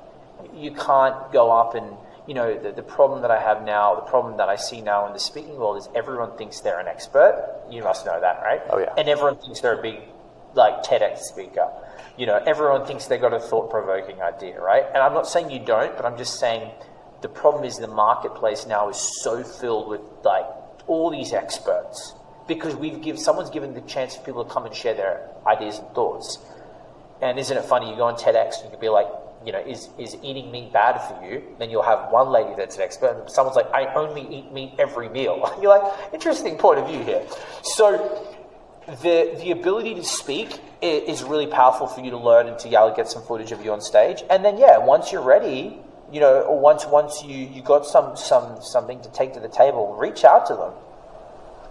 You 0.54 0.72
can't 0.72 1.32
go 1.32 1.52
up 1.52 1.76
and 1.76 1.98
you 2.28 2.34
know, 2.34 2.58
the, 2.58 2.72
the 2.72 2.84
problem 2.84 3.22
that 3.22 3.32
I 3.32 3.40
have 3.40 3.64
now, 3.64 3.96
the 3.96 4.02
problem 4.02 4.38
that 4.38 4.50
I 4.50 4.56
see 4.56 4.82
now 4.82 5.06
in 5.08 5.14
the 5.14 5.20
speaking 5.20 5.58
world 5.58 5.78
is 5.78 5.90
everyone 5.94 6.38
thinks 6.38 6.62
they're 6.62 6.80
an 6.80 6.88
expert. 6.88 7.64
You 7.70 7.84
must 7.84 8.06
know 8.06 8.20
that, 8.20 8.42
right? 8.42 8.62
Oh, 8.70 8.80
yeah. 8.80 8.94
And 8.98 9.08
everyone 9.08 9.38
thinks 9.38 9.62
they're 9.62 9.78
a 9.78 9.82
big, 9.82 10.00
like, 10.56 10.84
TEDx 10.84 11.20
speaker. 11.20 11.70
You 12.18 12.26
know, 12.26 12.42
everyone 12.46 12.86
thinks 12.88 13.06
they've 13.06 13.22
got 13.22 13.34
a 13.34 13.40
thought 13.40 13.70
provoking 13.70 14.22
idea, 14.22 14.60
right? 14.60 14.86
And 14.88 14.98
I'm 14.98 15.14
not 15.14 15.28
saying 15.28 15.52
you 15.52 15.60
don't, 15.60 15.96
but 15.96 16.06
I'm 16.06 16.18
just 16.18 16.40
saying 16.40 16.72
the 17.22 17.30
problem 17.30 17.64
is 17.64 17.78
the 17.78 17.88
marketplace 17.88 18.66
now 18.66 18.90
is 18.90 19.22
so 19.22 19.44
filled 19.44 19.90
with, 19.90 20.02
like, 20.24 20.46
all 20.88 21.12
these 21.12 21.34
experts 21.34 22.14
because 22.48 22.76
we've 22.76 23.02
give 23.02 23.20
someone's 23.20 23.50
given 23.50 23.74
the 23.74 23.82
chance 23.82 24.16
for 24.16 24.24
people 24.24 24.46
to 24.46 24.52
come 24.52 24.66
and 24.66 24.76
share 24.76 24.94
their 24.94 25.30
ideas 25.48 25.80
and 25.80 25.88
thoughts. 25.90 26.40
And 27.22 27.40
isn't 27.40 27.58
it 27.58 27.66
funny? 27.66 27.90
You 27.90 27.96
go 27.96 28.04
on 28.04 28.16
TEDx 28.16 28.58
and 28.58 28.66
you 28.66 28.70
can 28.72 28.80
be 28.80 28.90
like, 28.90 29.08
you 29.46 29.52
know, 29.52 29.60
is, 29.60 29.90
is 29.98 30.18
eating 30.24 30.52
meat 30.52 30.74
bad 30.74 30.98
for 30.98 31.24
you? 31.24 31.44
Then 31.60 31.70
you'll 31.70 31.84
have 31.84 32.12
one 32.12 32.30
lady 32.30 32.54
that's 32.58 32.78
an 32.78 32.82
expert, 32.82 33.18
and 33.20 33.30
someone's 33.30 33.56
like, 33.56 33.72
I 33.72 33.94
only 33.94 34.22
eat 34.36 34.52
meat 34.52 34.74
every 34.80 35.10
meal. 35.10 35.56
You're 35.62 35.78
like, 35.78 36.14
interesting 36.14 36.58
point 36.58 36.80
of 36.80 36.88
view 36.88 37.04
here. 37.04 37.26
So 37.64 38.36
the 38.88 39.36
the 39.40 39.52
ability 39.52 39.96
to 39.96 40.04
speak 40.04 40.60
is 40.82 41.24
really 41.24 41.48
powerful 41.48 41.88
for 41.88 42.02
you 42.02 42.12
to 42.12 42.18
learn 42.18 42.48
and 42.48 42.58
to 42.60 42.70
to 42.70 42.94
get 42.96 43.08
some 43.08 43.24
footage 43.24 43.52
of 43.52 43.64
you 43.64 43.72
on 43.72 43.82
stage. 43.82 44.24
And 44.30 44.46
then 44.46 44.58
yeah, 44.58 44.78
once 44.78 45.12
you're 45.12 45.24
ready, 45.24 45.80
you 46.12 46.20
know, 46.20 46.42
or 46.42 46.60
once 46.60 46.86
once 46.86 47.24
you, 47.24 47.36
you 47.36 47.62
got 47.62 47.86
some 47.86 48.16
some 48.16 48.62
something 48.62 49.02
to 49.02 49.12
take 49.12 49.34
to 49.34 49.40
the 49.40 49.50
table, 49.50 49.96
reach 49.96 50.24
out 50.24 50.46
to 50.48 50.56
them. 50.56 50.74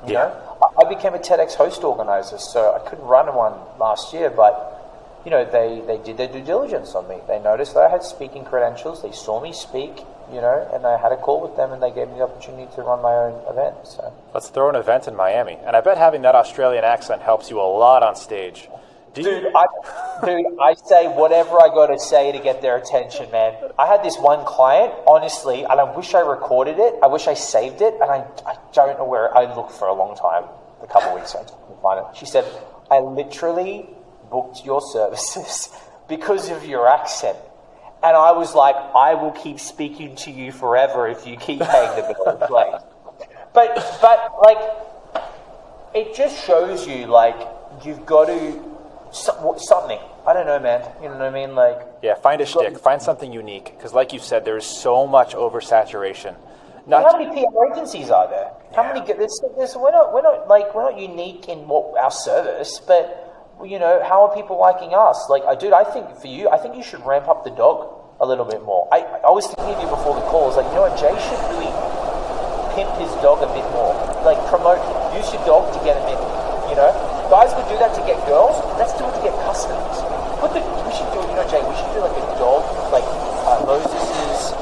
You 0.06 0.14
yeah. 0.14 0.18
know? 0.20 0.70
I 0.78 0.88
became 0.88 1.14
a 1.14 1.18
TEDx 1.18 1.54
host 1.54 1.84
organizer, 1.84 2.38
so 2.38 2.74
I 2.74 2.88
couldn't 2.88 3.04
run 3.04 3.32
one 3.34 3.54
last 3.78 4.12
year, 4.12 4.28
but 4.28 4.73
you 5.24 5.30
know, 5.30 5.44
they, 5.44 5.82
they 5.87 6.02
did 6.04 6.16
their 6.18 6.28
due 6.28 6.44
diligence 6.44 6.94
on 6.94 7.09
me. 7.09 7.16
They 7.26 7.40
noticed 7.40 7.74
that 7.74 7.80
I 7.80 7.88
had 7.88 8.03
speaking 8.03 8.44
credentials. 8.44 9.03
They 9.03 9.12
saw 9.12 9.40
me 9.40 9.53
speak, 9.53 10.01
you 10.30 10.40
know, 10.40 10.68
and 10.72 10.86
I 10.86 10.99
had 10.99 11.12
a 11.12 11.16
call 11.16 11.40
with 11.40 11.57
them 11.57 11.72
and 11.72 11.82
they 11.82 11.90
gave 11.90 12.09
me 12.09 12.18
the 12.18 12.24
opportunity 12.24 12.68
to 12.74 12.82
run 12.82 13.01
my 13.01 13.14
own 13.14 13.40
event. 13.49 13.86
So 13.86 14.12
Let's 14.34 14.49
throw 14.51 14.68
an 14.68 14.76
event 14.76 15.09
in 15.09 15.16
Miami. 15.16 15.59
And 15.64 15.74
I 15.76 15.80
bet 15.80 15.96
having 15.96 16.22
that 16.22 16.34
Australian 16.34 16.84
accent 16.84 17.22
helps 17.22 17.49
you 17.51 17.59
a 17.59 17.62
lot 17.62 18.03
on 18.03 18.16
stage. 18.16 18.68
Do 19.14 19.22
dude, 19.22 19.46
I, 19.55 19.66
dude, 20.26 20.59
I 20.61 20.74
say 20.74 21.07
whatever 21.07 21.62
I 21.62 21.68
got 21.68 21.86
to 21.86 21.99
say 21.99 22.32
to 22.32 22.38
get 22.38 22.61
their 22.61 22.76
attention, 22.76 23.30
man. 23.30 23.55
I 23.78 23.86
had 23.86 24.03
this 24.03 24.18
one 24.18 24.44
client, 24.44 24.92
honestly, 25.07 25.62
and 25.62 25.80
I 25.80 25.96
wish 25.96 26.14
I 26.14 26.20
recorded 26.20 26.80
it. 26.80 26.94
I 27.01 27.07
wish 27.07 27.28
I 27.28 27.34
saved 27.34 27.80
it, 27.80 27.94
and 27.94 28.11
I, 28.11 28.26
I 28.44 28.57
don't 28.72 28.99
know 28.99 29.05
where 29.05 29.34
I 29.36 29.55
looked 29.55 29.70
for 29.70 29.86
a 29.86 29.94
long 29.94 30.16
time, 30.16 30.51
a 30.82 30.88
couple 30.88 31.11
of 31.11 31.14
weeks, 31.14 31.32
I 31.36 31.44
couldn't 31.44 31.80
find 31.80 32.05
it. 32.05 32.16
She 32.16 32.26
said, 32.26 32.44
I 32.90 32.99
literally 32.99 33.88
booked 34.35 34.66
your 34.66 34.80
services 34.80 35.68
because 36.09 36.51
of 36.51 36.66
your 36.66 36.89
accent. 36.89 37.39
And 38.03 38.16
I 38.16 38.32
was 38.32 38.53
like, 38.53 38.74
I 38.74 39.14
will 39.14 39.30
keep 39.30 39.61
speaking 39.61 40.16
to 40.16 40.30
you 40.32 40.51
forever 40.51 41.07
if 41.07 41.24
you 41.24 41.37
keep 41.37 41.61
paying 41.61 41.95
the 41.97 42.03
bill. 42.12 42.49
like, 42.51 42.82
but, 43.55 43.76
but 44.03 44.35
like, 44.43 44.59
it 45.95 46.16
just 46.16 46.45
shows 46.45 46.87
you 46.89 47.07
like 47.07 47.37
you've 47.85 48.05
got 48.05 48.26
to 48.26 48.61
so, 49.12 49.55
something. 49.59 50.01
I 50.26 50.32
don't 50.32 50.47
know, 50.47 50.59
man. 50.59 50.82
You 51.01 51.09
know 51.11 51.14
what 51.14 51.22
I 51.22 51.30
mean? 51.30 51.55
Like 51.55 51.78
yeah, 52.03 52.16
find 52.16 52.41
a 52.41 52.47
shtick, 52.47 52.76
find 52.78 53.01
something 53.01 53.32
unique. 53.32 53.66
Because 53.76 53.95
like 53.95 54.12
you 54.12 54.18
said, 54.18 54.45
there's 54.45 54.66
so 54.66 55.07
much 55.07 55.35
oversaturation. 55.35 56.35
Not 56.87 57.05
how 57.05 57.16
many 57.16 57.30
PR 57.30 57.72
agencies 57.72 58.11
are 58.11 58.28
there? 58.28 58.51
How 58.74 58.82
yeah. 58.82 58.95
many? 58.95 59.12
There's, 59.12 59.41
there's, 59.57 59.76
we're 59.76 59.93
not 59.93 60.12
we're 60.12 60.22
not 60.22 60.49
like 60.49 60.74
we're 60.74 60.91
not 60.91 61.01
unique 61.01 61.49
in 61.49 61.68
what 61.68 61.97
our 61.97 62.11
service, 62.11 62.80
but 62.85 63.24
you 63.62 63.78
know 63.78 64.02
how 64.02 64.26
are 64.26 64.34
people 64.34 64.59
liking 64.59 64.94
us? 64.94 65.28
Like, 65.30 65.44
I 65.44 65.55
dude, 65.55 65.72
I 65.72 65.84
think 65.84 66.11
for 66.18 66.26
you, 66.26 66.50
I 66.50 66.59
think 66.59 66.74
you 66.74 66.82
should 66.82 67.05
ramp 67.07 67.28
up 67.28 67.44
the 67.44 67.55
dog 67.55 67.86
a 68.20 68.26
little 68.26 68.44
bit 68.44 68.62
more. 68.62 68.88
I, 68.90 69.07
I 69.22 69.30
was 69.30 69.46
thinking 69.46 69.74
of 69.74 69.82
you 69.82 69.90
before 69.90 70.14
the 70.14 70.26
call. 70.26 70.46
I 70.46 70.55
was 70.55 70.59
like, 70.59 70.68
you 70.70 70.78
know 70.78 70.86
what, 70.86 70.98
Jay 70.98 71.14
should 71.14 71.42
really 71.55 71.70
pimp 72.74 72.90
his 72.98 73.11
dog 73.22 73.42
a 73.42 73.50
bit 73.55 73.66
more. 73.70 73.94
Like 74.26 74.38
promote, 74.50 74.82
use 75.14 75.30
your 75.30 75.42
dog 75.46 75.70
to 75.74 75.78
get 75.86 75.98
him 75.98 76.14
in. 76.14 76.20
You 76.70 76.76
know, 76.78 76.90
guys 77.30 77.55
would 77.55 77.66
do 77.70 77.78
that 77.78 77.94
to 77.94 78.02
get 78.07 78.18
girls. 78.26 78.59
Let's 78.78 78.94
do 78.98 79.07
it 79.07 79.14
to 79.18 79.22
get 79.22 79.34
customers. 79.46 80.02
Put 80.42 80.55
the, 80.55 80.61
we 80.61 80.92
should 80.94 81.11
do, 81.14 81.22
you 81.22 81.36
know, 81.38 81.46
Jay. 81.46 81.62
We 81.62 81.74
should 81.78 81.92
do 81.94 82.02
like 82.02 82.16
a 82.16 82.26
dog, 82.38 82.66
like 82.90 83.07
uh, 83.46 83.62
Moses's, 83.66 84.55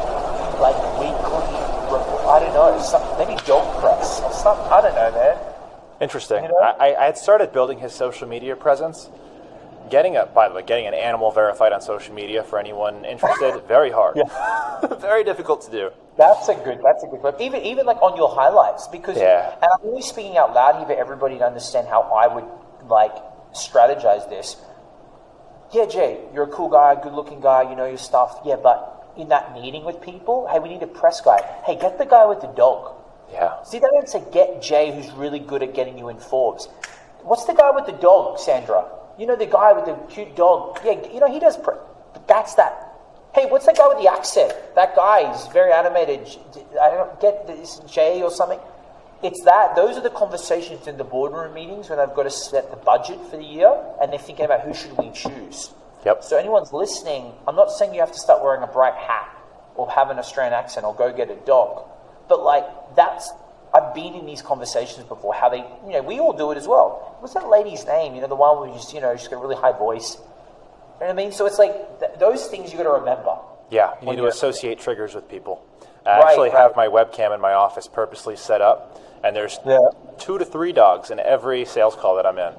like 0.61 0.79
weekly. 1.01 1.49
I 1.93 2.41
don't 2.41 2.55
know, 2.55 2.81
some, 2.81 3.05
maybe 3.19 3.37
dog 3.45 3.69
press 3.81 4.21
or 4.23 4.33
something. 4.33 4.65
I 4.73 4.81
don't 4.81 4.95
know, 4.95 5.11
man. 5.13 5.52
Interesting. 6.03 6.43
You 6.43 6.49
know? 6.51 6.59
I, 6.59 6.95
I 6.97 7.05
had 7.07 7.17
started 7.17 7.53
building 7.53 7.79
his 7.79 7.93
social 7.93 8.29
media 8.29 8.57
presence 8.57 9.09
getting 9.91 10.17
a 10.17 10.25
by 10.27 10.49
the 10.49 10.55
way 10.55 10.63
getting 10.63 10.87
an 10.87 10.95
animal 10.95 11.31
verified 11.31 11.73
on 11.73 11.81
social 11.81 12.15
media 12.15 12.43
for 12.43 12.59
anyone 12.59 13.05
interested. 13.05 13.63
Very 13.69 13.91
hard. 13.91 14.17
Very 15.01 15.23
difficult 15.23 15.63
to 15.63 15.71
do. 15.71 15.91
That's 16.17 16.49
a 16.49 16.55
good 16.55 16.81
that's 16.83 17.05
a 17.05 17.07
good 17.07 17.23
one 17.23 17.35
even 17.41 17.63
even 17.63 17.87
like 17.87 18.01
on 18.03 18.17
your 18.17 18.29
highlights 18.29 18.89
because 18.89 19.17
yeah. 19.17 19.55
and 19.55 19.71
i'm 19.73 19.89
only 19.89 20.03
speaking 20.03 20.37
out 20.37 20.53
loud 20.53 20.77
here 20.77 20.87
for 20.87 20.93
everybody 20.93 21.39
to 21.39 21.45
understand 21.45 21.89
how 21.89 22.03
i 22.03 22.27
would 22.27 22.45
like 22.89 23.15
strategize 23.55 24.29
this. 24.29 24.57
Yeah 25.73 25.87
jay 25.87 26.21
you're 26.35 26.45
a 26.45 26.55
cool 26.59 26.69
guy 26.69 27.01
good 27.01 27.13
looking 27.13 27.41
guy 27.41 27.69
you 27.69 27.77
know 27.77 27.87
your 27.87 27.99
stuff. 27.99 28.41
Yeah 28.45 28.57
but 28.57 29.13
in 29.17 29.29
that 29.29 29.53
meeting 29.53 29.85
with 29.85 30.01
people 30.01 30.49
hey 30.51 30.59
we 30.59 30.69
need 30.69 30.83
a 30.83 30.87
press 30.87 31.21
guy. 31.21 31.41
Hey 31.65 31.77
get 31.77 31.99
the 31.99 32.07
guy 32.07 32.27
with 32.27 32.41
the 32.41 32.49
dog 32.49 33.02
yeah 33.33 33.63
see 33.63 33.79
they 33.79 33.89
don't 33.93 34.09
say 34.09 34.23
get 34.33 34.63
jay 34.63 34.95
who's 34.95 35.11
really 35.13 35.39
good 35.39 35.63
at 35.63 35.75
getting 35.75 35.99
you 35.99 36.09
in 36.09 36.19
forbes 36.19 36.69
what's 37.23 37.45
the 37.45 37.55
guy 37.55 37.71
with 37.71 37.87
the 37.87 37.93
dog 37.93 38.39
sandra 38.39 38.85
you 39.19 39.27
know 39.27 39.37
the 39.37 39.47
guy 39.47 39.73
with 39.73 39.85
the 39.85 39.95
cute 40.13 40.35
dog? 40.37 40.81
Yeah, 40.85 41.01
you 41.13 41.21
know, 41.21 41.31
he 41.31 41.39
does. 41.39 41.57
Pr- 41.57 41.79
that's 42.27 42.55
that. 42.55 42.89
Hey, 43.35 43.47
what's 43.47 43.67
that 43.67 43.77
guy 43.77 43.89
with 43.89 43.99
the 43.99 44.11
accent? 44.11 44.53
That 44.75 44.95
guy 44.95 45.33
is 45.33 45.47
very 45.49 45.73
animated. 45.73 46.29
I 46.81 46.91
don't 46.91 47.21
get 47.21 47.47
this 47.47 47.81
Jay 47.87 48.23
or 48.23 48.31
something. 48.31 48.59
It's 49.23 49.43
that. 49.45 49.77
Those 49.77 49.97
are 49.97 50.03
the 50.03 50.11
conversations 50.11 50.87
in 50.87 50.99
the 50.99 51.05
boardroom 51.05 51.55
meetings 51.55 51.89
when 51.89 51.99
they've 51.99 52.15
got 52.15 52.25
to 52.25 52.31
set 52.31 52.71
the 52.71 52.77
budget 52.77 53.19
for 53.31 53.37
the 53.37 53.45
year 53.45 53.73
and 54.01 54.13
they're 54.13 54.19
thinking 54.19 54.45
about 54.45 54.63
who 54.63 54.75
should 54.75 54.97
we 54.99 55.11
choose. 55.13 55.73
Yep. 56.05 56.25
So 56.25 56.37
anyone's 56.37 56.73
listening, 56.73 57.33
I'm 57.47 57.55
not 57.55 57.71
saying 57.71 57.95
you 57.95 58.01
have 58.01 58.13
to 58.13 58.19
start 58.19 58.43
wearing 58.43 58.63
a 58.63 58.67
bright 58.67 58.95
hat 58.95 59.29
or 59.77 59.89
have 59.91 60.11
an 60.11 60.19
Australian 60.19 60.53
accent 60.53 60.85
or 60.85 60.95
go 60.95 61.13
get 61.13 61.31
a 61.31 61.37
dog, 61.47 61.89
but 62.29 62.43
like 62.43 62.65
that's 62.97 63.31
I've 63.75 63.95
been 63.95 64.15
in 64.15 64.27
these 64.27 64.43
conversations 64.43 65.07
before. 65.07 65.33
How 65.35 65.49
they, 65.49 65.65
you 65.87 65.93
know, 65.93 66.03
we 66.03 66.21
all 66.21 66.33
do 66.33 66.51
it 66.53 66.59
as 66.59 66.69
well. 66.69 67.17
What's 67.21 67.35
that 67.35 67.49
lady's 67.49 67.87
name? 67.87 68.15
You 68.15 68.21
know, 68.21 68.29
the 68.29 68.37
one 68.37 68.69
who 68.69 68.75
just, 68.75 68.93
you 68.93 69.01
know, 69.01 69.17
she's 69.17 69.29
got 69.29 69.37
a 69.37 69.41
really 69.41 69.57
high 69.57 69.73
voice. 69.73 70.17
You 70.17 70.21
know 70.21 71.07
what 71.07 71.11
I 71.11 71.13
mean? 71.15 71.33
So 71.33 71.47
it's 71.47 71.59
like 71.59 72.01
th- 72.01 72.13
those 72.19 72.47
things 72.49 72.71
you 72.71 72.77
got 72.77 72.85
to 72.85 73.01
remember. 73.01 73.39
Yeah, 73.71 73.95
you 74.03 74.11
need 74.11 74.17
to 74.17 74.27
associate 74.27 74.79
triggers 74.79 75.15
with 75.15 75.29
people. 75.29 75.65
I 76.05 76.19
right, 76.19 76.29
actually 76.29 76.51
right. 76.51 76.59
have 76.59 76.77
my 76.77 76.89
webcam 76.89 77.35
in 77.35 77.41
my 77.41 77.55
office 77.55 77.89
purposely 77.89 78.37
set 78.37 78.61
up, 78.61 79.01
and 79.25 79.35
there's 79.35 79.59
yeah. 79.65 79.79
two 80.19 80.37
to 80.39 80.45
three 80.45 80.73
dogs 80.73 81.11
in 81.11 81.19
every 81.19 81.65
sales 81.65 81.97
call 81.97 82.17
that 82.17 82.27
I'm 82.27 82.39
in. 82.39 82.53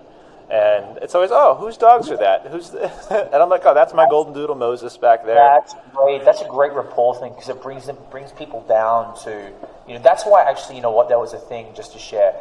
And 0.50 0.98
it's 0.98 1.16
always, 1.16 1.32
oh, 1.32 1.56
whose 1.56 1.78
dogs 1.78 2.10
are 2.12 2.18
that? 2.18 2.48
Who's 2.48 2.70
and 3.10 3.36
I'm 3.36 3.50
like, 3.50 3.62
oh, 3.66 3.74
that's 3.74 3.94
my 3.94 4.08
golden 4.10 4.34
doodle 4.34 4.56
Moses 4.56 4.98
back 4.98 5.26
there. 5.26 5.36
That's 5.36 5.76
great. 5.94 6.26
That's 6.26 6.42
a 6.42 6.48
great 6.48 6.74
rapport 6.74 7.16
thing 7.20 7.34
because 7.34 7.50
it 7.50 7.62
brings 7.62 7.86
them 7.86 7.98
brings 8.12 8.32
people 8.32 8.62
down 8.68 9.18
to 9.24 9.52
you 9.88 9.96
know. 9.96 10.02
That's 10.04 10.24
why 10.24 10.44
actually, 10.50 10.76
you 10.76 10.82
know 10.82 10.92
what, 10.92 11.10
There 11.10 11.20
was 11.20 11.34
a 11.34 11.40
thing 11.40 11.68
just 11.76 11.94
to 11.94 12.00
share. 12.00 12.36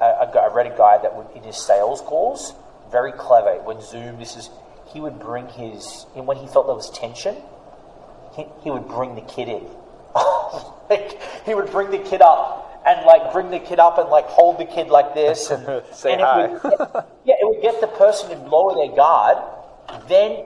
Uh, 0.00 0.30
I 0.32 0.54
read 0.54 0.66
a 0.66 0.76
guy 0.76 0.98
that 1.02 1.14
would 1.16 1.26
in 1.36 1.42
his 1.42 1.56
sales 1.56 2.00
calls, 2.00 2.54
very 2.90 3.12
clever. 3.12 3.60
When 3.62 3.80
Zoom, 3.80 4.18
this 4.18 4.36
is 4.36 4.50
he 4.92 5.00
would 5.00 5.18
bring 5.18 5.48
his 5.48 6.06
And 6.16 6.26
when 6.26 6.36
he 6.36 6.46
felt 6.46 6.66
there 6.66 6.76
was 6.76 6.90
tension, 6.90 7.36
he, 8.36 8.46
he 8.62 8.70
would 8.70 8.88
bring 8.88 9.14
the 9.14 9.20
kid 9.22 9.48
in. 9.48 9.66
like 10.90 11.20
he 11.44 11.54
would 11.54 11.70
bring 11.70 11.90
the 11.90 11.98
kid 11.98 12.22
up 12.22 12.77
and 12.88 13.04
like 13.06 13.32
bring 13.32 13.50
the 13.50 13.58
kid 13.58 13.78
up 13.78 13.98
and 13.98 14.08
like 14.08 14.26
hold 14.26 14.58
the 14.58 14.64
kid 14.64 14.88
like 14.88 15.14
this 15.14 15.50
and 15.50 15.82
say 15.92 16.14
and 16.14 16.22
hi. 16.22 16.44
It 16.44 16.50
would, 16.50 17.04
yeah, 17.24 17.34
it 17.40 17.46
would 17.46 17.62
get 17.62 17.80
the 17.80 17.86
person 17.86 18.30
to 18.30 18.36
lower 18.48 18.74
their 18.74 18.94
guard. 18.96 19.38
Then 20.08 20.44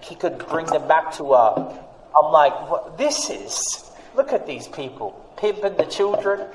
he 0.00 0.14
could 0.14 0.38
bring 0.48 0.66
them 0.66 0.86
back 0.86 1.12
to 1.16 1.34
a. 1.34 1.84
I'm 2.16 2.32
like, 2.32 2.70
what, 2.70 2.98
this 2.98 3.30
is. 3.30 3.90
Look 4.14 4.32
at 4.32 4.46
these 4.46 4.68
people 4.68 5.12
pimping 5.36 5.76
the 5.76 5.84
children. 5.84 6.48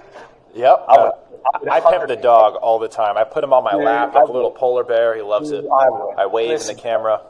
Yep. 0.53 0.86
I, 0.88 0.97
would, 0.97 1.69
I, 1.69 1.77
I 1.77 1.91
pimp 1.91 2.07
the 2.07 2.15
dog 2.15 2.55
all 2.55 2.79
the 2.79 2.88
time. 2.88 3.17
I 3.17 3.23
put 3.23 3.43
him 3.43 3.53
on 3.53 3.63
my 3.63 3.75
lap 3.75 4.13
like 4.13 4.27
a 4.27 4.31
little 4.31 4.51
polar 4.51 4.83
bear. 4.83 5.15
He 5.15 5.21
loves 5.21 5.51
it. 5.51 5.65
I, 5.65 6.23
I 6.23 6.25
wave 6.27 6.49
Listen, 6.49 6.71
in 6.71 6.75
the 6.77 6.81
camera. 6.81 7.21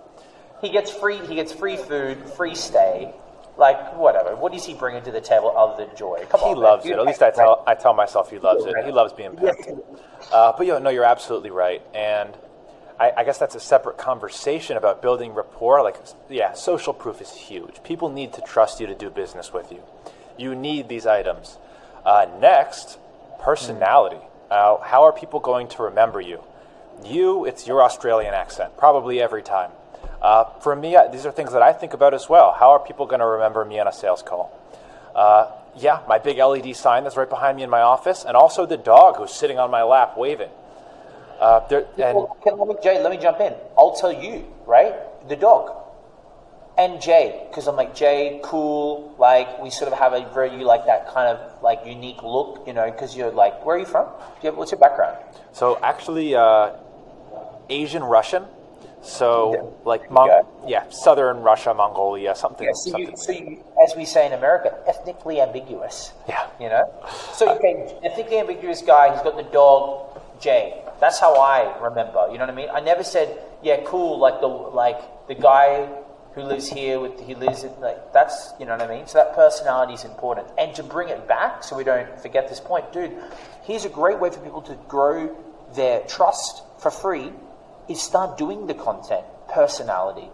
He 0.62 0.70
gets 0.70 0.91
free. 0.91 1.18
He 1.26 1.36
gets 1.36 1.51
free 1.51 1.78
food, 1.78 2.18
free 2.30 2.56
stay. 2.56 3.14
Like 3.58 3.95
whatever. 3.95 4.36
What 4.36 4.51
does 4.51 4.66
he 4.66 4.74
bring 4.74 4.95
into 4.95 5.12
the 5.12 5.22
table 5.22 5.56
other 5.58 5.86
than 5.86 5.95
joy? 5.95 6.26
Come 6.30 6.41
he 6.41 6.47
on, 6.47 6.58
loves 6.58 6.86
man. 6.86 6.95
it. 6.95 6.99
At 6.99 7.06
least 7.06 7.22
I 7.22 7.32
tell 7.32 7.64
I 7.66 7.74
tell 7.74 7.93
myself 7.93 8.30
he 8.30 8.38
loves 8.38 8.66
it. 8.66 8.76
He 8.86 8.91
loves 8.91 9.14
being 9.14 9.32
pimped. 9.32 9.82
Uh, 10.32 10.53
but 10.58 10.68
yeah, 10.68 10.80
no, 10.80 10.89
you're 10.89 11.06
absolutely 11.06 11.51
right. 11.51 11.82
And 11.93 12.36
I, 12.99 13.12
I, 13.18 13.24
guess 13.24 13.38
that's 13.38 13.56
a 13.56 13.60
separate 13.60 13.97
conversation 13.97 14.78
about 14.78 15.01
building 15.01 15.34
rapport. 15.34 15.84
Like, 15.84 15.97
yeah, 16.30 16.53
social 16.53 16.93
proof 16.93 17.22
is 17.22 17.32
huge. 17.32 17.84
People 17.84 18.10
need 18.10 18.34
to 18.34 18.41
trust 18.41 18.80
you 18.80 18.88
to 18.88 18.95
do 18.95 19.10
business 19.10 19.53
with 19.53 19.72
you. 19.72 19.84
You 20.38 20.56
need 20.56 20.88
these 20.88 21.06
items. 21.06 21.58
Uh, 22.06 22.28
next, 22.39 22.97
personality. 23.39 24.22
Uh, 24.49 24.78
how 24.80 25.03
are 25.03 25.12
people 25.12 25.39
going 25.39 25.68
to 25.70 25.84
remember 25.84 26.22
you? 26.22 26.43
You, 27.03 27.45
it's 27.45 27.68
your 27.68 27.84
Australian 27.84 28.34
accent, 28.34 28.78
probably 28.78 29.22
every 29.22 29.43
time. 29.43 29.72
Uh, 30.22 30.45
for 30.61 30.76
me, 30.76 30.97
these 31.11 31.26
are 31.26 31.32
things 31.32 31.51
that 31.53 31.61
I 31.61 31.74
think 31.74 31.93
about 31.93 32.13
as 32.13 32.28
well. 32.30 32.55
How 32.57 32.72
are 32.72 32.80
people 32.80 33.05
going 33.05 33.20
to 33.20 33.26
remember 33.26 33.63
me 33.66 33.80
on 33.80 33.88
a 33.88 33.93
sales 33.93 34.24
call? 34.24 34.51
Uh, 35.13 35.51
yeah, 35.78 36.01
my 36.07 36.18
big 36.18 36.38
LED 36.38 36.76
sign 36.76 37.03
that's 37.03 37.18
right 37.18 37.30
behind 37.30 37.57
me 37.57 37.63
in 37.63 37.70
my 37.70 37.82
office, 37.82 38.26
and 38.26 38.36
also 38.36 38.66
the 38.66 38.78
dog 38.78 39.18
who's 39.18 39.32
sitting 39.32 39.59
on 39.59 39.70
my 39.72 39.84
lap 39.84 40.18
waving. 40.18 40.49
Uh, 41.39 41.68
there, 41.68 41.86
and 41.97 42.16
well, 42.16 42.38
can, 42.43 42.57
let 42.57 42.68
me, 42.68 42.76
Jay, 42.82 43.01
let 43.03 43.11
me 43.11 43.18
jump 43.18 43.39
in. 43.41 43.53
I'll 43.78 43.95
tell 43.95 44.11
you, 44.11 44.45
right? 44.66 44.95
The 45.28 45.36
dog 45.36 45.86
and 46.78 47.01
Jay, 47.01 47.45
because 47.49 47.68
I'm 47.68 47.76
like 47.76 47.95
Jay, 47.95 48.39
cool. 48.43 49.16
Like 49.18 49.61
we 49.61 49.70
sort 49.70 49.91
of 49.91 49.97
have 49.97 50.13
a 50.13 50.30
very 50.34 50.63
like 50.63 50.86
that 50.86 51.07
kind 51.13 51.38
of 51.38 51.61
like 51.61 51.86
unique 51.86 52.22
look, 52.24 52.63
you 52.68 52.74
know. 52.74 52.89
Because 52.89 53.16
you're 53.16 53.32
like, 53.32 53.66
where 53.66 53.76
are 53.76 53.80
you 53.80 53.86
from? 53.86 54.07
You 54.41 54.49
have, 54.49 54.57
what's 54.57 54.72
your 54.72 54.80
background? 54.80 55.18
So 55.53 55.80
actually, 55.82 56.36
uh, 56.36 56.72
Asian 57.70 58.03
Russian. 58.03 58.45
So, 59.06 59.53
yeah. 59.53 59.86
like, 59.86 60.10
Mon- 60.10 60.45
yeah. 60.66 60.89
southern 60.89 61.41
Russia, 61.41 61.74
Mongolia, 61.74 62.36
something. 62.36 62.66
Yeah, 62.66 62.74
so, 62.74 62.89
something 62.91 63.12
you, 63.12 63.18
so 63.18 63.32
you, 63.32 63.64
as 63.84 63.95
we 63.95 64.03
say 64.03 64.26
in 64.26 64.34
America, 64.34 64.76
ethnically 64.88 65.39
ambiguous. 65.39 66.12
Yeah. 66.28 66.47
You 66.60 66.70
know? 66.70 66.91
So, 67.34 67.47
uh, 67.47 67.56
okay, 67.56 67.95
ethnically 68.03 68.39
ambiguous 68.39 68.82
guy, 68.82 69.14
he's 69.14 69.22
got 69.22 69.38
the 69.38 69.43
dog, 69.43 70.20
Jay. 70.41 70.82
That's 70.99 71.20
how 71.20 71.36
I 71.36 71.78
remember. 71.82 72.28
You 72.32 72.39
know 72.39 72.45
what 72.45 72.53
I 72.53 72.56
mean? 72.56 72.70
I 72.74 72.80
never 72.80 73.03
said, 73.03 73.38
yeah, 73.62 73.82
cool, 73.86 74.18
like 74.18 74.41
the, 74.41 74.47
like 74.47 75.28
the 75.28 75.36
guy 75.36 75.88
who 76.34 76.41
lives 76.41 76.68
here 76.68 76.99
with, 76.99 77.20
he 77.22 77.36
lives 77.36 77.64
in, 77.64 77.80
like, 77.80 78.12
that's, 78.12 78.53
you 78.60 78.66
know 78.66 78.76
what 78.76 78.89
I 78.89 78.93
mean? 78.93 79.08
So 79.08 79.20
that 79.20 79.36
personality 79.36 79.93
is 79.93 80.03
important. 80.03 80.47
And 80.58 80.74
to 80.76 80.84
bring 80.84 81.10
it 81.10 81.28
back, 81.28 81.64
so 81.64 81.78
we 81.78 81.84
don't 81.84 82.20
forget 82.20 82.49
this 82.49 82.60
point, 82.60 82.91
dude, 82.91 83.16
here's 83.64 83.86
a 83.86 83.89
great 83.89 84.20
way 84.20 84.32
for 84.32 84.39
people 84.39 84.64
to 84.64 84.74
grow 84.88 85.36
their 85.76 86.01
trust 86.01 86.64
for 86.80 86.89
free 86.89 87.32
is 87.88 88.02
start 88.02 88.38
doing 88.38 88.68
the 88.68 88.74
content, 88.74 89.26
personality. 89.50 90.30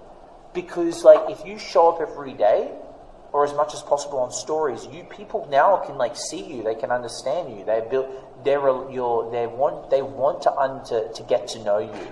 Because 0.54 1.04
like 1.04 1.30
if 1.30 1.46
you 1.46 1.58
show 1.58 1.90
up 1.90 2.02
every 2.02 2.34
day 2.34 2.72
or 3.34 3.46
as 3.46 3.54
much 3.54 3.74
as 3.74 3.82
possible 3.82 4.20
on 4.20 4.32
stories, 4.32 4.86
you 4.92 5.04
people 5.04 5.48
now 5.50 5.78
can 5.78 5.98
like 5.98 6.16
see 6.16 6.44
you, 6.44 6.64
they 6.64 6.76
can 6.76 6.92
understand 6.92 7.58
you. 7.58 7.66
They 7.66 7.86
build 7.90 8.08
they're 8.44 8.60
your 8.92 9.32
they 9.32 9.48
want 9.48 9.90
they 9.90 10.02
want 10.02 10.42
to 10.44 10.52
un, 10.54 10.84
to, 10.86 11.12
to 11.14 11.24
get 11.24 11.48
to 11.50 11.64
know 11.64 11.80
you. 11.80 12.08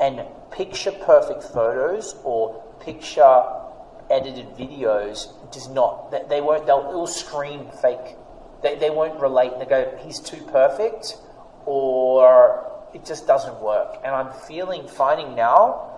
And 0.00 0.22
picture 0.50 0.92
perfect 0.92 1.42
photos 1.42 2.14
or 2.24 2.62
picture 2.80 3.42
edited 4.10 4.46
videos 4.56 5.28
does 5.52 5.68
not 5.68 6.10
they, 6.10 6.22
they 6.28 6.40
won't 6.40 6.66
they'll 6.66 6.86
it'll 6.88 7.06
scream 7.06 7.68
fake. 7.82 8.16
They, 8.62 8.76
they 8.76 8.90
won't 8.90 9.20
relate 9.20 9.52
and 9.52 9.60
they 9.60 9.66
go, 9.66 9.98
he's 10.02 10.18
too 10.18 10.42
perfect 10.50 11.18
or 11.66 12.75
it 12.96 13.04
just 13.04 13.26
doesn't 13.26 13.60
work. 13.60 14.00
And 14.04 14.14
I'm 14.14 14.32
feeling, 14.48 14.88
finding 14.88 15.36
now, 15.36 15.92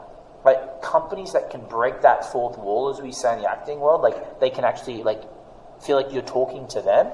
like 0.44 0.82
companies 0.82 1.32
that 1.32 1.49
can 1.49 1.61
break 1.66 2.03
that 2.03 2.30
fourth 2.32 2.59
wall, 2.59 2.90
as 2.90 3.01
we 3.01 3.12
say 3.12 3.34
in 3.34 3.42
the 3.42 3.49
acting 3.49 3.78
world, 3.78 4.03
like 4.03 4.40
they 4.40 4.51
can 4.51 4.64
actually 4.64 5.05
like 5.05 5.22
feel 5.80 5.96
like 5.96 6.12
you're 6.12 6.22
talking 6.22 6.66
to 6.68 6.82
them, 6.82 7.07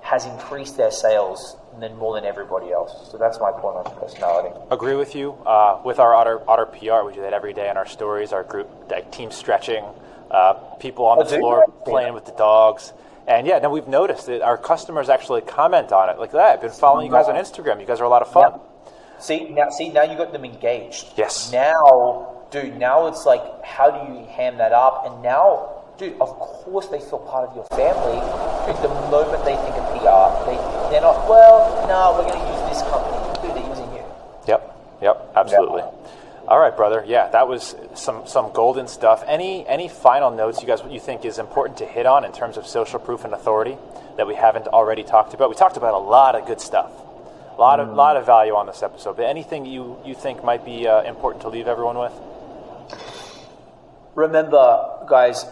has 0.00 0.24
increased 0.24 0.78
their 0.78 0.90
sales 0.90 1.56
and 1.74 1.82
then 1.82 1.94
more 1.96 2.14
than 2.14 2.24
everybody 2.24 2.72
else. 2.72 3.10
So 3.10 3.18
that's 3.18 3.38
my 3.40 3.52
point 3.52 3.76
on 3.76 3.84
personality. 4.00 4.56
Agree 4.70 4.94
with 4.94 5.14
you. 5.14 5.32
Uh, 5.44 5.82
with 5.84 5.98
our 5.98 6.14
Otter, 6.14 6.40
Otter 6.48 6.66
PR, 6.66 7.06
we 7.06 7.12
do 7.12 7.20
that 7.20 7.34
every 7.34 7.52
day 7.52 7.68
in 7.68 7.76
our 7.76 7.86
stories. 7.86 8.32
Our 8.32 8.44
group, 8.44 8.70
like 8.90 9.12
team 9.12 9.30
stretching, 9.30 9.84
uh, 10.30 10.54
people 10.80 11.04
on 11.04 11.18
the 11.18 11.26
floor 11.26 11.66
playing 11.84 12.14
with 12.14 12.24
the 12.24 12.32
dogs. 12.32 12.94
And 13.26 13.46
yeah, 13.46 13.58
now 13.58 13.70
we've 13.70 13.88
noticed 13.88 14.26
that 14.26 14.40
our 14.40 14.56
customers 14.56 15.10
actually 15.10 15.42
comment 15.42 15.92
on 15.92 16.08
it 16.08 16.18
like 16.18 16.32
that. 16.32 16.54
I've 16.54 16.60
been 16.62 16.70
following 16.70 17.06
you 17.06 17.12
guys 17.12 17.26
on 17.26 17.34
Instagram. 17.34 17.80
You 17.80 17.86
guys 17.86 18.00
are 18.00 18.04
a 18.04 18.08
lot 18.08 18.22
of 18.22 18.32
fun. 18.32 18.52
Yeah. 18.52 18.73
See 19.18 19.48
now, 19.50 19.70
see 19.70 19.90
now 19.90 20.02
you 20.02 20.16
got 20.16 20.32
them 20.32 20.44
engaged. 20.44 21.12
Yes. 21.16 21.52
Now, 21.52 22.44
dude, 22.50 22.76
now 22.76 23.06
it's 23.06 23.24
like, 23.24 23.42
how 23.64 23.90
do 23.90 24.12
you 24.12 24.26
ham 24.26 24.58
that 24.58 24.72
up? 24.72 25.04
And 25.06 25.22
now 25.22 25.74
dude, 25.98 26.20
of 26.20 26.28
course 26.38 26.88
they 26.88 26.98
feel 26.98 27.18
part 27.20 27.48
of 27.48 27.56
your 27.56 27.64
family. 27.66 28.18
Dude, 28.66 28.82
the 28.82 28.94
moment 29.10 29.44
they 29.44 29.56
think 29.56 29.76
of 29.76 29.84
PR, 29.94 30.50
they, 30.50 30.56
they're 30.90 31.00
not, 31.00 31.28
well, 31.28 31.86
no, 31.86 32.18
we're 32.18 32.28
going 32.28 32.40
to 32.40 32.50
use 32.50 32.70
this 32.70 32.82
company. 32.90 33.18
Dude, 33.42 33.56
they're 33.56 33.70
using 33.70 33.92
you. 33.94 34.04
Yep, 34.48 34.76
yep, 35.02 35.32
absolutely. 35.36 35.82
All 36.46 36.58
right, 36.58 36.76
brother. 36.76 37.02
Yeah, 37.06 37.30
that 37.30 37.48
was 37.48 37.74
some 37.94 38.26
some 38.26 38.52
golden 38.52 38.86
stuff. 38.86 39.24
Any 39.26 39.66
any 39.66 39.88
final 39.88 40.30
notes 40.30 40.60
you 40.60 40.66
guys 40.66 40.82
what 40.82 40.92
you 40.92 41.00
think 41.00 41.24
is 41.24 41.38
important 41.38 41.78
to 41.78 41.86
hit 41.86 42.04
on 42.04 42.22
in 42.22 42.32
terms 42.32 42.58
of 42.58 42.66
social 42.66 42.98
proof 42.98 43.24
and 43.24 43.32
authority 43.32 43.78
that 44.18 44.26
we 44.26 44.34
haven't 44.34 44.68
already 44.68 45.04
talked 45.04 45.32
about? 45.32 45.48
We 45.48 45.56
talked 45.56 45.78
about 45.78 45.94
a 45.94 45.98
lot 45.98 46.34
of 46.34 46.46
good 46.46 46.60
stuff, 46.60 46.92
a 47.56 47.60
lot 47.60 47.80
of 47.80 47.88
mm. 47.88 47.96
lot 47.96 48.16
of 48.16 48.26
value 48.26 48.54
on 48.54 48.66
this 48.66 48.82
episode. 48.82 49.16
But 49.16 49.26
anything 49.26 49.66
you 49.66 49.98
you 50.04 50.14
think 50.14 50.44
might 50.44 50.64
be 50.64 50.86
uh, 50.88 51.02
important 51.02 51.42
to 51.42 51.48
leave 51.48 51.66
everyone 51.68 51.98
with? 51.98 52.12
Remember, 54.14 55.04
guys, 55.08 55.44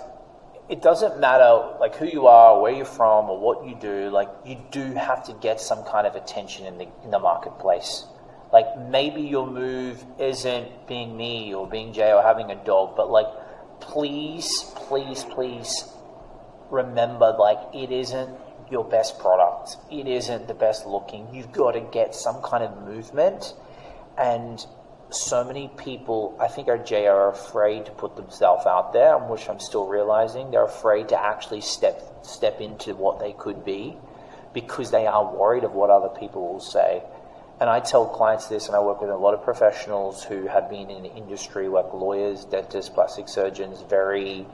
it 0.69 0.83
doesn't 0.83 1.19
matter 1.21 1.77
like 1.81 1.97
who 1.97 2.07
you 2.07 2.27
are, 2.27 2.61
where 2.61 2.73
you're 2.73 2.85
from, 2.85 3.29
or 3.31 3.39
what 3.39 3.67
you 3.67 3.75
do. 3.75 4.11
Like 4.11 4.29
you 4.45 4.59
do 4.71 4.95
have 4.95 5.25
to 5.27 5.33
get 5.35 5.61
some 5.61 5.85
kind 5.85 6.07
of 6.07 6.15
attention 6.15 6.67
in 6.67 6.79
the 6.79 6.89
in 7.05 7.11
the 7.11 7.19
marketplace. 7.19 8.05
Like 8.53 8.67
maybe 8.79 9.23
your 9.23 9.47
move 9.47 10.05
isn't 10.19 10.87
being 10.87 11.17
me 11.17 11.55
or 11.55 11.67
being 11.67 11.93
Jay 11.93 12.13
or 12.13 12.23
having 12.23 12.51
a 12.51 12.65
dog, 12.65 12.97
but 12.97 13.11
like 13.11 13.27
please, 13.81 14.73
please, 14.77 15.25
please 15.25 15.89
remember 16.71 17.35
like 17.39 17.59
it 17.75 17.91
isn't 17.91 18.31
your 18.73 18.85
best 18.85 19.19
product. 19.21 19.77
It 19.91 20.09
isn't 20.09 20.49
the 20.49 20.55
best 20.55 20.87
looking. 20.87 21.33
You've 21.33 21.53
got 21.53 21.73
to 21.73 21.81
get 21.81 22.15
some 22.15 22.43
kind 22.43 22.65
of 22.65 22.83
movement 22.83 23.55
and 24.19 24.65
so 25.11 25.45
many 25.45 25.71
people, 25.77 26.37
I 26.41 26.49
think, 26.49 26.69
are 26.69 26.79
J 26.79 27.07
are 27.07 27.31
afraid 27.31 27.87
to 27.87 27.93
put 27.93 28.17
themselves 28.17 28.67
out 28.67 28.93
there, 28.93 29.19
which 29.19 29.49
I'm 29.49 29.61
still 29.61 29.87
realizing. 29.87 30.51
They're 30.51 30.65
afraid 30.65 31.11
to 31.11 31.23
actually 31.23 31.61
step 31.61 32.01
step 32.23 32.61
into 32.61 32.95
what 32.95 33.21
they 33.21 33.33
could 33.33 33.65
be 33.65 33.97
because 34.55 34.91
they 34.91 35.07
are 35.07 35.35
worried 35.35 35.65
of 35.65 35.73
what 35.73 35.91
other 35.91 36.09
people 36.09 36.53
will 36.53 36.61
say. 36.61 37.03
And 37.61 37.69
I 37.71 37.81
tell 37.81 38.07
clients 38.07 38.49
this, 38.49 38.67
and 38.67 38.75
I 38.75 38.81
work 38.81 39.01
with 39.01 39.11
a 39.11 39.17
lot 39.17 39.35
of 39.35 39.45
professionals 39.45 40.25
who 40.25 40.47
have 40.47 40.69
been 40.69 40.91
in 40.91 41.03
the 41.05 41.15
industry, 41.15 41.69
like 41.69 41.93
lawyers, 41.93 42.45
dentists, 42.45 42.91
plastic 42.91 43.29
surgeons, 43.29 43.83
very 43.83 44.47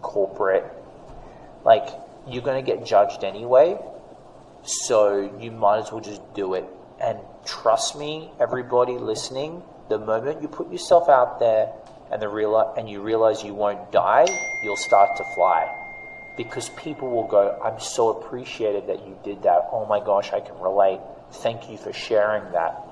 corporate. 0.00 0.64
Like, 1.64 1.88
you're 2.32 2.42
going 2.42 2.64
to 2.64 2.70
get 2.70 2.84
judged 2.84 3.24
anyway, 3.24 3.78
so 4.62 5.34
you 5.40 5.50
might 5.50 5.78
as 5.78 5.92
well 5.92 6.00
just 6.00 6.22
do 6.34 6.54
it. 6.54 6.64
And 7.00 7.18
trust 7.44 7.96
me, 7.96 8.30
everybody 8.40 8.98
listening, 8.98 9.62
the 9.88 9.98
moment 9.98 10.42
you 10.42 10.48
put 10.48 10.70
yourself 10.70 11.08
out 11.08 11.38
there 11.38 11.72
and, 12.10 12.20
the 12.20 12.28
real, 12.28 12.74
and 12.76 12.88
you 12.88 13.02
realize 13.02 13.42
you 13.42 13.54
won't 13.54 13.92
die, 13.92 14.26
you'll 14.62 14.76
start 14.76 15.16
to 15.16 15.24
fly. 15.34 15.74
Because 16.36 16.68
people 16.70 17.10
will 17.10 17.26
go, 17.26 17.60
I'm 17.64 17.80
so 17.80 18.10
appreciated 18.10 18.86
that 18.86 19.06
you 19.06 19.18
did 19.24 19.42
that. 19.42 19.68
Oh 19.72 19.86
my 19.86 19.98
gosh, 20.00 20.32
I 20.32 20.40
can 20.40 20.58
relate. 20.60 21.00
Thank 21.32 21.70
you 21.70 21.76
for 21.76 21.92
sharing 21.92 22.52
that. 22.52 22.84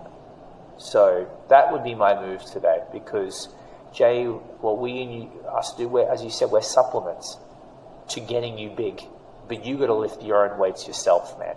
So 0.78 1.28
that 1.48 1.72
would 1.72 1.84
be 1.84 1.94
my 1.94 2.20
move 2.20 2.44
today 2.44 2.82
because, 2.92 3.48
Jay, 3.94 4.24
what 4.24 4.78
we 4.78 5.00
and 5.02 5.14
you, 5.14 5.30
us 5.48 5.74
do, 5.76 5.98
as 5.98 6.22
you 6.22 6.30
said, 6.30 6.50
we're 6.50 6.60
supplements 6.60 7.38
to 8.08 8.20
getting 8.20 8.58
you 8.58 8.70
big. 8.70 9.02
But 9.48 9.64
you 9.64 9.76
got 9.78 9.86
to 9.86 9.94
lift 9.94 10.22
your 10.22 10.50
own 10.50 10.58
weights 10.58 10.86
yourself, 10.86 11.38
man. 11.38 11.56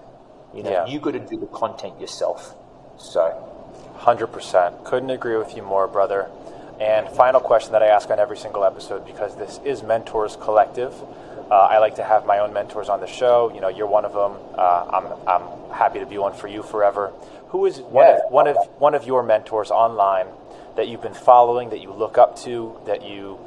You 0.53 0.63
know, 0.63 0.71
yeah. 0.71 0.87
you 0.87 0.99
got 0.99 1.11
to 1.11 1.19
do 1.19 1.37
the 1.37 1.47
content 1.47 1.99
yourself. 1.99 2.55
So 2.97 3.49
100%. 3.99 4.85
Couldn't 4.85 5.09
agree 5.09 5.37
with 5.37 5.55
you 5.55 5.63
more, 5.63 5.87
brother. 5.87 6.29
And 6.79 7.09
final 7.09 7.41
question 7.41 7.73
that 7.73 7.83
I 7.83 7.87
ask 7.87 8.09
on 8.09 8.19
every 8.19 8.37
single 8.37 8.63
episode 8.63 9.05
because 9.05 9.35
this 9.35 9.59
is 9.65 9.83
Mentors 9.83 10.37
Collective. 10.37 10.93
Uh, 11.51 11.55
I 11.55 11.79
like 11.79 11.95
to 11.95 12.03
have 12.03 12.25
my 12.25 12.39
own 12.39 12.53
mentors 12.53 12.89
on 12.89 12.99
the 13.01 13.07
show. 13.07 13.51
You 13.53 13.59
know, 13.59 13.69
you're 13.69 13.87
one 13.87 14.05
of 14.05 14.13
them. 14.13 14.37
Uh, 14.55 14.89
I'm, 14.93 15.27
I'm 15.27 15.71
happy 15.71 15.99
to 15.99 16.05
be 16.05 16.17
one 16.17 16.33
for 16.33 16.47
you 16.47 16.63
forever. 16.63 17.11
Who 17.49 17.65
is 17.65 17.79
one, 17.79 18.05
yeah. 18.05 18.19
of, 18.25 18.31
one, 18.31 18.47
of, 18.47 18.57
one 18.77 18.95
of 18.95 19.05
your 19.05 19.23
mentors 19.23 19.71
online 19.71 20.27
that 20.75 20.87
you've 20.87 21.01
been 21.01 21.13
following, 21.13 21.71
that 21.71 21.81
you 21.81 21.91
look 21.91 22.17
up 22.17 22.37
to, 22.39 22.79
that 22.85 23.03
you 23.03 23.39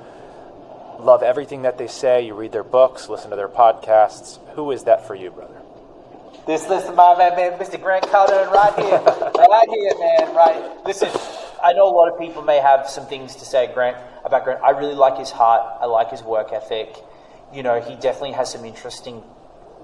love 1.04 1.22
everything 1.22 1.62
that 1.62 1.78
they 1.78 1.86
say, 1.86 2.26
you 2.26 2.34
read 2.34 2.52
their 2.52 2.64
books, 2.64 3.08
listen 3.08 3.30
to 3.30 3.36
their 3.36 3.48
podcasts? 3.48 4.38
Who 4.54 4.70
is 4.70 4.84
that 4.84 5.06
for 5.06 5.14
you, 5.14 5.30
brother? 5.30 5.60
This, 6.46 6.68
listen, 6.68 6.96
my 6.96 7.16
man, 7.16 7.36
man, 7.36 7.58
Mr. 7.58 7.80
Grant 7.80 8.04
Cardone, 8.04 8.50
right 8.50 8.74
here, 8.74 8.98
right 8.98 9.68
here, 9.70 9.92
man, 9.98 10.34
right. 10.34 10.86
Listen, 10.86 11.08
I 11.62 11.72
know 11.72 11.88
a 11.88 11.94
lot 11.94 12.12
of 12.12 12.18
people 12.18 12.42
may 12.42 12.58
have 12.58 12.88
some 12.88 13.06
things 13.06 13.36
to 13.36 13.44
say, 13.44 13.70
Grant, 13.72 13.96
about 14.24 14.44
Grant. 14.44 14.62
I 14.62 14.70
really 14.70 14.94
like 14.94 15.18
his 15.18 15.30
heart. 15.30 15.78
I 15.80 15.86
like 15.86 16.10
his 16.10 16.22
work 16.22 16.52
ethic. 16.52 16.96
You 17.52 17.62
know, 17.62 17.80
he 17.80 17.94
definitely 17.94 18.32
has 18.32 18.50
some 18.50 18.64
interesting 18.64 19.22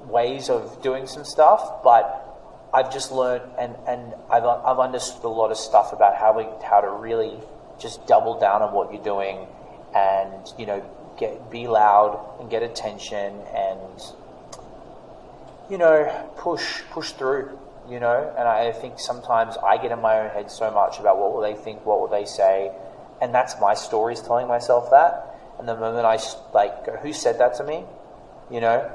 ways 0.06 0.48
of 0.48 0.82
doing 0.82 1.06
some 1.06 1.24
stuff, 1.24 1.82
but 1.84 2.24
I've 2.72 2.92
just 2.92 3.12
learned 3.12 3.44
and, 3.58 3.76
and 3.86 4.14
I've, 4.30 4.44
I've 4.44 4.78
understood 4.78 5.24
a 5.24 5.28
lot 5.28 5.50
of 5.50 5.56
stuff 5.56 5.92
about 5.92 6.16
how 6.16 6.36
we 6.36 6.44
how 6.66 6.80
to 6.80 6.90
really 6.90 7.38
just 7.78 8.06
double 8.06 8.38
down 8.38 8.62
on 8.62 8.74
what 8.74 8.92
you're 8.92 9.02
doing 9.02 9.46
and 9.94 10.46
you 10.58 10.66
know 10.66 10.84
get 11.18 11.50
be 11.50 11.66
loud 11.66 12.38
and 12.40 12.50
get 12.50 12.62
attention 12.62 13.40
and 13.54 14.02
you 15.70 15.76
know, 15.76 16.30
push 16.36 16.82
push 16.90 17.12
through, 17.12 17.58
you 17.88 18.00
know. 18.00 18.34
And 18.38 18.48
I 18.48 18.72
think 18.72 18.98
sometimes 18.98 19.56
I 19.58 19.76
get 19.76 19.92
in 19.92 20.00
my 20.00 20.20
own 20.20 20.30
head 20.30 20.50
so 20.50 20.70
much 20.70 20.98
about 20.98 21.18
what 21.18 21.34
will 21.34 21.42
they 21.42 21.54
think, 21.54 21.84
what 21.84 22.00
will 22.00 22.08
they 22.08 22.24
say, 22.24 22.72
and 23.20 23.34
that's 23.34 23.60
my 23.60 23.74
stories 23.74 24.20
telling 24.20 24.48
myself 24.48 24.90
that. 24.90 25.24
And 25.58 25.68
the 25.68 25.76
moment 25.76 26.06
I 26.06 26.18
like, 26.54 26.86
go, 26.86 26.96
who 26.96 27.12
said 27.12 27.38
that 27.40 27.56
to 27.56 27.64
me, 27.64 27.84
you 28.50 28.60
know, 28.60 28.90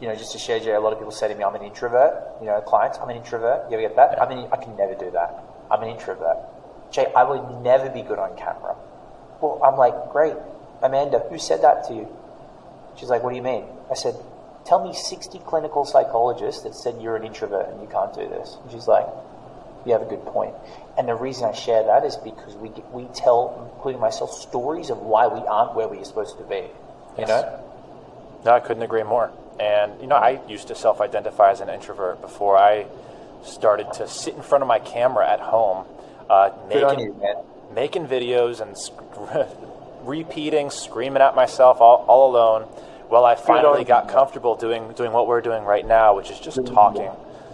you 0.00 0.08
know, 0.08 0.14
just 0.16 0.32
to 0.32 0.38
share, 0.38 0.58
Jay, 0.58 0.72
a 0.72 0.80
lot 0.80 0.92
of 0.92 0.98
people 0.98 1.12
say 1.12 1.28
to 1.28 1.34
me, 1.34 1.44
I'm 1.44 1.54
an 1.54 1.62
introvert. 1.62 2.40
You 2.40 2.46
know, 2.46 2.60
clients, 2.60 2.98
I'm 2.98 3.08
an 3.08 3.16
introvert. 3.16 3.70
You 3.70 3.78
ever 3.78 3.88
get 3.88 3.96
that? 3.96 4.20
I 4.20 4.28
mean, 4.28 4.48
I 4.52 4.56
can 4.56 4.76
never 4.76 4.94
do 4.94 5.10
that. 5.12 5.44
I'm 5.70 5.82
an 5.82 5.88
introvert. 5.88 6.38
Jay, 6.90 7.06
I 7.16 7.22
would 7.24 7.62
never 7.62 7.88
be 7.88 8.02
good 8.02 8.18
on 8.18 8.36
camera. 8.36 8.76
Well, 9.40 9.60
I'm 9.64 9.76
like, 9.76 10.10
great. 10.10 10.36
Amanda, 10.82 11.20
who 11.30 11.38
said 11.38 11.62
that 11.62 11.84
to 11.88 11.94
you? 11.94 12.08
She's 12.96 13.08
like, 13.08 13.22
what 13.22 13.30
do 13.30 13.36
you 13.36 13.42
mean? 13.42 13.64
I 13.90 13.94
said, 13.94 14.14
tell 14.66 14.84
me 14.84 14.94
60 14.94 15.38
clinical 15.40 15.84
psychologists 15.84 16.62
that 16.62 16.74
said 16.74 17.00
you're 17.00 17.16
an 17.16 17.24
introvert 17.24 17.68
and 17.68 17.80
you 17.80 17.88
can't 17.88 18.14
do 18.14 18.28
this. 18.28 18.56
And 18.62 18.72
she's 18.72 18.86
like, 18.86 19.06
you 19.84 19.92
have 19.92 20.02
a 20.02 20.06
good 20.06 20.24
point. 20.24 20.54
And 20.96 21.08
the 21.08 21.14
reason 21.14 21.44
I 21.44 21.52
share 21.52 21.84
that 21.84 22.04
is 22.04 22.16
because 22.16 22.54
we, 22.54 22.70
we 22.92 23.06
tell, 23.14 23.70
including 23.74 24.00
myself, 24.00 24.30
stories 24.32 24.90
of 24.90 24.98
why 24.98 25.26
we 25.26 25.40
aren't 25.40 25.74
where 25.74 25.88
we're 25.88 26.04
supposed 26.04 26.38
to 26.38 26.44
be. 26.44 26.56
You 26.56 26.70
yes. 27.18 27.28
know? 27.28 27.64
No, 28.44 28.52
I 28.52 28.60
couldn't 28.60 28.82
agree 28.82 29.02
more. 29.02 29.30
And, 29.60 30.00
you 30.00 30.06
know, 30.06 30.16
I 30.16 30.40
used 30.48 30.68
to 30.68 30.74
self 30.74 31.00
identify 31.00 31.50
as 31.50 31.60
an 31.60 31.68
introvert 31.68 32.20
before 32.20 32.56
I 32.56 32.86
started 33.44 33.92
to 33.94 34.08
sit 34.08 34.34
in 34.34 34.42
front 34.42 34.62
of 34.62 34.68
my 34.68 34.78
camera 34.78 35.30
at 35.30 35.40
home, 35.40 35.86
uh, 36.28 36.50
making, 36.68 37.00
you, 37.00 37.44
making 37.74 38.06
videos 38.06 38.60
and 38.60 38.76
repeating, 40.06 40.70
screaming 40.70 41.22
at 41.22 41.34
myself 41.34 41.80
all, 41.80 42.04
all 42.08 42.30
alone 42.30 42.68
well, 43.10 43.24
I 43.24 43.34
finally 43.34 43.84
got 43.84 44.08
comfortable 44.08 44.56
doing 44.56 44.92
doing 44.94 45.12
what 45.12 45.26
we're 45.26 45.40
doing 45.40 45.64
right 45.64 45.86
now, 45.86 46.16
which 46.16 46.30
is 46.30 46.40
just 46.40 46.66
talking, 46.66 47.10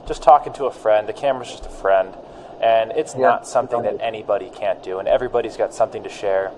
just 0.07 0.23
talking 0.23 0.53
to 0.55 0.65
a 0.65 0.71
friend. 0.71 1.09
The 1.09 1.13
camera's 1.13 1.51
just 1.51 1.67
a 1.67 1.71
friend, 1.71 2.15
and 2.63 2.93
it's 2.93 3.15
yeah. 3.15 3.23
not 3.23 3.49
something 3.49 3.83
that 3.83 4.01
anybody 4.01 4.51
can't 4.51 4.83
do, 4.83 5.01
and 5.01 5.09
everybody's 5.09 5.57
got 5.57 5.75
something 5.75 6.05
to 6.05 6.09
share. 6.09 6.53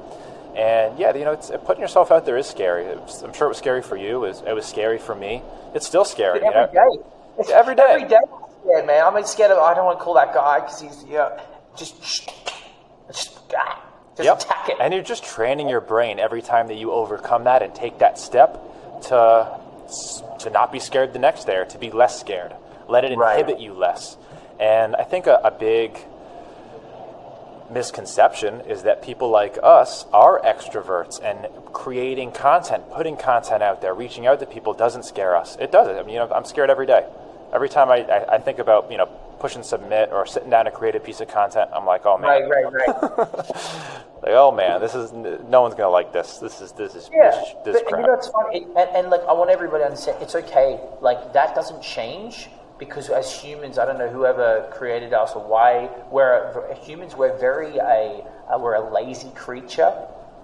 And 0.54 0.98
yeah, 0.98 1.16
you 1.16 1.24
know, 1.24 1.32
it's, 1.32 1.50
putting 1.64 1.80
yourself 1.80 2.12
out 2.12 2.26
there 2.26 2.36
is 2.36 2.46
scary. 2.46 2.84
Was, 2.84 3.22
I'm 3.22 3.32
sure 3.32 3.46
it 3.46 3.48
was 3.48 3.58
scary 3.58 3.82
for 3.82 3.96
you. 3.96 4.22
It 4.24 4.28
was, 4.28 4.42
it 4.46 4.54
was 4.54 4.66
scary 4.66 4.98
for 4.98 5.14
me. 5.14 5.42
It's 5.74 5.86
still 5.86 6.04
scary. 6.04 6.40
Every 6.40 6.48
you 6.48 6.54
know? 6.54 6.66
day. 6.66 7.04
It's 7.38 7.50
every 7.50 7.74
day. 7.74 7.86
Every 7.88 8.08
day. 8.08 8.16
I'm 8.16 8.50
scared, 8.62 8.86
man. 8.86 9.04
I'm 9.04 9.24
scared 9.24 9.50
of. 9.50 9.58
I 9.58 9.74
don't 9.74 9.86
want 9.86 9.98
to 9.98 10.04
call 10.04 10.14
that 10.14 10.34
guy 10.34 10.60
because 10.60 10.80
he's 10.80 11.02
you 11.04 11.14
know 11.14 11.40
just 11.76 12.00
just. 13.08 13.40
Ah, 13.56 13.82
just 14.22 14.48
yep. 14.48 14.50
attack 14.50 14.68
it. 14.68 14.76
And 14.80 14.92
you're 14.92 15.02
just 15.02 15.24
training 15.24 15.68
your 15.68 15.80
brain 15.80 16.18
every 16.18 16.42
time 16.42 16.68
that 16.68 16.76
you 16.76 16.92
overcome 16.92 17.44
that 17.44 17.62
and 17.62 17.74
take 17.74 17.98
that 17.98 18.18
step 18.18 18.58
to 19.08 19.60
to 20.40 20.50
not 20.50 20.72
be 20.72 20.78
scared 20.78 21.12
the 21.12 21.18
next 21.18 21.44
day 21.44 21.56
or 21.56 21.64
to 21.66 21.78
be 21.78 21.90
less 21.90 22.18
scared. 22.18 22.54
Let 22.88 23.04
it 23.04 23.12
inhibit 23.12 23.54
right. 23.54 23.60
you 23.60 23.74
less. 23.74 24.16
And 24.58 24.96
I 24.96 25.04
think 25.04 25.26
a, 25.26 25.40
a 25.44 25.50
big 25.50 25.98
misconception 27.70 28.60
is 28.62 28.82
that 28.82 29.02
people 29.02 29.30
like 29.30 29.58
us 29.62 30.04
are 30.12 30.40
extroverts 30.40 31.20
and 31.22 31.48
creating 31.72 32.32
content, 32.32 32.84
putting 32.90 33.16
content 33.16 33.62
out 33.62 33.80
there, 33.80 33.94
reaching 33.94 34.26
out 34.26 34.40
to 34.40 34.46
people 34.46 34.74
doesn't 34.74 35.04
scare 35.04 35.36
us. 35.36 35.56
It 35.58 35.72
doesn't. 35.72 35.96
I 35.96 36.02
mean, 36.02 36.14
you 36.14 36.20
know, 36.20 36.30
I'm 36.32 36.44
scared 36.44 36.70
every 36.70 36.86
day. 36.86 37.06
Every 37.52 37.68
time 37.68 37.90
I, 37.90 37.98
I, 38.04 38.34
I 38.34 38.38
think 38.38 38.58
about 38.58 38.90
you 38.90 38.98
know 38.98 39.08
pushing 39.42 39.64
submit 39.64 40.10
or 40.12 40.24
sitting 40.24 40.48
down 40.48 40.64
to 40.66 40.70
create 40.70 40.94
a 40.94 41.00
piece 41.00 41.20
of 41.20 41.26
content, 41.26 41.68
I'm 41.74 41.84
like, 41.84 42.06
oh 42.06 42.16
man, 42.16 42.48
right, 42.48 42.64
right, 42.64 42.72
right. 42.72 43.02
like, 44.22 44.34
oh 44.38 44.52
man, 44.52 44.80
this 44.80 44.94
is 44.94 45.12
no 45.12 45.62
one's 45.62 45.74
gonna 45.74 45.90
like 45.90 46.12
this. 46.12 46.38
This 46.38 46.60
is 46.60 46.70
this 46.72 46.94
is 46.94 47.10
yeah. 47.12 47.30
this, 47.30 47.54
this 47.64 47.82
but, 47.82 47.86
crap. 47.86 48.00
You 48.00 48.06
know, 48.06 48.14
it's 48.14 48.28
funny, 48.28 48.62
and, 48.62 48.88
and 48.96 49.10
like 49.10 49.22
I 49.28 49.32
want 49.32 49.50
everybody 49.50 49.82
to 49.82 49.86
understand, 49.86 50.22
it's 50.22 50.36
okay. 50.36 50.78
Like 51.00 51.32
that 51.32 51.56
doesn't 51.56 51.82
change 51.82 52.48
because 52.78 53.10
as 53.10 53.32
humans, 53.32 53.78
I 53.78 53.84
don't 53.84 53.98
know 53.98 54.08
whoever 54.08 54.70
created 54.72 55.12
us 55.12 55.32
or 55.34 55.42
why 55.42 55.90
we're 56.12 56.72
humans. 56.76 57.16
We're 57.16 57.36
very 57.36 57.78
a 57.78 58.24
uh, 58.48 58.58
we're 58.60 58.76
a 58.76 58.94
lazy 58.94 59.30
creature. 59.34 59.92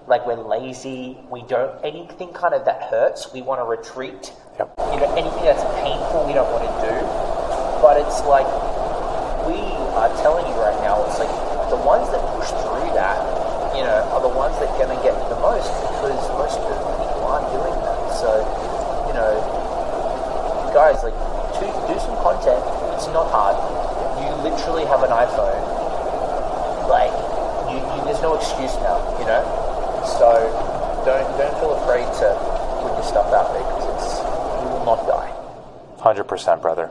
Like 0.08 0.26
we're 0.26 0.42
lazy. 0.42 1.18
We 1.30 1.42
don't 1.42 1.72
anything 1.84 2.32
kind 2.32 2.52
of 2.52 2.64
that 2.64 2.82
hurts. 2.90 3.32
We 3.32 3.42
want 3.42 3.60
to 3.60 3.64
retreat. 3.64 4.32
Yep. 4.58 4.74
You 4.92 4.98
know, 4.98 5.14
anything 5.14 5.44
that's 5.44 5.62
painful, 5.82 6.26
we 6.26 6.32
don't 6.32 6.50
want 6.50 6.66
to 6.66 6.74
do. 6.82 7.38
But 7.80 7.96
it's 8.02 8.26
like 8.26 8.77
are 10.06 10.14
telling 10.22 10.46
you 10.46 10.54
right 10.62 10.78
now. 10.84 11.02
It's 11.10 11.18
like 11.18 11.32
the 11.72 11.80
ones 11.82 12.06
that 12.14 12.22
push 12.38 12.54
through 12.62 12.94
that, 12.94 13.18
you 13.74 13.82
know, 13.82 14.06
are 14.14 14.22
the 14.22 14.30
ones 14.30 14.54
that 14.62 14.70
are 14.70 14.78
going 14.78 14.94
to 14.94 15.00
get 15.02 15.14
the 15.26 15.38
most 15.42 15.66
because 15.98 16.18
most 16.38 16.58
of 16.62 16.70
the 16.70 16.94
people 17.02 17.26
aren't 17.26 17.50
doing 17.50 17.74
that. 17.82 17.98
So, 18.14 18.30
you 19.10 19.14
know, 19.14 19.32
guys, 20.72 21.02
like 21.02 21.16
to 21.58 21.66
do 21.90 21.96
some 21.98 22.14
content. 22.22 22.62
It's 22.94 23.10
not 23.10 23.30
hard. 23.30 23.58
You 24.22 24.30
literally 24.42 24.86
have 24.86 25.02
an 25.02 25.10
iPhone. 25.10 25.58
Like, 26.86 27.12
you, 27.70 27.78
you, 27.82 27.98
there's 28.06 28.22
no 28.22 28.34
excuse 28.38 28.74
now, 28.78 29.02
you 29.18 29.26
know. 29.26 29.42
So 30.06 30.30
don't 31.04 31.26
don't 31.38 31.56
feel 31.60 31.74
afraid 31.82 32.06
to 32.22 32.28
put 32.82 32.94
your 32.94 33.02
stuff 33.02 33.32
out 33.34 33.52
there 33.52 33.62
because 33.66 33.86
it's 33.98 34.18
you 34.62 34.68
will 34.70 34.84
not 34.86 35.06
die. 35.06 35.30
Hundred 36.00 36.24
percent, 36.24 36.62
brother. 36.62 36.90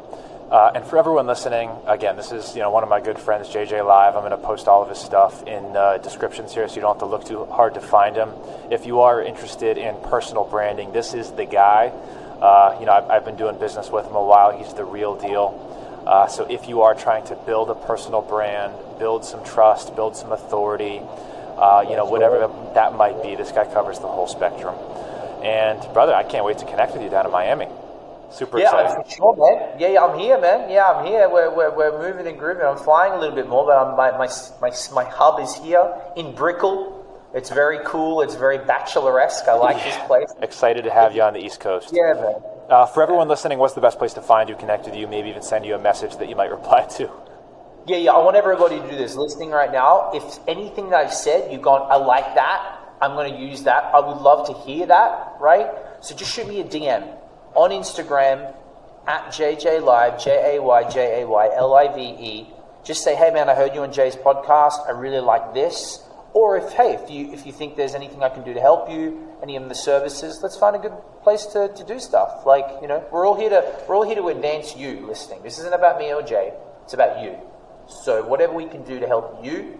Uh, 0.49 0.71
and 0.75 0.85
for 0.85 0.97
everyone 0.97 1.27
listening, 1.27 1.69
again, 1.87 2.15
this 2.15 2.31
is 2.31 2.55
you 2.55 2.61
know 2.61 2.71
one 2.71 2.81
of 2.81 2.87
my 2.87 3.01
good 3.01 3.19
friends, 3.19 3.49
JJ 3.49 3.85
Live. 3.85 4.15
I'm 4.15 4.21
going 4.21 4.31
to 4.31 4.37
post 4.37 4.69
all 4.69 4.81
of 4.81 4.87
his 4.87 4.97
stuff 4.97 5.45
in 5.45 5.75
uh, 5.75 5.97
descriptions 5.97 6.53
here, 6.53 6.65
so 6.69 6.75
you 6.75 6.81
don't 6.81 6.93
have 6.93 6.99
to 6.99 7.05
look 7.05 7.25
too 7.25 7.43
hard 7.47 7.73
to 7.73 7.81
find 7.81 8.15
him. 8.15 8.29
If 8.71 8.85
you 8.85 9.01
are 9.01 9.21
interested 9.21 9.77
in 9.77 9.97
personal 10.03 10.45
branding, 10.45 10.93
this 10.93 11.13
is 11.13 11.31
the 11.31 11.43
guy. 11.43 11.87
Uh, 12.39 12.77
you 12.79 12.85
know, 12.85 12.93
I've, 12.93 13.09
I've, 13.09 13.25
been 13.25 13.35
doing 13.35 13.59
business 13.59 13.89
with 13.89 14.05
him 14.05 14.15
a 14.15 14.23
while. 14.23 14.57
He's 14.57 14.73
the 14.73 14.85
real 14.85 15.17
deal. 15.17 15.51
Uh, 16.07 16.27
so 16.27 16.45
if 16.49 16.69
you 16.69 16.83
are 16.83 16.95
trying 16.95 17.25
to 17.25 17.35
build 17.35 17.69
a 17.69 17.75
personal 17.75 18.21
brand, 18.21 18.73
build 18.99 19.25
some 19.25 19.43
trust, 19.43 19.97
build 19.97 20.15
some 20.15 20.31
authority, 20.31 21.01
uh, 21.57 21.83
you 21.89 21.97
know, 21.97 22.05
whatever 22.05 22.39
that 22.73 22.95
might 22.95 23.21
be, 23.21 23.35
this 23.35 23.51
guy 23.51 23.65
covers 23.65 23.99
the 23.99 24.07
whole 24.07 24.27
spectrum. 24.27 24.75
And 25.43 25.81
brother, 25.93 26.13
I 26.13 26.23
can't 26.23 26.45
wait 26.45 26.59
to 26.59 26.65
connect 26.65 26.93
with 26.93 27.01
you 27.01 27.09
down 27.09 27.25
in 27.25 27.33
Miami. 27.33 27.67
Super 28.29 28.59
yeah, 28.59 28.65
excited. 28.65 29.05
for 29.05 29.09
sure, 29.09 29.35
man. 29.37 29.79
Yeah, 29.79 29.87
yeah, 29.89 30.03
I'm 30.03 30.19
here, 30.19 30.39
man. 30.39 30.69
Yeah, 30.69 30.91
I'm 30.91 31.05
here. 31.05 31.29
We're, 31.29 31.55
we're, 31.55 31.75
we're 31.75 32.11
moving 32.11 32.27
and 32.27 32.37
grooving. 32.37 32.65
I'm 32.65 32.77
flying 32.77 33.13
a 33.13 33.19
little 33.19 33.35
bit 33.35 33.47
more, 33.47 33.65
but 33.65 33.77
I'm, 33.77 33.95
my, 33.95 34.11
my, 34.11 34.27
my, 34.61 34.71
my 34.93 35.09
hub 35.09 35.39
is 35.39 35.55
here 35.55 35.93
in 36.17 36.35
Brickell. 36.35 36.93
It's 37.33 37.49
very 37.49 37.79
cool. 37.85 38.21
It's 38.21 38.35
very 38.35 38.57
bacheloresque. 38.57 39.47
I 39.47 39.53
like 39.53 39.77
yeah. 39.77 39.85
this 39.85 40.07
place. 40.07 40.33
Excited 40.41 40.83
to 40.83 40.91
have 40.91 41.15
you 41.15 41.21
on 41.21 41.33
the 41.33 41.39
East 41.39 41.59
Coast. 41.59 41.91
Yeah, 41.93 42.13
man. 42.13 42.35
Uh, 42.69 42.85
for 42.85 43.01
everyone 43.01 43.29
listening, 43.29 43.59
what's 43.59 43.75
the 43.75 43.81
best 43.81 43.97
place 43.97 44.13
to 44.13 44.21
find 44.21 44.49
you, 44.49 44.55
connect 44.55 44.85
with 44.85 44.95
you, 44.95 45.07
maybe 45.07 45.29
even 45.29 45.41
send 45.41 45.65
you 45.65 45.75
a 45.75 45.79
message 45.79 46.17
that 46.17 46.27
you 46.27 46.35
might 46.35 46.51
reply 46.51 46.85
to? 46.97 47.09
Yeah, 47.87 47.97
yeah. 47.97 48.11
I 48.11 48.23
want 48.23 48.35
everybody 48.35 48.79
to 48.79 48.89
do 48.89 48.97
this. 48.97 49.15
Listening 49.15 49.51
right 49.51 49.71
now, 49.71 50.11
if 50.13 50.39
anything 50.47 50.89
that 50.89 51.05
I've 51.05 51.13
said, 51.13 51.51
you've 51.51 51.61
gone, 51.61 51.87
I 51.89 51.95
like 51.95 52.35
that. 52.35 52.79
I'm 52.99 53.11
going 53.11 53.31
to 53.31 53.39
use 53.39 53.63
that. 53.63 53.85
I 53.93 53.99
would 53.99 54.17
love 54.17 54.47
to 54.47 54.53
hear 54.65 54.85
that, 54.87 55.35
right? 55.39 55.67
So 56.01 56.15
just 56.15 56.33
shoot 56.33 56.47
me 56.47 56.59
a 56.59 56.63
DM 56.65 57.17
on 57.57 57.71
Instagram 57.71 58.55
at 59.07 59.25
JJ 59.33 59.83
Live, 59.83 60.23
J 60.23 60.55
A 60.57 60.61
Y 60.61 60.89
J 60.91 61.21
A 61.21 61.27
Y 61.27 61.49
L 61.55 61.73
I 61.73 61.93
V 61.93 62.01
E. 62.01 62.47
Just 62.85 63.03
say, 63.03 63.15
hey 63.15 63.31
man, 63.31 63.49
I 63.49 63.55
heard 63.55 63.73
you 63.73 63.81
on 63.81 63.91
Jay's 63.91 64.15
podcast. 64.15 64.87
I 64.87 64.91
really 64.91 65.19
like 65.19 65.55
this. 65.55 66.03
Or 66.33 66.55
if 66.55 66.71
hey, 66.73 66.93
if 66.93 67.09
you 67.09 67.33
if 67.33 67.47
you 67.47 67.51
think 67.51 67.75
there's 67.75 67.95
anything 67.95 68.21
I 68.21 68.29
can 68.29 68.43
do 68.43 68.53
to 68.53 68.61
help 68.61 68.91
you, 68.91 69.33
any 69.41 69.55
of 69.55 69.67
the 69.67 69.75
services, 69.75 70.39
let's 70.43 70.55
find 70.55 70.75
a 70.75 70.79
good 70.79 70.93
place 71.23 71.47
to, 71.47 71.69
to 71.75 71.83
do 71.83 71.99
stuff. 71.99 72.45
Like, 72.45 72.65
you 72.81 72.87
know, 72.87 73.03
we're 73.11 73.25
all 73.25 73.35
here 73.35 73.49
to 73.49 73.83
we're 73.89 73.95
all 73.95 74.05
here 74.05 74.15
to 74.15 74.27
advance 74.27 74.77
you 74.77 75.07
listening. 75.07 75.41
This 75.41 75.57
isn't 75.57 75.73
about 75.73 75.97
me 75.97 76.13
or 76.13 76.21
Jay, 76.21 76.53
it's 76.83 76.93
about 76.93 77.23
you. 77.23 77.35
So 77.87 78.23
whatever 78.23 78.53
we 78.53 78.67
can 78.67 78.83
do 78.83 78.99
to 78.99 79.07
help 79.07 79.43
you, 79.43 79.79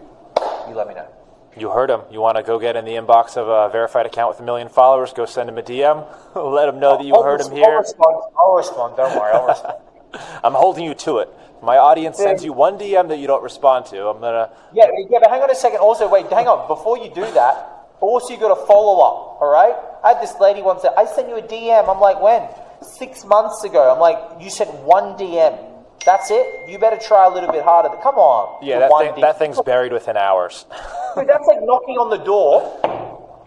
you 0.68 0.74
let 0.74 0.88
me 0.88 0.96
know. 0.96 1.17
You 1.60 1.72
heard 1.72 1.90
him. 1.90 2.02
You 2.12 2.22
want 2.22 2.38
to 2.38 2.44
go 2.44 2.60
get 2.60 2.76
in 2.76 2.86
the 2.86 2.92
inbox 2.92 3.36
of 3.38 3.48
a 3.48 3.72
verified 3.72 4.06
account 4.06 4.30
with 4.30 4.40
a 4.40 4.44
million 4.44 4.70
followers? 4.70 5.14
Go 5.14 5.26
send 5.26 5.50
him 5.50 5.58
a 5.58 5.64
DM. 5.64 6.06
Let 6.36 6.70
him 6.70 6.80
know 6.80 6.98
that 6.98 7.06
you 7.06 7.16
I'll 7.16 7.24
heard 7.24 7.42
him 7.42 7.52
here. 7.52 7.66
I'll 7.66 7.80
respond. 7.80 8.34
I'll 8.38 8.56
respond. 8.56 8.98
Don't 8.98 9.16
worry. 9.16 9.34
I'll 9.34 9.48
respond. 9.48 9.76
I'm 10.44 10.54
holding 10.54 10.86
you 10.86 10.94
to 10.94 11.18
it. 11.20 11.30
My 11.62 11.78
audience 11.78 12.18
sends 12.18 12.46
you 12.46 12.54
one 12.54 12.78
DM 12.78 13.08
that 13.10 13.18
you 13.18 13.26
don't 13.26 13.44
respond 13.44 13.88
to. 13.88 14.08
I'm 14.08 14.20
gonna. 14.22 14.52
Yeah, 14.74 14.86
yeah, 15.10 15.18
but 15.20 15.30
hang 15.30 15.42
on 15.42 15.50
a 15.50 15.56
second. 15.56 15.80
Also, 15.80 16.08
wait, 16.08 16.28
hang 16.28 16.48
on. 16.48 16.68
Before 16.68 16.98
you 16.98 17.10
do 17.10 17.22
that, 17.32 17.88
also 18.00 18.34
you 18.34 18.40
got 18.40 18.54
to 18.54 18.66
follow 18.68 19.02
up. 19.02 19.42
All 19.42 19.52
right. 19.52 19.76
I 20.04 20.14
had 20.14 20.22
this 20.22 20.36
lady 20.40 20.62
once 20.62 20.84
that 20.84 20.94
I 20.98 21.06
sent 21.06 21.30
you 21.30 21.36
a 21.38 21.42
DM. 21.42 21.90
I'm 21.90 22.00
like, 22.00 22.22
when? 22.22 22.48
Six 22.82 23.26
months 23.26 23.64
ago. 23.64 23.92
I'm 23.92 24.00
like, 24.00 24.42
you 24.42 24.50
sent 24.52 24.72
one 24.84 25.18
DM. 25.18 25.58
That's 26.06 26.30
it. 26.32 26.70
You 26.70 26.78
better 26.78 26.98
try 26.98 27.26
a 27.26 27.30
little 27.30 27.52
bit 27.52 27.64
harder. 27.64 27.90
Come 28.02 28.16
on. 28.16 28.64
Yeah, 28.64 28.80
that, 28.80 28.92
thing, 29.00 29.22
that 29.22 29.40
thing's 29.40 29.60
buried 29.62 29.92
within 29.92 30.16
hours. 30.16 30.66
Dude, 31.18 31.30
that's 31.30 31.48
like 31.48 31.62
knocking 31.62 31.98
on 31.98 32.10
the 32.10 32.18
door 32.18 32.80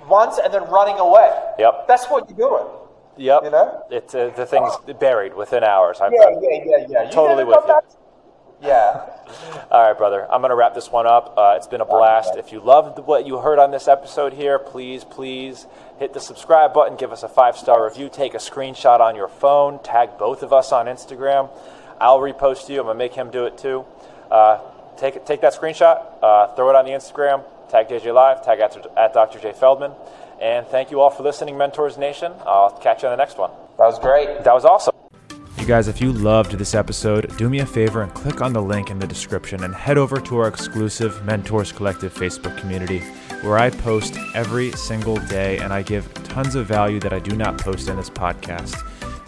once 0.09 0.39
and 0.43 0.53
then 0.53 0.62
running 0.71 0.99
away. 0.99 1.31
Yep. 1.59 1.87
That's 1.89 2.07
what 2.07 2.29
you're 2.29 2.39
doing. 2.39 2.66
Yep. 3.16 3.45
You 3.45 3.51
know? 3.51 3.85
It's 3.91 4.14
uh, 4.14 4.31
the 4.37 4.47
thing's 4.47 4.73
buried 4.99 5.35
within 5.35 5.62
hours. 5.62 6.01
I'm, 6.01 6.12
yeah, 6.12 6.31
yeah, 6.41 6.64
yeah, 6.64 6.87
yeah. 6.89 7.05
You 7.05 7.11
totally 7.12 7.45
with 7.45 7.59
you. 7.61 7.66
That? 7.66 7.97
Yeah. 8.62 9.66
All 9.71 9.89
right, 9.89 9.97
brother. 9.97 10.31
I'm 10.31 10.41
going 10.41 10.51
to 10.51 10.57
wrap 10.57 10.75
this 10.75 10.91
one 10.91 11.07
up. 11.07 11.35
Uh, 11.37 11.55
it's 11.57 11.66
been 11.66 11.81
a 11.81 11.85
blast. 11.85 12.37
If 12.37 12.53
you 12.53 12.61
loved 12.61 12.99
what 12.99 13.27
you 13.27 13.39
heard 13.39 13.59
on 13.59 13.71
this 13.71 13.89
episode 13.89 14.33
here, 14.33 14.59
please, 14.59 15.05
please 15.05 15.66
hit 15.99 16.12
the 16.12 16.21
subscribe 16.21 16.73
button, 16.73 16.97
give 16.97 17.12
us 17.12 17.23
a 17.23 17.29
five 17.29 17.57
star 17.57 17.85
review, 17.85 18.09
take 18.11 18.35
a 18.35 18.39
screenshot 18.39 19.01
on 19.01 19.14
your 19.14 19.29
phone, 19.29 19.83
tag 19.83 20.18
both 20.18 20.43
of 20.43 20.53
us 20.53 20.73
on 20.73 20.87
Instagram. 20.87 21.51
I'll 22.01 22.18
repost 22.18 22.68
you. 22.68 22.81
I'm 22.81 22.87
gonna 22.87 22.99
make 22.99 23.12
him 23.12 23.31
do 23.31 23.45
it 23.45 23.59
too. 23.59 23.85
Uh, 24.31 24.61
take 24.97 25.25
take 25.27 25.43
that 25.43 25.55
screenshot, 25.55 26.03
uh, 26.23 26.49
throw 26.55 26.71
it 26.71 26.77
on 26.77 26.87
the 26.87 26.93
Instagram, 26.93 27.45
tag 27.71 27.89
JJ 27.89 28.12
Live, 28.12 28.45
tag 28.45 28.61
at, 28.61 28.77
at 28.99 29.14
Dr. 29.14 29.39
Jay 29.39 29.53
Feldman, 29.53 29.93
and 30.41 30.66
thank 30.66 30.91
you 30.91 31.01
all 31.01 31.11
for 31.11 31.23
listening, 31.23 31.57
Mentors 31.57 31.97
Nation. 31.97 32.33
I'll 32.45 32.71
catch 32.79 33.03
you 33.03 33.09
on 33.09 33.16
the 33.16 33.23
next 33.23 33.39
one. 33.39 33.51
That 33.79 33.87
was 33.87 33.99
great. 33.99 34.43
That 34.45 34.55
was 34.55 34.64
awesome. 34.64 34.95
You 35.59 35.66
guys, 35.66 35.89
if 35.89 36.01
you 36.01 36.12
loved 36.12 36.53
this 36.53 36.75
episode, 36.75 37.37
do 37.37 37.49
me 37.49 37.61
a 37.61 37.66
favor 37.66 38.03
and 38.03 38.12
click 38.14 38.41
on 38.41 38.53
the 38.53 38.62
link 38.62 38.91
in 38.91 38.99
the 38.99 39.07
description 39.07 39.62
and 39.62 39.75
head 39.75 39.99
over 39.99 40.18
to 40.21 40.39
our 40.39 40.49
exclusive 40.49 41.25
Mentors 41.25 41.71
Collective 41.71 42.12
Facebook 42.12 42.57
community 42.59 43.01
where 43.43 43.59
I 43.59 43.71
post 43.71 44.16
every 44.35 44.73
single 44.73 45.16
day 45.16 45.59
and 45.59 45.73
I 45.73 45.83
give 45.83 46.12
tons 46.25 46.55
of 46.55 46.66
value 46.66 46.99
that 47.01 47.12
I 47.12 47.18
do 47.18 47.37
not 47.37 47.59
post 47.59 47.89
in 47.89 47.97
this 47.97 48.11
podcast. 48.11 48.75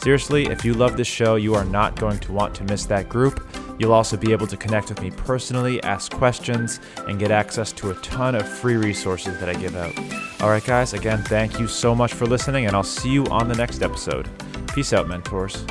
Seriously, 0.03 0.47
if 0.47 0.65
you 0.65 0.75
love 0.75 0.97
this 0.97 1.07
show, 1.07 1.37
you 1.37 1.55
are 1.55 1.65
not 1.65 1.97
going 1.97 2.19
to 2.21 2.33
want 2.33 2.55
to 2.57 2.65
miss 2.65 2.87
that 2.87 3.09
group. 3.09 3.47
You'll 3.83 3.95
also 3.95 4.17
be 4.17 4.31
able 4.31 4.47
to 4.47 4.57
connect 4.57 4.91
with 4.91 5.03
me 5.03 5.11
personally, 5.11 5.83
ask 5.83 6.13
questions, 6.13 6.79
and 7.09 7.19
get 7.19 7.33
access 7.33 7.73
to 7.73 7.91
a 7.91 7.95
ton 7.95 8.37
of 8.37 8.49
free 8.49 8.77
resources 8.77 9.37
that 9.41 9.49
I 9.49 9.55
give 9.55 9.75
out. 9.75 9.93
All 10.41 10.51
right, 10.51 10.65
guys, 10.65 10.95
again, 10.95 11.25
thank 11.25 11.59
you 11.59 11.67
so 11.67 11.93
much 11.93 12.15
for 12.15 12.25
listening, 12.25 12.67
and 12.67 12.77
I'll 12.77 12.85
see 12.85 13.11
you 13.11 13.27
on 13.27 13.49
the 13.49 13.57
next 13.57 13.83
episode. 13.83 14.29
Peace 14.69 14.93
out, 14.93 15.09
mentors. 15.09 15.65